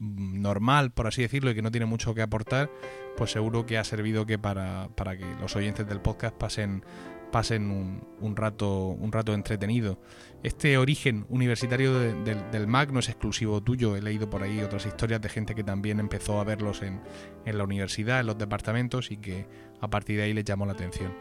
normal, 0.00 0.90
por 0.90 1.06
así 1.06 1.22
decirlo, 1.22 1.50
y 1.50 1.54
que 1.54 1.62
no 1.62 1.70
tiene 1.70 1.86
mucho 1.86 2.14
que 2.14 2.22
aportar, 2.22 2.70
pues 3.16 3.30
seguro 3.30 3.66
que 3.66 3.78
ha 3.78 3.84
servido 3.84 4.26
que 4.26 4.38
para, 4.38 4.88
para 4.96 5.16
que 5.16 5.26
los 5.40 5.54
oyentes 5.54 5.86
del 5.86 6.00
podcast 6.00 6.34
pasen, 6.34 6.82
pasen 7.30 7.70
un, 7.70 8.08
un, 8.18 8.34
rato, 8.34 8.86
un 8.86 9.12
rato 9.12 9.34
entretenido. 9.34 10.00
Este 10.42 10.78
origen 10.78 11.26
universitario 11.28 11.98
del 11.98 12.66
Mac 12.66 12.90
no 12.92 13.00
es 13.00 13.10
exclusivo 13.10 13.62
tuyo, 13.62 13.94
he 13.94 14.00
leído 14.00 14.30
por 14.30 14.42
ahí 14.42 14.60
otras 14.62 14.86
historias 14.86 15.20
de 15.20 15.28
gente 15.28 15.54
que 15.54 15.62
también 15.62 16.00
empezó 16.00 16.40
a 16.40 16.44
verlos 16.44 16.82
en, 16.82 17.02
en 17.44 17.58
la 17.58 17.64
universidad, 17.64 18.20
en 18.20 18.26
los 18.26 18.38
departamentos, 18.38 19.10
y 19.10 19.18
que 19.18 19.46
a 19.80 19.88
partir 19.88 20.16
de 20.16 20.24
ahí 20.24 20.32
les 20.32 20.44
llamó 20.44 20.64
la 20.64 20.72
atención. 20.72 21.12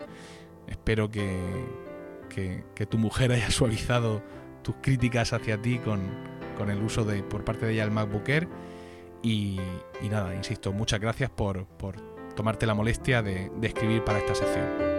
Espero 0.68 1.12
que, 1.12 1.38
que, 2.30 2.86
tu 2.86 2.98
mujer 2.98 3.32
haya 3.34 3.52
suavizado 3.52 4.24
tus 4.64 4.76
críticas 4.82 5.34
hacia 5.34 5.62
ti 5.62 5.80
con, 5.80 6.02
con 6.58 6.70
el 6.70 6.82
uso 6.82 7.04
de 7.04 7.24
por 7.24 7.44
parte 7.44 7.66
de 7.66 7.74
ella 7.74 7.84
el 7.84 7.92
MacBook 7.92 8.30
y, 9.22 9.60
nada, 10.10 10.34
insisto, 10.36 10.72
muchas 10.72 11.00
gracias 11.00 11.30
por, 11.30 11.66
tomarte 12.36 12.66
la 12.66 12.74
molestia 12.74 13.22
de, 13.22 13.52
de 13.56 13.68
escribir 13.68 14.04
para 14.04 14.20
esta 14.20 14.36
sección. 14.36 14.90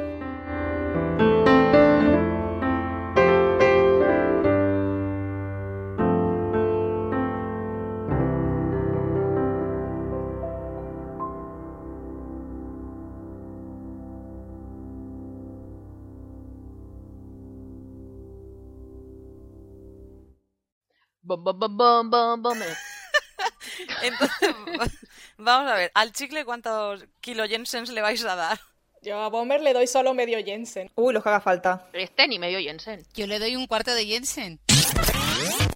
Entonces, 24.02 24.54
vamos 25.38 25.70
a 25.70 25.74
ver, 25.74 25.90
al 25.94 26.12
chicle 26.12 26.44
cuántos 26.44 27.04
kilo 27.20 27.46
Jensens 27.46 27.90
le 27.90 28.00
vais 28.02 28.24
a 28.24 28.34
dar. 28.36 28.61
Yo 29.02 29.18
a 29.18 29.28
Bomber 29.28 29.62
le 29.62 29.72
doy 29.72 29.86
solo 29.86 30.12
medio 30.12 30.38
Jensen. 30.44 30.90
Uy, 30.94 31.14
los 31.14 31.22
que 31.22 31.30
haga 31.30 31.40
falta. 31.40 31.88
Este 31.94 32.28
ni 32.28 32.38
medio 32.38 32.58
Jensen. 32.61 33.02
Yo 33.14 33.26
le 33.26 33.38
doy 33.38 33.56
un 33.56 33.66
cuarto 33.66 33.94
de 33.94 34.04
Jensen. 34.04 34.61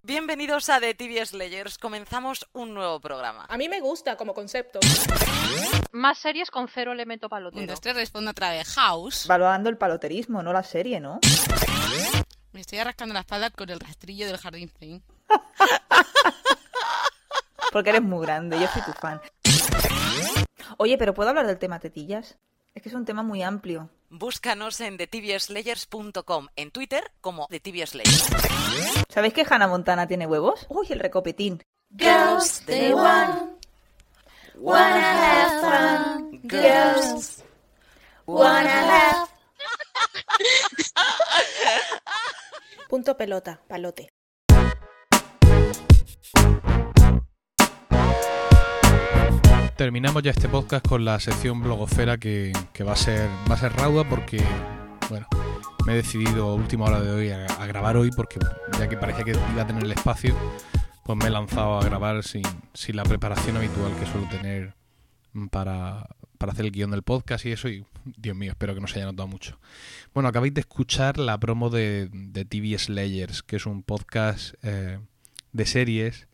Bienvenidos 0.02 0.68
a 0.68 0.78
The 0.78 0.92
TV 0.92 1.24
Slayers. 1.24 1.78
Comenzamos 1.78 2.46
un 2.52 2.74
nuevo 2.74 3.00
programa. 3.00 3.46
A 3.48 3.56
mí 3.56 3.70
me 3.70 3.80
gusta 3.80 4.16
como 4.18 4.34
concepto. 4.34 4.78
Más 5.92 6.18
series 6.18 6.50
con 6.50 6.68
cero 6.68 6.92
elemento 6.92 7.28
Un, 7.28 7.30
palotero. 7.30 7.66
dos, 7.66 7.80
tres, 7.80 7.96
respondo 7.96 8.32
otra 8.32 8.50
vez. 8.50 8.68
House. 8.74 9.26
Valorando 9.26 9.70
el 9.70 9.78
paloterismo, 9.78 10.42
no 10.42 10.52
la 10.52 10.62
serie, 10.62 11.00
¿no? 11.00 11.20
Me 12.52 12.60
estoy 12.60 12.82
rascando 12.82 13.14
la 13.14 13.20
espalda 13.20 13.48
con 13.48 13.70
el 13.70 13.80
rastrillo 13.80 14.26
del 14.26 14.36
jardín. 14.36 14.70
Porque 17.74 17.90
eres 17.90 18.02
muy 18.02 18.24
grande, 18.24 18.56
yo 18.60 18.68
soy 18.68 18.82
tu 18.82 18.92
fan. 18.92 19.20
Oye, 20.76 20.96
pero 20.96 21.12
¿puedo 21.12 21.30
hablar 21.30 21.48
del 21.48 21.58
tema 21.58 21.80
tetillas? 21.80 22.38
Es 22.72 22.80
que 22.80 22.88
es 22.88 22.94
un 22.94 23.04
tema 23.04 23.24
muy 23.24 23.42
amplio. 23.42 23.90
Búscanos 24.10 24.80
en 24.80 24.96
TheTVSlayers.com, 24.96 26.46
en 26.54 26.70
Twitter 26.70 27.10
como 27.20 27.48
The 27.48 27.58
TV 27.58 27.84
Slayers. 27.84 28.28
¿Sabéis 29.08 29.34
que 29.34 29.44
Hannah 29.50 29.66
Montana 29.66 30.06
tiene 30.06 30.28
huevos? 30.28 30.66
Uy, 30.68 30.86
el 30.90 31.00
recopetín. 31.00 31.64
Girls, 31.90 32.62
they 32.64 32.94
want, 32.94 33.60
wanna 34.54 35.00
have 35.10 35.60
fun. 35.60 36.40
Girls, 36.44 37.42
wanna 38.24 38.70
have. 38.70 39.28
Punto 42.88 43.16
pelota, 43.16 43.60
palote. 43.66 44.10
Terminamos 49.76 50.22
ya 50.22 50.30
este 50.30 50.48
podcast 50.48 50.86
con 50.86 51.04
la 51.04 51.18
sección 51.18 51.60
blogosfera 51.60 52.16
que, 52.16 52.52
que 52.72 52.84
va 52.84 52.92
a 52.92 52.96
ser 52.96 53.28
va 53.50 53.56
a 53.56 53.58
ser 53.58 53.72
rauda 53.72 54.08
porque 54.08 54.40
bueno 55.10 55.26
me 55.84 55.94
he 55.94 55.96
decidido 55.96 56.50
a 56.50 56.54
última 56.54 56.84
hora 56.84 57.00
de 57.00 57.10
hoy 57.10 57.30
a, 57.30 57.66
grabar 57.66 57.96
hoy 57.96 58.10
porque 58.14 58.38
ya 58.78 58.88
que 58.88 58.96
parecía 58.96 59.24
que 59.24 59.32
iba 59.32 59.62
a 59.62 59.66
tener 59.66 59.82
el 59.82 59.90
espacio 59.90 60.36
pues 61.04 61.18
me 61.18 61.26
he 61.26 61.30
lanzado 61.30 61.80
a 61.80 61.84
grabar 61.84 62.22
sin, 62.22 62.44
sin 62.72 62.94
la 62.94 63.02
preparación 63.02 63.56
habitual 63.56 63.92
que 63.98 64.06
suelo 64.06 64.28
tener 64.28 64.74
para, 65.50 66.06
para 66.38 66.52
hacer 66.52 66.66
el 66.66 66.70
guion 66.70 66.92
del 66.92 67.02
podcast 67.02 67.44
y 67.44 67.50
eso 67.50 67.68
y 67.68 67.84
Dios 68.04 68.36
mío 68.36 68.52
espero 68.52 68.76
que 68.76 68.80
no 68.80 68.86
se 68.86 69.00
haya 69.00 69.06
notado 69.06 69.26
mucho. 69.26 69.58
Bueno 70.14 70.28
acabáis 70.28 70.54
de 70.54 70.60
escuchar 70.60 71.18
la 71.18 71.36
promo 71.38 71.68
de, 71.68 72.10
de 72.12 72.44
TV 72.44 72.78
Slayers 72.78 73.42
que 73.42 73.56
es 73.56 73.66
un 73.66 73.82
podcast 73.82 74.54
eh, 74.62 75.00
de 75.52 75.66
series 75.66 76.28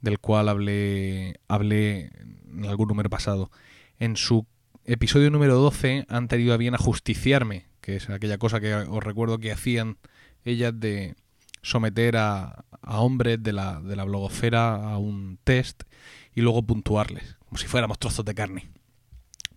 del 0.00 0.18
cual 0.18 0.48
hablé, 0.48 1.38
hablé 1.48 2.10
en 2.52 2.66
algún 2.66 2.88
número 2.88 3.10
pasado. 3.10 3.50
En 3.98 4.16
su 4.16 4.46
episodio 4.84 5.30
número 5.30 5.56
12 5.56 6.06
han 6.08 6.28
tenido 6.28 6.54
a 6.54 6.56
bien 6.56 6.74
ajusticiarme, 6.74 7.66
que 7.80 7.96
es 7.96 8.10
aquella 8.10 8.38
cosa 8.38 8.60
que 8.60 8.74
os 8.74 9.02
recuerdo 9.02 9.38
que 9.38 9.52
hacían 9.52 9.98
ellas 10.44 10.72
de 10.78 11.14
someter 11.62 12.16
a, 12.16 12.64
a 12.82 13.00
hombres 13.00 13.42
de 13.42 13.52
la, 13.52 13.80
de 13.80 13.96
la 13.96 14.04
blogosfera 14.04 14.74
a 14.74 14.98
un 14.98 15.38
test 15.44 15.84
y 16.34 16.40
luego 16.40 16.62
puntuarles, 16.62 17.36
como 17.48 17.58
si 17.58 17.66
fuéramos 17.66 17.98
trozos 17.98 18.24
de 18.24 18.34
carne. 18.34 18.70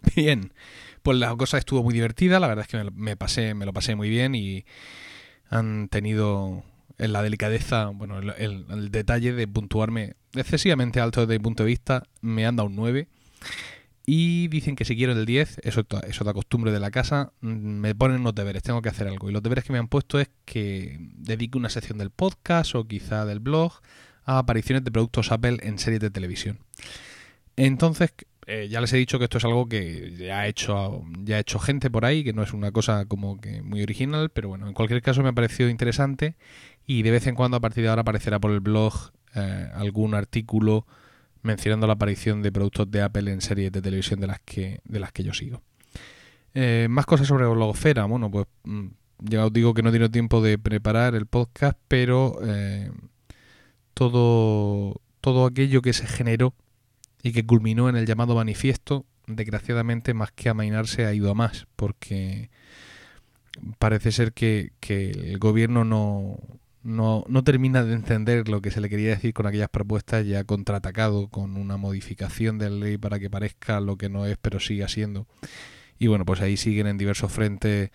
Bien, 0.16 0.54
pues 1.02 1.18
la 1.18 1.36
cosa 1.36 1.58
estuvo 1.58 1.84
muy 1.84 1.94
divertida, 1.94 2.40
la 2.40 2.48
verdad 2.48 2.66
es 2.66 2.68
que 2.70 2.84
me, 2.84 2.92
me 2.92 3.16
pasé, 3.16 3.54
me 3.54 3.66
lo 3.66 3.74
pasé 3.74 3.96
muy 3.96 4.10
bien 4.10 4.36
y 4.36 4.66
han 5.50 5.88
tenido 5.90 6.64
en 6.98 7.14
la 7.14 7.22
delicadeza, 7.22 7.88
bueno, 7.88 8.20
el, 8.20 8.30
el- 8.38 8.92
detalle 8.92 9.34
de 9.34 9.48
puntuarme 9.48 10.16
excesivamente 10.34 11.00
alto 11.00 11.22
desde 11.22 11.38
mi 11.40 11.44
punto 11.44 11.64
de 11.64 11.68
vista, 11.68 12.04
me 12.22 12.46
han 12.46 12.56
dado 12.56 12.70
un 12.70 12.76
9. 12.76 13.08
Y 14.08 14.48
dicen 14.50 14.76
que 14.76 14.86
si 14.86 14.96
quiero 14.96 15.14
el 15.14 15.26
10, 15.26 15.62
eso 15.64 15.86
es 16.08 16.22
la 16.22 16.34
costumbre 16.34 16.72
de 16.72 16.80
la 16.80 16.92
casa, 16.92 17.32
mm, 17.42 17.48
me 17.48 17.96
ponen 17.96 18.22
unos 18.22 18.36
deberes, 18.36 18.62
tengo 18.62 18.82
que 18.82 18.90
hacer 18.90 19.08
algo. 19.08 19.30
Y 19.30 19.34
los 19.34 19.42
deberes 19.42 19.64
que 19.66 19.74
me 19.74 19.80
han 19.80 19.88
puesto 19.88 20.20
es 20.20 20.30
que 20.46 20.98
dedique 21.00 21.58
una 21.58 21.70
sección 21.70 21.98
del 21.98 22.12
podcast 22.12 22.76
o 22.76 22.88
quizá 22.88 23.26
del 23.26 23.40
blog 23.40 23.74
a 24.26 24.38
apariciones 24.38 24.84
de 24.84 24.92
productos 24.92 25.32
Apple 25.32 25.58
en 25.64 25.80
series 25.80 26.02
de 26.02 26.12
televisión. 26.12 26.60
Entonces, 27.58 28.12
eh, 28.48 28.68
ya 28.70 28.80
les 28.80 28.94
he 28.94 28.98
dicho 28.98 29.18
que 29.18 29.24
esto 29.24 29.40
es 29.40 29.46
algo 29.46 29.68
que 29.68 30.14
ya 30.18 30.42
ha 30.42 30.48
hecho 30.48 31.04
ya 31.24 31.38
ha 31.38 31.40
hecho 31.40 31.58
gente 31.58 31.90
por 31.90 32.06
ahí, 32.06 32.24
que 32.24 32.34
no 32.34 32.44
es 32.44 32.54
una 32.54 32.72
cosa 32.72 33.06
como 33.06 33.42
que 33.42 33.64
muy 33.64 33.82
original, 33.82 34.30
pero 34.30 34.50
bueno, 34.50 34.68
en 34.68 34.74
cualquier 34.74 35.02
caso 35.02 35.24
me 35.24 35.30
ha 35.30 35.34
parecido 35.34 35.68
interesante 35.70 36.36
y 36.86 37.02
de 37.02 37.12
vez 37.12 37.26
en 37.26 37.34
cuando 37.34 37.58
a 37.58 37.60
partir 37.60 37.84
de 37.84 37.90
ahora 37.90 38.04
aparecerá 38.04 38.40
por 38.40 38.52
el 38.52 38.60
blog 38.60 38.94
eh, 39.34 39.70
algún 39.74 40.14
artículo 40.14 40.86
mencionando 41.42 41.88
la 41.88 41.94
aparición 41.94 42.44
de 42.44 42.52
productos 42.52 42.90
de 42.92 43.02
Apple 43.02 43.32
en 43.32 43.42
series 43.42 43.72
de 43.72 43.82
televisión 43.82 44.20
de 44.20 44.28
las 44.28 44.40
que 44.42 44.80
de 44.84 45.00
las 45.00 45.12
que 45.12 45.24
yo 45.24 45.34
sigo. 45.34 45.64
Eh, 46.54 46.88
más 46.90 47.08
cosas 47.08 47.28
sobre 47.28 47.48
blogosfera, 47.48 48.06
bueno, 48.06 48.30
pues 48.30 48.46
mm, 48.64 48.88
ya 49.20 49.46
os 49.46 49.54
digo 49.54 49.74
que 49.74 49.82
no 49.82 49.90
he 49.90 50.10
tiempo 50.10 50.42
de 50.42 50.60
preparar 50.60 51.16
el 51.16 51.26
podcast, 51.26 51.78
pero 51.88 52.40
todo 53.96 55.02
todo 55.22 55.48
aquello 55.48 55.82
que 55.82 55.94
se 55.94 56.06
generó 56.06 56.54
y 57.26 57.32
que 57.32 57.44
culminó 57.44 57.90
en 57.90 57.96
el 57.96 58.06
llamado 58.06 58.36
manifiesto, 58.36 59.04
desgraciadamente 59.26 60.14
más 60.14 60.32
que 60.32 60.48
amainarse 60.48 61.08
ha 61.08 61.14
ido 61.16 61.32
a 61.32 61.34
más, 61.34 61.66
porque 61.76 62.52
parece 63.80 64.12
ser 64.12 64.32
que, 64.32 64.74
que 64.80 65.10
el 65.10 65.40
gobierno 65.40 65.84
no, 65.86 66.38
no, 66.84 67.26
no 67.28 67.44
termina 67.44 67.84
de 67.84 67.96
entender 67.96 68.48
lo 68.48 68.62
que 68.62 68.70
se 68.70 68.80
le 68.80 68.90
quería 68.90 69.10
decir 69.10 69.34
con 69.34 69.48
aquellas 69.48 69.70
propuestas 69.70 70.24
y 70.24 70.36
ha 70.36 70.44
contraatacado 70.44 71.28
con 71.30 71.58
una 71.58 71.78
modificación 71.78 72.60
de 72.60 72.70
la 72.70 72.76
ley 72.76 73.00
para 73.00 73.18
que 73.18 73.32
parezca 73.32 73.80
lo 73.80 73.98
que 73.98 74.08
no 74.08 74.28
es, 74.28 74.38
pero 74.40 74.60
siga 74.60 74.88
siendo. 74.88 75.26
Y 75.98 76.06
bueno, 76.06 76.26
pues 76.26 76.42
ahí 76.42 76.58
siguen 76.58 76.86
en 76.86 77.00
diversos 77.00 77.32
frentes 77.32 77.90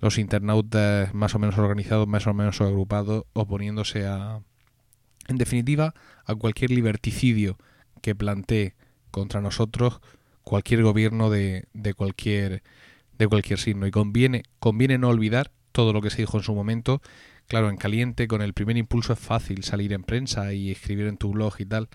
los 0.00 0.18
internautas 0.18 1.14
más 1.14 1.36
o 1.36 1.38
menos 1.38 1.56
organizados, 1.56 2.08
más 2.08 2.26
o 2.26 2.34
menos 2.34 2.60
agrupados, 2.60 3.26
oponiéndose 3.32 4.06
a, 4.06 4.40
en 5.28 5.38
definitiva, 5.38 5.94
a 6.26 6.34
cualquier 6.34 6.72
liberticidio 6.72 7.58
que 8.02 8.14
plantee 8.14 8.74
contra 9.10 9.40
nosotros 9.40 10.00
cualquier 10.42 10.82
gobierno 10.82 11.30
de, 11.30 11.64
de 11.72 11.94
cualquier 11.94 12.62
de 13.16 13.28
cualquier 13.28 13.58
signo. 13.58 13.86
Y 13.86 13.90
conviene 13.90 14.42
conviene 14.58 14.98
no 14.98 15.08
olvidar 15.08 15.50
todo 15.72 15.94
lo 15.94 16.02
que 16.02 16.10
se 16.10 16.18
dijo 16.18 16.36
en 16.36 16.44
su 16.44 16.54
momento. 16.54 17.00
Claro 17.46 17.70
en 17.70 17.78
caliente 17.78 18.28
con 18.28 18.42
el 18.42 18.52
primer 18.52 18.76
impulso 18.76 19.14
es 19.14 19.18
fácil 19.18 19.64
salir 19.64 19.94
en 19.94 20.04
prensa 20.04 20.52
y 20.52 20.70
escribir 20.70 21.06
en 21.06 21.16
tu 21.16 21.30
blog 21.30 21.54
y 21.58 21.64
tal 21.64 21.88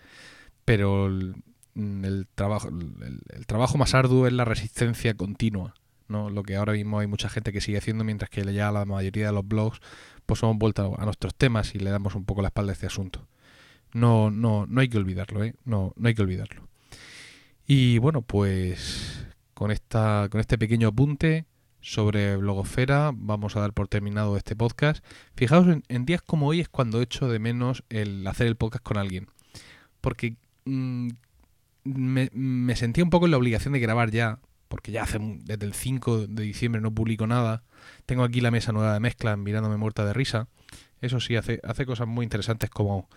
pero 0.68 1.06
el, 1.06 1.36
el 1.76 2.28
trabajo 2.36 2.68
el 2.68 3.46
trabajo 3.46 3.78
más 3.78 3.94
arduo 3.94 4.28
es 4.28 4.34
la 4.34 4.44
resistencia 4.44 5.14
continua 5.14 5.74
no 6.10 6.30
lo 6.30 6.44
que 6.44 6.58
ahora 6.58 6.74
mismo 6.74 7.00
hay 7.00 7.08
mucha 7.08 7.30
gente 7.30 7.54
que 7.54 7.62
sigue 7.62 7.78
haciendo 7.78 8.04
mientras 8.04 8.30
que 8.30 8.44
ya 8.54 8.70
la 8.74 8.84
mayoría 8.84 9.28
de 9.28 9.32
los 9.32 9.48
blogs 9.48 9.80
pues 10.26 10.44
hemos 10.44 10.58
vuelto 10.58 10.94
a 11.00 11.06
nuestros 11.06 11.34
temas 11.36 11.74
y 11.74 11.80
le 11.80 11.90
damos 11.90 12.16
un 12.16 12.26
poco 12.26 12.42
la 12.42 12.50
espalda 12.50 12.72
a 12.72 12.74
este 12.74 12.88
asunto 12.88 13.30
no, 13.94 14.32
no, 14.32 14.66
no 14.68 14.82
hay 14.82 14.90
que 14.90 14.98
olvidarlo, 14.98 15.44
¿eh? 15.44 15.56
No, 15.66 15.94
no 15.96 16.08
hay 16.08 16.16
que 16.16 16.22
olvidarlo. 16.22 16.68
Y 17.66 17.98
bueno, 17.98 18.22
pues 18.22 19.28
con 19.54 19.72
esta, 19.72 20.28
con 20.32 20.40
este 20.40 20.58
pequeño 20.58 20.88
apunte 20.90 21.46
sobre 21.82 22.36
blogosfera, 22.38 23.12
vamos 23.14 23.56
a 23.56 23.60
dar 23.60 23.74
por 23.74 23.88
terminado 23.88 24.38
este 24.38 24.56
podcast. 24.56 25.04
Fijaos, 25.36 25.68
en, 25.88 26.06
días 26.06 26.22
como 26.22 26.48
hoy 26.48 26.62
es 26.62 26.70
cuando 26.70 27.02
echo 27.02 27.28
de 27.28 27.40
menos 27.40 27.84
el 27.90 28.26
hacer 28.28 28.48
el 28.48 28.56
podcast 28.56 28.84
con 28.84 28.98
alguien. 28.98 29.28
Porque 30.02 30.36
mm, 30.66 31.10
me, 31.84 32.30
me 32.34 32.76
sentía 32.76 33.04
un 33.04 33.10
poco 33.10 33.26
en 33.26 33.32
la 33.32 33.38
obligación 33.38 33.74
de 33.74 33.80
grabar 33.80 34.12
ya, 34.12 34.40
porque 34.68 34.92
ya 34.92 35.04
hace 35.04 35.20
desde 35.20 35.66
el 35.66 35.74
5 35.74 36.28
de 36.28 36.44
diciembre 36.44 36.82
no 36.82 36.94
publico 36.94 37.28
nada. 37.28 37.64
Tengo 38.06 38.24
aquí 38.24 38.42
la 38.42 38.52
mesa 38.52 38.72
nueva 38.72 38.94
de 38.94 39.00
mezcla 39.00 39.36
mirándome 39.38 39.78
muerta 39.78 40.06
de 40.06 40.14
risa. 40.14 40.48
Eso 41.02 41.20
sí, 41.20 41.36
hace, 41.36 41.60
hace 41.64 41.86
cosas 41.86 42.08
muy 42.08 42.24
interesantes 42.24 42.70
como 42.70 43.08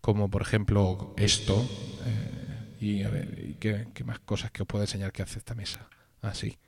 como 0.00 0.30
por 0.30 0.42
ejemplo 0.42 1.14
esto 1.16 1.66
eh, 2.06 2.76
y 2.80 3.02
a 3.02 3.10
ver 3.10 3.44
y 3.48 3.54
qué, 3.54 3.88
qué 3.94 4.04
más 4.04 4.18
cosas 4.20 4.50
que 4.50 4.62
os 4.62 4.68
puedo 4.68 4.84
enseñar 4.84 5.12
que 5.12 5.22
hace 5.22 5.38
esta 5.38 5.54
mesa. 5.54 5.88
Así 6.22 6.58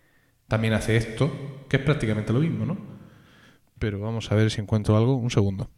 también 0.48 0.74
hace 0.74 0.96
esto 0.96 1.64
que 1.68 1.76
es 1.76 1.82
prácticamente 1.82 2.32
lo 2.32 2.40
mismo 2.40 2.66
no 2.66 3.00
pero 3.80 3.98
vamos 3.98 4.30
a 4.30 4.34
ver 4.36 4.50
si 4.50 4.60
encuentro 4.60 4.96
algo. 4.96 5.16
Un 5.16 5.30
segundo. 5.30 5.68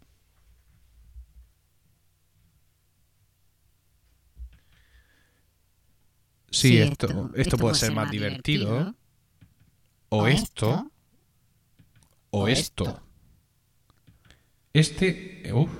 Sí, 6.50 6.76
esto, 6.78 7.30
esto, 7.34 7.57
puede 7.57 7.76
ser 7.76 7.92
más 7.92 8.11
divertido, 8.11 8.94
o, 10.11 10.26
esto, 10.26 10.90
o 12.30 12.46
esto. 12.46 13.03
este 14.74 15.48
eh, 15.48 15.53
uf. 15.55 15.70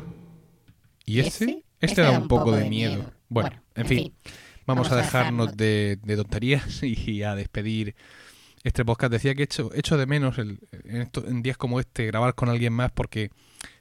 y 1.05 1.21
este 1.21 1.62
este 1.83 2.01
da 2.03 2.11
un 2.19 2.29
poco 2.29 2.53
de 2.53 2.69
miedo. 2.69 3.13
bueno 3.29 3.51
en 3.75 3.87
fin 3.87 4.13
vamos 4.67 4.91
a 4.93 4.97
dejarnos 4.97 5.57
de, 5.57 5.99
de 6.03 6.17
tonterías 6.17 6.83
y 6.83 7.23
a 7.23 7.35
despedir 7.35 7.95
este 8.65 8.85
podcast. 8.85 9.13
Decía 9.13 9.35
que 9.35 9.43
echo, 9.43 9.71
echo 9.75 9.97
de 9.99 10.07
menos 10.07 10.39
el, 10.39 10.61
en, 10.85 11.03
esto- 11.03 11.27
en 11.27 11.43
días 11.43 11.57
como 11.57 11.81
este 11.81 12.07
grabar 12.07 12.35
con 12.37 12.49
alguien 12.49 12.73
más 12.73 12.93
porque 12.93 13.31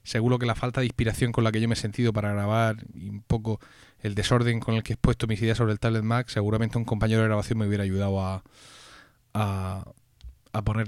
seguro 0.04 0.40
que 0.40 0.48
la 0.48 0.56
falta 0.56 0.80
de 0.82 0.88
inspiración 0.88 1.32
con 1.32 1.44
la 1.44 1.52
que 1.52 1.62
yo 1.62 1.68
me 1.68 1.74
he 1.76 1.78
sentido 1.78 2.12
para 2.14 2.34
grabar 2.34 2.78
y 2.96 3.10
un 3.10 3.22
poco 3.22 3.60
el 4.02 4.16
desorden 4.16 4.60
con 4.60 4.74
el 4.74 4.82
que 4.82 4.94
he 4.94 4.98
puesto 4.98 5.28
mis 5.28 5.40
ideas 5.42 5.60
sobre 5.60 5.74
el 5.74 5.80
tablet 5.80 6.02
Mac, 6.04 6.30
seguramente 6.30 6.80
un 6.80 6.86
compañero 6.86 7.22
de 7.22 7.28
grabación 7.28 7.60
me 7.60 7.68
hubiera 7.68 7.84
ayudado 7.84 8.20
a, 8.26 8.44
a, 9.36 9.86
a 10.54 10.62
poner 10.64 10.88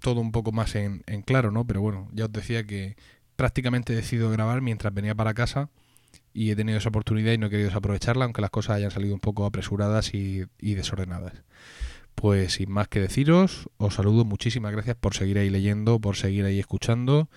todo 0.00 0.20
un 0.20 0.32
poco 0.32 0.52
más 0.52 0.74
en, 0.74 1.02
en 1.06 1.20
claro, 1.22 1.50
¿no? 1.50 1.66
Pero 1.66 1.82
bueno, 1.82 2.08
ya 2.12 2.24
os 2.26 2.32
decía 2.32 2.64
que, 2.64 2.96
prácticamente 3.36 3.92
he 3.92 3.96
decidido 3.96 4.30
grabar 4.30 4.62
mientras 4.62 4.94
venía 4.94 5.14
para 5.14 5.34
casa 5.34 5.68
y 6.36 6.50
he 6.50 6.56
tenido 6.56 6.76
esa 6.76 6.90
oportunidad 6.90 7.32
y 7.32 7.38
no 7.38 7.46
he 7.46 7.50
querido 7.50 7.70
desaprovecharla, 7.70 8.26
aunque 8.26 8.42
las 8.42 8.50
cosas 8.50 8.76
hayan 8.76 8.90
salido 8.90 9.14
un 9.14 9.20
poco 9.20 9.46
apresuradas 9.46 10.12
y, 10.12 10.44
desordenadas. 10.60 11.32
Pues 12.14 12.54
sin 12.54 12.70
más 12.70 12.88
que 12.88 13.00
deciros, 13.00 13.70
os 13.78 13.94
saludo, 13.94 14.26
muchísimas 14.26 14.72
gracias 14.72 14.96
por 14.96 15.14
seguir 15.14 15.38
ahí 15.38 15.48
leyendo, 15.48 15.98
por 15.98 16.16
seguir 16.16 16.44
ahí 16.44 16.58
escuchando 16.58 17.30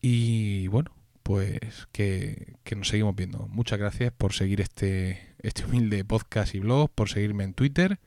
y 0.00 0.68
bueno, 0.68 0.94
pues 1.24 1.58
que, 1.90 2.54
que 2.62 2.76
nos 2.76 2.88
seguimos 2.88 3.16
viendo. 3.16 3.48
Muchas 3.48 3.80
gracias 3.80 4.12
por 4.12 4.34
seguir 4.34 4.60
este, 4.60 5.34
este 5.40 5.64
humilde 5.64 6.04
podcast 6.04 6.54
y 6.54 6.60
blog, 6.60 6.90
por 6.90 7.08
seguirme 7.08 7.42
en 7.42 7.54
Twitter 7.54 7.98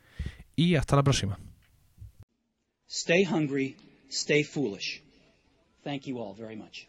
y 0.55 0.75
hasta 0.75 0.95
la 0.95 1.03
próxima. 1.03 1.39
Stay 2.87 3.25
hungry, 3.25 3.75
stay 4.09 4.45
foolish. 4.45 5.03
Thank 5.83 6.03
you 6.03 6.19
all 6.19 6.33
very 6.33 6.55
much. 6.55 6.85